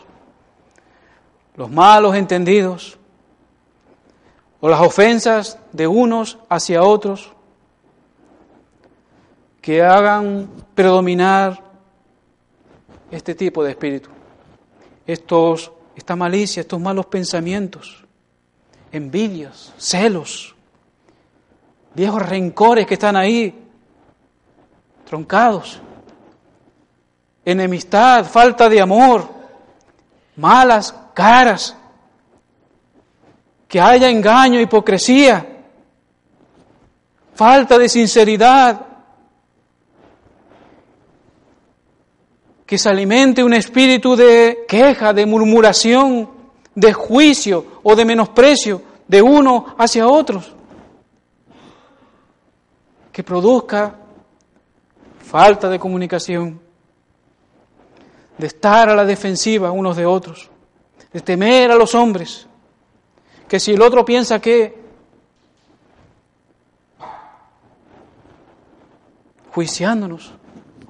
los 1.57 1.71
malos 1.71 2.15
entendidos 2.15 2.99
o 4.61 4.69
las 4.69 4.81
ofensas 4.81 5.59
de 5.73 5.87
unos 5.87 6.39
hacia 6.49 6.83
otros, 6.83 7.33
que 9.61 9.83
hagan 9.83 10.49
predominar 10.75 11.63
este 13.11 13.35
tipo 13.35 13.63
de 13.63 13.71
espíritu, 13.71 14.09
estos, 15.07 15.71
esta 15.95 16.17
malicia, 16.17 16.61
estos 16.61 16.81
malos 16.81 17.07
pensamientos, 17.07 18.05
envidias, 18.91 19.73
celos, 19.77 20.55
viejos 21.95 22.23
rencores 22.23 22.87
que 22.87 22.95
están 22.95 23.17
ahí, 23.17 23.55
troncados, 25.05 25.81
enemistad, 27.45 28.25
falta 28.25 28.69
de 28.69 28.81
amor, 28.81 29.29
malas 30.37 30.95
caras, 31.15 31.77
que 33.67 33.81
haya 33.81 34.09
engaño, 34.09 34.61
hipocresía, 34.61 35.47
falta 37.35 37.79
de 37.79 37.89
sinceridad, 37.89 38.87
que 42.67 42.79
se 42.79 42.89
alimente 42.89 43.43
un 43.43 43.53
espíritu 43.53 44.15
de 44.15 44.65
queja, 44.69 45.13
de 45.13 45.27
murmuración, 45.27 46.31
de 46.75 46.93
juicio 46.93 47.81
o 47.83 47.97
de 47.97 48.05
menosprecio 48.05 48.83
de 49.09 49.21
uno 49.21 49.75
hacia 49.77 50.07
otros, 50.07 50.55
que 53.21 53.25
produzca 53.25 53.97
falta 55.31 55.69
de 55.69 55.79
comunicación, 55.79 56.59
de 58.39 58.47
estar 58.47 58.89
a 58.89 58.95
la 58.95 59.05
defensiva 59.05 59.71
unos 59.73 59.95
de 59.95 60.07
otros, 60.07 60.49
de 61.13 61.21
temer 61.21 61.71
a 61.71 61.75
los 61.75 61.95
hombres, 61.95 62.47
que 63.47 63.61
si 63.61 63.73
el 63.73 63.83
otro 63.83 64.07
piensa 64.07 64.41
que 64.41 64.75
juiciándonos, 69.53 70.33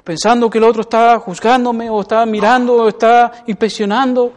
pensando 0.04 0.48
que 0.48 0.58
el 0.58 0.64
otro 0.64 0.82
está 0.82 1.18
juzgándome 1.18 1.90
o 1.90 2.02
está 2.02 2.24
mirando 2.26 2.74
o 2.76 2.88
está 2.88 3.42
inspeccionando, 3.48 4.32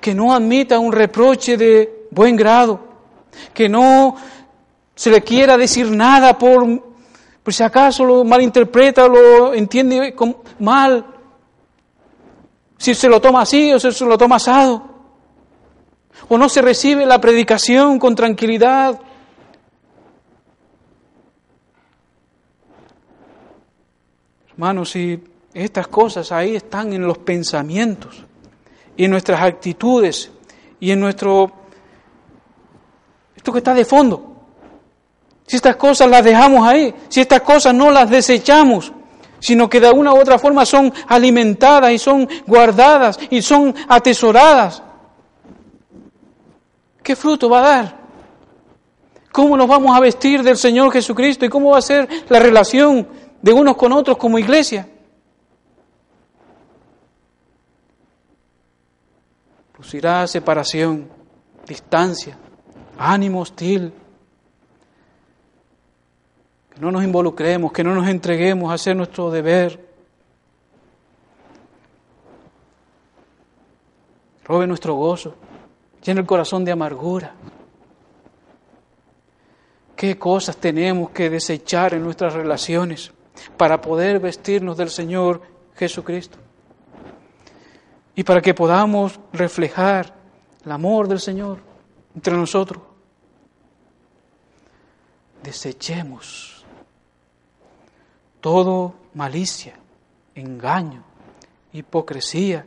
que 0.00 0.14
no 0.14 0.32
admita 0.32 0.78
un 0.78 0.92
reproche 0.92 1.58
de 1.58 2.06
buen 2.10 2.36
grado, 2.36 2.80
que 3.52 3.68
no 3.68 4.16
se 4.94 5.10
le 5.10 5.22
quiera 5.22 5.56
decir 5.56 5.90
nada 5.90 6.38
por, 6.38 6.64
por 7.42 7.52
si 7.52 7.62
acaso 7.62 8.04
lo 8.04 8.24
malinterpreta 8.24 9.08
lo 9.08 9.54
entiende 9.54 10.14
mal, 10.60 11.06
si 12.78 12.94
se 12.94 13.08
lo 13.08 13.20
toma 13.20 13.42
así 13.42 13.72
o 13.72 13.80
si 13.80 13.90
se 13.92 14.04
lo 14.04 14.16
toma 14.16 14.36
asado, 14.36 14.82
o 16.28 16.38
no 16.38 16.48
se 16.48 16.62
recibe 16.62 17.04
la 17.06 17.20
predicación 17.20 17.98
con 17.98 18.14
tranquilidad, 18.14 19.00
Hermanos, 24.54 24.90
si 24.92 25.20
estas 25.52 25.88
cosas 25.88 26.30
ahí 26.30 26.54
están 26.54 26.92
en 26.92 27.04
los 27.04 27.18
pensamientos 27.18 28.22
y 28.96 29.04
en 29.04 29.10
nuestras 29.10 29.40
actitudes 29.40 30.30
y 30.78 30.92
en 30.92 31.00
nuestro... 31.00 31.50
Esto 33.34 33.52
que 33.52 33.58
está 33.58 33.74
de 33.74 33.84
fondo. 33.84 34.33
Si 35.46 35.56
estas 35.56 35.76
cosas 35.76 36.08
las 36.08 36.24
dejamos 36.24 36.66
ahí, 36.66 36.94
si 37.08 37.20
estas 37.20 37.42
cosas 37.42 37.74
no 37.74 37.90
las 37.90 38.08
desechamos, 38.08 38.92
sino 39.40 39.68
que 39.68 39.80
de 39.80 39.90
una 39.90 40.14
u 40.14 40.18
otra 40.18 40.38
forma 40.38 40.64
son 40.64 40.92
alimentadas 41.06 41.92
y 41.92 41.98
son 41.98 42.28
guardadas 42.46 43.18
y 43.30 43.42
son 43.42 43.74
atesoradas, 43.88 44.82
¿qué 47.02 47.14
fruto 47.14 47.50
va 47.50 47.58
a 47.58 47.62
dar? 47.62 48.04
¿Cómo 49.30 49.56
nos 49.56 49.68
vamos 49.68 49.94
a 49.96 50.00
vestir 50.00 50.42
del 50.42 50.56
Señor 50.56 50.92
Jesucristo 50.92 51.44
y 51.44 51.48
cómo 51.48 51.70
va 51.72 51.78
a 51.78 51.82
ser 51.82 52.08
la 52.28 52.38
relación 52.38 53.06
de 53.44 53.52
unos 53.52 53.76
con 53.76 53.92
otros 53.92 54.16
como 54.16 54.38
iglesia. 54.38 54.88
Producirá 59.72 60.26
separación, 60.26 61.10
distancia, 61.66 62.38
ánimo 62.96 63.42
hostil. 63.42 63.92
Que 66.74 66.80
no 66.80 66.90
nos 66.90 67.04
involucremos, 67.04 67.72
que 67.72 67.84
no 67.84 67.94
nos 67.94 68.08
entreguemos 68.08 68.70
a 68.70 68.74
hacer 68.74 68.96
nuestro 68.96 69.30
deber. 69.30 69.92
Robe 74.44 74.66
nuestro 74.66 74.94
gozo, 74.94 75.34
llena 76.02 76.20
el 76.20 76.26
corazón 76.26 76.64
de 76.64 76.72
amargura. 76.72 77.34
¿Qué 79.96 80.18
cosas 80.18 80.56
tenemos 80.56 81.10
que 81.10 81.30
desechar 81.30 81.94
en 81.94 82.02
nuestras 82.02 82.34
relaciones? 82.34 83.12
para 83.56 83.80
poder 83.80 84.20
vestirnos 84.20 84.76
del 84.76 84.90
Señor 84.90 85.42
Jesucristo. 85.76 86.38
Y 88.14 88.22
para 88.22 88.40
que 88.40 88.54
podamos 88.54 89.18
reflejar 89.32 90.14
el 90.64 90.72
amor 90.72 91.08
del 91.08 91.20
Señor 91.20 91.58
entre 92.14 92.34
nosotros. 92.36 92.82
Desechemos 95.42 96.53
todo 98.44 98.92
malicia, 99.14 99.72
engaño, 100.34 101.02
hipocresía, 101.72 102.66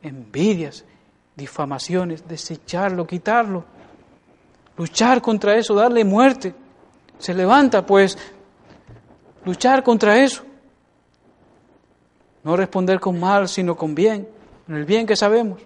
envidias, 0.00 0.82
difamaciones, 1.36 2.26
desecharlo, 2.26 3.06
quitarlo, 3.06 3.62
luchar 4.78 5.20
contra 5.20 5.56
eso, 5.56 5.74
darle 5.74 6.06
muerte. 6.06 6.54
Se 7.18 7.34
levanta 7.34 7.84
pues 7.84 8.16
luchar 9.44 9.82
contra 9.82 10.24
eso. 10.24 10.42
No 12.42 12.56
responder 12.56 12.98
con 12.98 13.20
mal, 13.20 13.46
sino 13.46 13.76
con 13.76 13.94
bien, 13.94 14.26
con 14.64 14.74
el 14.74 14.86
bien 14.86 15.06
que 15.06 15.16
sabemos. 15.16 15.60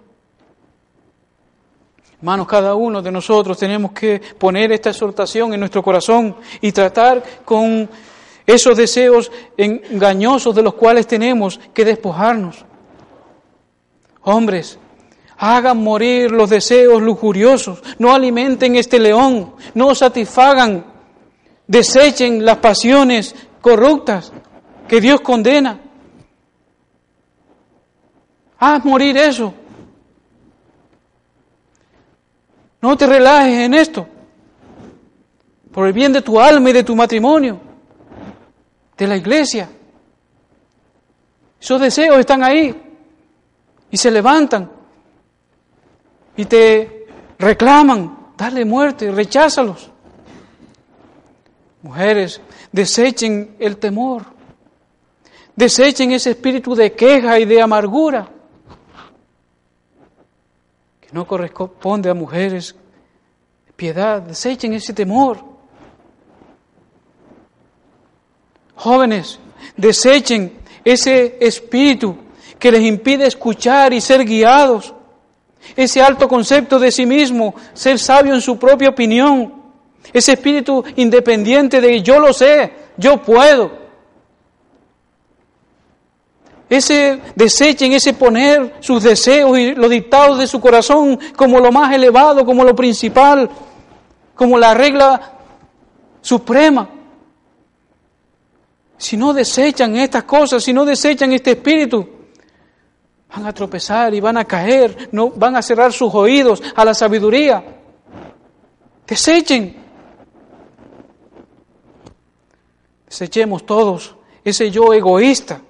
Hermanos, 2.17 2.45
cada 2.45 2.75
uno 2.75 3.01
de 3.01 3.09
nosotros 3.09 3.57
tenemos 3.57 3.93
que 3.93 4.21
poner 4.37 4.73
esta 4.73 4.89
exhortación 4.89 5.53
en 5.53 5.61
nuestro 5.61 5.81
corazón 5.81 6.35
y 6.59 6.73
tratar 6.73 7.23
con 7.45 7.87
esos 8.45 8.77
deseos 8.77 9.31
engañosos 9.57 10.55
de 10.55 10.63
los 10.63 10.75
cuales 10.75 11.07
tenemos 11.07 11.59
que 11.73 11.85
despojarnos. 11.85 12.65
Hombres, 14.21 14.79
hagan 15.37 15.77
morir 15.77 16.31
los 16.31 16.49
deseos 16.49 17.01
lujuriosos, 17.01 17.81
no 17.99 18.13
alimenten 18.13 18.75
este 18.75 18.99
león, 18.99 19.53
no 19.73 19.95
satisfagan, 19.95 20.85
desechen 21.67 22.45
las 22.45 22.57
pasiones 22.57 23.35
corruptas 23.61 24.31
que 24.87 25.01
Dios 25.01 25.21
condena. 25.21 25.81
Haz 28.57 28.85
morir 28.85 29.17
eso. 29.17 29.53
No 32.81 32.95
te 32.95 33.07
relajes 33.07 33.59
en 33.65 33.73
esto. 33.73 34.07
Por 35.71 35.87
el 35.87 35.93
bien 35.93 36.13
de 36.13 36.21
tu 36.21 36.39
alma 36.39 36.69
y 36.69 36.73
de 36.73 36.83
tu 36.83 36.95
matrimonio, 36.95 37.59
de 38.97 39.07
la 39.07 39.15
iglesia. 39.15 39.69
Esos 41.59 41.81
deseos 41.81 42.17
están 42.17 42.43
ahí 42.43 42.75
y 43.89 43.97
se 43.97 44.11
levantan 44.11 44.71
y 46.37 46.45
te 46.45 47.07
reclaman, 47.39 48.33
dale 48.37 48.65
muerte, 48.65 49.11
recházalos. 49.11 49.89
Mujeres, 51.81 52.41
desechen 52.71 53.55
el 53.59 53.77
temor, 53.77 54.25
desechen 55.55 56.11
ese 56.11 56.31
espíritu 56.31 56.75
de 56.75 56.93
queja 56.93 57.39
y 57.39 57.45
de 57.45 57.61
amargura 57.61 58.27
que 60.99 61.09
no 61.11 61.27
corresponde 61.27 62.09
a 62.09 62.13
mujeres 62.13 62.75
piedad, 63.75 64.21
desechen 64.21 64.73
ese 64.73 64.93
temor. 64.93 65.54
Jóvenes, 68.75 69.39
desechen 69.77 70.53
ese 70.83 71.37
espíritu 71.39 72.15
que 72.59 72.71
les 72.71 72.81
impide 72.81 73.25
escuchar 73.27 73.93
y 73.93 74.01
ser 74.01 74.25
guiados, 74.25 74.93
ese 75.75 76.01
alto 76.01 76.27
concepto 76.27 76.77
de 76.79 76.91
sí 76.91 77.05
mismo, 77.05 77.55
ser 77.73 77.97
sabio 77.99 78.33
en 78.33 78.41
su 78.41 78.57
propia 78.57 78.89
opinión 78.89 79.65
ese 80.13 80.33
espíritu 80.33 80.83
independiente 80.95 81.81
de 81.81 82.01
yo 82.01 82.19
lo 82.19 82.33
sé, 82.33 82.71
yo 82.97 83.21
puedo. 83.21 83.85
Ese 86.69 87.21
desechen, 87.35 87.93
ese 87.93 88.13
poner 88.13 88.75
sus 88.79 89.03
deseos 89.03 89.57
y 89.57 89.75
los 89.75 89.89
dictados 89.89 90.39
de 90.39 90.47
su 90.47 90.59
corazón 90.59 91.19
como 91.35 91.59
lo 91.59 91.71
más 91.71 91.93
elevado, 91.93 92.45
como 92.45 92.63
lo 92.63 92.75
principal, 92.75 93.49
como 94.33 94.57
la 94.57 94.73
regla 94.73 95.33
suprema. 96.21 96.89
Si 98.97 99.17
no 99.17 99.33
desechan 99.33 99.95
estas 99.95 100.23
cosas, 100.23 100.63
si 100.63 100.73
no 100.73 100.85
desechan 100.85 101.33
este 101.33 101.51
espíritu, 101.51 102.07
van 103.29 103.45
a 103.45 103.53
tropezar 103.53 104.13
y 104.13 104.19
van 104.19 104.37
a 104.37 104.45
caer, 104.45 105.09
no 105.11 105.29
van 105.31 105.55
a 105.55 105.61
cerrar 105.61 105.91
sus 105.91 106.13
oídos 106.13 106.61
a 106.75 106.85
la 106.85 106.93
sabiduría. 106.93 107.63
Desechen 109.05 109.85
Desechemos 113.07 113.65
todos 113.65 114.13
ese 114.43 114.69
yo 114.69 114.93
egoísta 114.93 115.61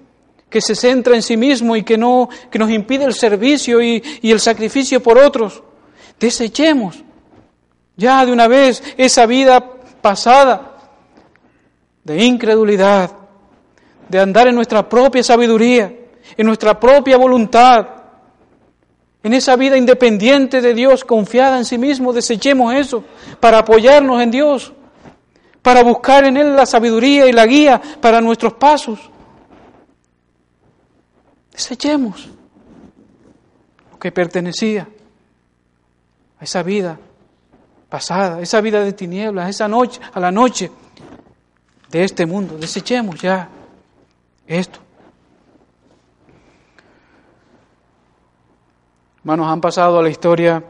que 0.50 0.60
se 0.60 0.74
centra 0.74 1.14
en 1.14 1.22
sí 1.22 1.36
mismo 1.36 1.76
y 1.76 1.84
que, 1.84 1.96
no, 1.96 2.28
que 2.50 2.58
nos 2.58 2.70
impide 2.70 3.04
el 3.04 3.14
servicio 3.14 3.80
y, 3.80 4.02
y 4.20 4.32
el 4.32 4.40
sacrificio 4.40 5.00
por 5.00 5.16
otros. 5.16 5.62
Desechemos 6.18 7.04
ya 7.96 8.26
de 8.26 8.32
una 8.32 8.48
vez 8.48 8.82
esa 8.96 9.26
vida 9.26 9.60
pasada 10.00 10.75
de 12.06 12.24
incredulidad, 12.24 13.10
de 14.08 14.20
andar 14.20 14.46
en 14.46 14.54
nuestra 14.54 14.88
propia 14.88 15.24
sabiduría, 15.24 15.92
en 16.36 16.46
nuestra 16.46 16.78
propia 16.78 17.16
voluntad, 17.16 17.84
en 19.24 19.34
esa 19.34 19.56
vida 19.56 19.76
independiente 19.76 20.60
de 20.60 20.72
Dios, 20.72 21.04
confiada 21.04 21.58
en 21.58 21.64
sí 21.64 21.78
mismo, 21.78 22.12
desechemos 22.12 22.72
eso 22.74 23.02
para 23.40 23.58
apoyarnos 23.58 24.22
en 24.22 24.30
Dios, 24.30 24.72
para 25.62 25.82
buscar 25.82 26.24
en 26.24 26.36
Él 26.36 26.54
la 26.54 26.64
sabiduría 26.64 27.26
y 27.26 27.32
la 27.32 27.44
guía 27.44 27.82
para 28.00 28.20
nuestros 28.20 28.52
pasos. 28.52 29.00
Desechemos 31.50 32.28
lo 33.90 33.98
que 33.98 34.12
pertenecía 34.12 34.86
a 36.38 36.44
esa 36.44 36.62
vida 36.62 37.00
pasada, 37.88 38.40
esa 38.40 38.60
vida 38.60 38.84
de 38.84 38.92
tinieblas, 38.92 39.50
esa 39.50 39.66
noche, 39.66 40.00
a 40.14 40.20
la 40.20 40.30
noche 40.30 40.70
de 41.90 42.04
este 42.04 42.26
mundo. 42.26 42.56
Desechemos 42.56 43.20
ya 43.20 43.48
esto. 44.46 44.80
Hermanos, 49.18 49.48
han 49.48 49.60
pasado 49.60 49.98
a 49.98 50.02
la 50.02 50.08
historia 50.08 50.62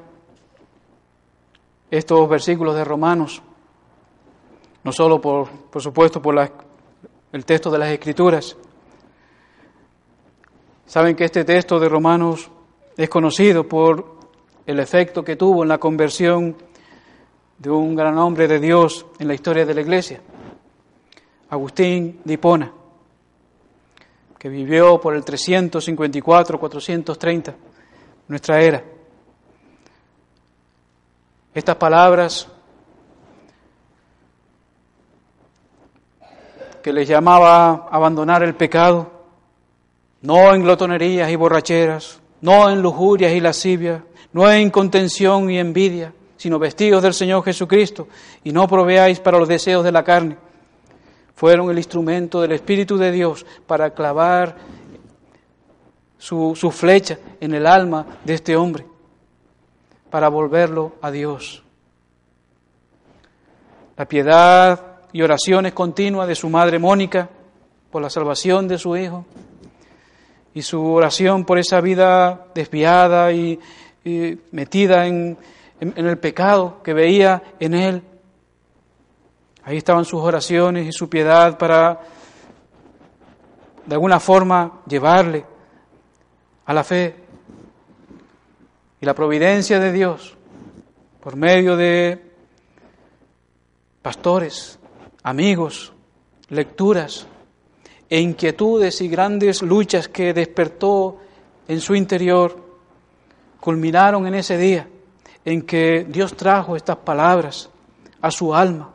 estos 1.91 2.29
versículos 2.29 2.75
de 2.75 2.85
Romanos, 2.85 3.43
no 4.83 4.93
solo 4.93 5.21
por, 5.21 5.49
por 5.49 5.83
supuesto 5.83 6.23
por 6.23 6.39
el 7.33 7.45
texto 7.45 7.71
de 7.71 7.79
las 7.79 7.91
Escrituras. 7.91 8.57
Saben 10.87 11.17
que 11.17 11.25
este 11.25 11.45
texto 11.45 11.79
de 11.79 11.89
Romanos 11.89 12.51
es 12.97 13.09
conocido 13.09 13.69
por 13.69 14.17
el 14.64 14.81
efecto 14.81 15.23
que 15.23 15.37
tuvo 15.37 15.62
en 15.62 15.69
la 15.69 15.79
conversión 15.79 16.57
de 17.59 17.71
un 17.71 17.95
gran 17.95 18.17
hombre 18.19 18.49
de 18.49 18.59
Dios 18.59 19.07
en 19.19 19.29
la 19.29 19.35
historia 19.35 19.67
de 19.67 19.75
la 19.75 19.81
Iglesia, 19.81 20.21
Agustín 21.51 22.20
de 22.24 22.34
Hipona, 22.34 22.72
que 24.38 24.49
vivió 24.49 25.01
por 25.01 25.14
el 25.14 25.24
354-430 25.24 27.55
nuestra 28.28 28.61
era. 28.61 28.82
Estas 31.55 31.76
palabras 31.76 32.49
que 36.82 36.92
les 36.92 37.09
llamaba 37.09 37.88
abandonar 37.90 38.42
el 38.42 38.55
pecado, 38.55 39.11
no 40.22 40.55
en 40.55 40.62
glotonerías 40.62 41.30
y 41.30 41.36
borracheras, 41.36 42.20
no 42.40 42.68
en 42.68 42.82
lujurias 42.82 43.32
y 43.32 43.40
lascivias, 43.40 44.03
no 44.32 44.51
en 44.51 44.70
contención 44.70 45.51
y 45.51 45.59
envidia, 45.59 46.12
sino 46.36 46.59
vestidos 46.59 47.03
del 47.03 47.14
Señor 47.14 47.42
Jesucristo, 47.44 48.09
y 48.44 48.53
no 48.53 48.68
proveáis 48.68 49.20
para 49.20 49.38
los 49.38 49.49
deseos 49.49 49.82
de 49.82 49.92
la 49.92 50.05
carne. 50.05 50.36
Fueron 51.37 51.70
el 51.70 51.76
instrumento 51.76 52.41
del 52.41 52.53
Espíritu 52.53 52.97
de 52.97 53.12
Dios 53.12 53.45
para 53.66 53.91
clavar 53.91 54.57
su, 56.18 56.55
flecha 56.72 57.18
en 57.41 57.55
el 57.55 57.66
alma 57.66 58.07
de 58.24 58.34
este 58.34 58.57
hombre 58.57 58.87
para 60.11 60.28
volverlo 60.28 60.95
a 61.03 61.11
Dios. 61.11 61.62
La 63.99 64.07
piedad 64.07 64.80
y 65.12 65.20
oraciones 65.20 65.74
continuas 65.74 66.26
de 66.26 66.34
su 66.34 66.49
madre 66.49 66.78
Mónica 66.78 67.28
por 67.91 68.01
la 68.01 68.09
salvación 68.09 68.66
de 68.66 68.78
su 68.78 68.97
hijo 68.97 69.26
y 70.55 70.62
su 70.62 70.82
oración 70.91 71.45
por 71.45 71.59
esa 71.59 71.82
vida 71.82 72.47
desviada 72.55 73.30
y, 73.32 73.61
metida 74.53 75.07
en, 75.07 75.37
en 75.80 76.07
el 76.07 76.16
pecado 76.16 76.82
que 76.82 76.95
veía 76.95 77.43
en 77.61 77.74
él. 77.74 78.03
Ahí 79.67 79.79
estaban 79.79 80.05
sus 80.05 80.23
oraciones 80.23 80.87
y 80.87 80.93
su 80.93 81.09
piedad 81.09 81.59
para 81.59 82.01
de 83.85 83.95
alguna 83.97 84.21
forma 84.21 84.83
llevarle 84.87 85.45
a 86.67 86.73
la 86.73 86.85
fe 86.85 87.17
y 89.01 89.05
la 89.05 89.12
providencia 89.12 89.81
de 89.81 89.91
Dios 89.91 90.37
por 91.21 91.35
medio 91.35 91.77
de 91.77 92.31
pastores, 94.03 94.79
amigos, 95.25 95.93
lecturas 96.49 97.27
e 98.09 98.21
inquietudes 98.21 99.01
y 99.01 99.09
grandes 99.09 99.62
luchas 99.62 100.07
que 100.07 100.33
despertó 100.33 101.19
en 101.67 101.81
su 101.81 101.97
interior, 101.97 102.57
culminaron 103.59 104.29
en 104.29 104.37
ese 104.37 104.57
día 104.59 104.89
en 105.45 105.62
que 105.62 106.07
Dios 106.09 106.37
trajo 106.37 106.77
estas 106.77 106.99
palabras 106.99 107.69
a 108.21 108.31
su 108.31 108.55
alma 108.55 108.93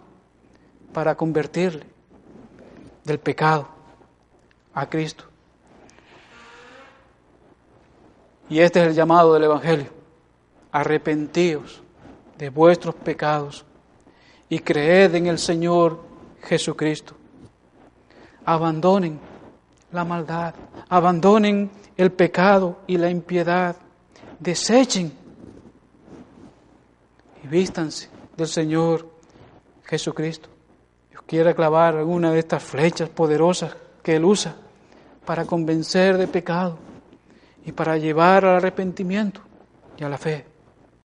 para 0.93 1.15
convertirle 1.15 1.85
del 3.03 3.19
pecado 3.19 3.67
a 4.73 4.89
Cristo. 4.89 5.25
Y 8.49 8.59
este 8.59 8.81
es 8.81 8.87
el 8.87 8.93
llamado 8.93 9.33
del 9.33 9.45
Evangelio. 9.45 9.87
Arrepentíos 10.71 11.81
de 12.37 12.49
vuestros 12.49 12.95
pecados 12.95 13.65
y 14.49 14.59
creed 14.59 15.15
en 15.15 15.27
el 15.27 15.39
Señor 15.39 16.01
Jesucristo. 16.43 17.15
Abandonen 18.43 19.19
la 19.91 20.03
maldad, 20.03 20.53
abandonen 20.89 21.69
el 21.95 22.11
pecado 22.11 22.79
y 22.87 22.97
la 22.97 23.09
impiedad, 23.09 23.75
desechen 24.39 25.13
y 27.43 27.47
vístanse 27.47 28.09
del 28.35 28.47
Señor 28.47 29.09
Jesucristo. 29.85 30.49
Dios 31.31 31.45
quiere 31.45 31.55
clavar 31.55 31.95
alguna 31.95 32.29
de 32.33 32.39
estas 32.39 32.61
flechas 32.61 33.07
poderosas 33.07 33.73
que 34.03 34.17
Él 34.17 34.25
usa 34.25 34.53
para 35.25 35.45
convencer 35.45 36.17
de 36.17 36.27
pecado 36.27 36.77
y 37.63 37.71
para 37.71 37.95
llevar 37.95 38.43
al 38.43 38.57
arrepentimiento 38.57 39.39
y 39.97 40.03
a 40.03 40.09
la 40.09 40.17
fe. 40.17 40.50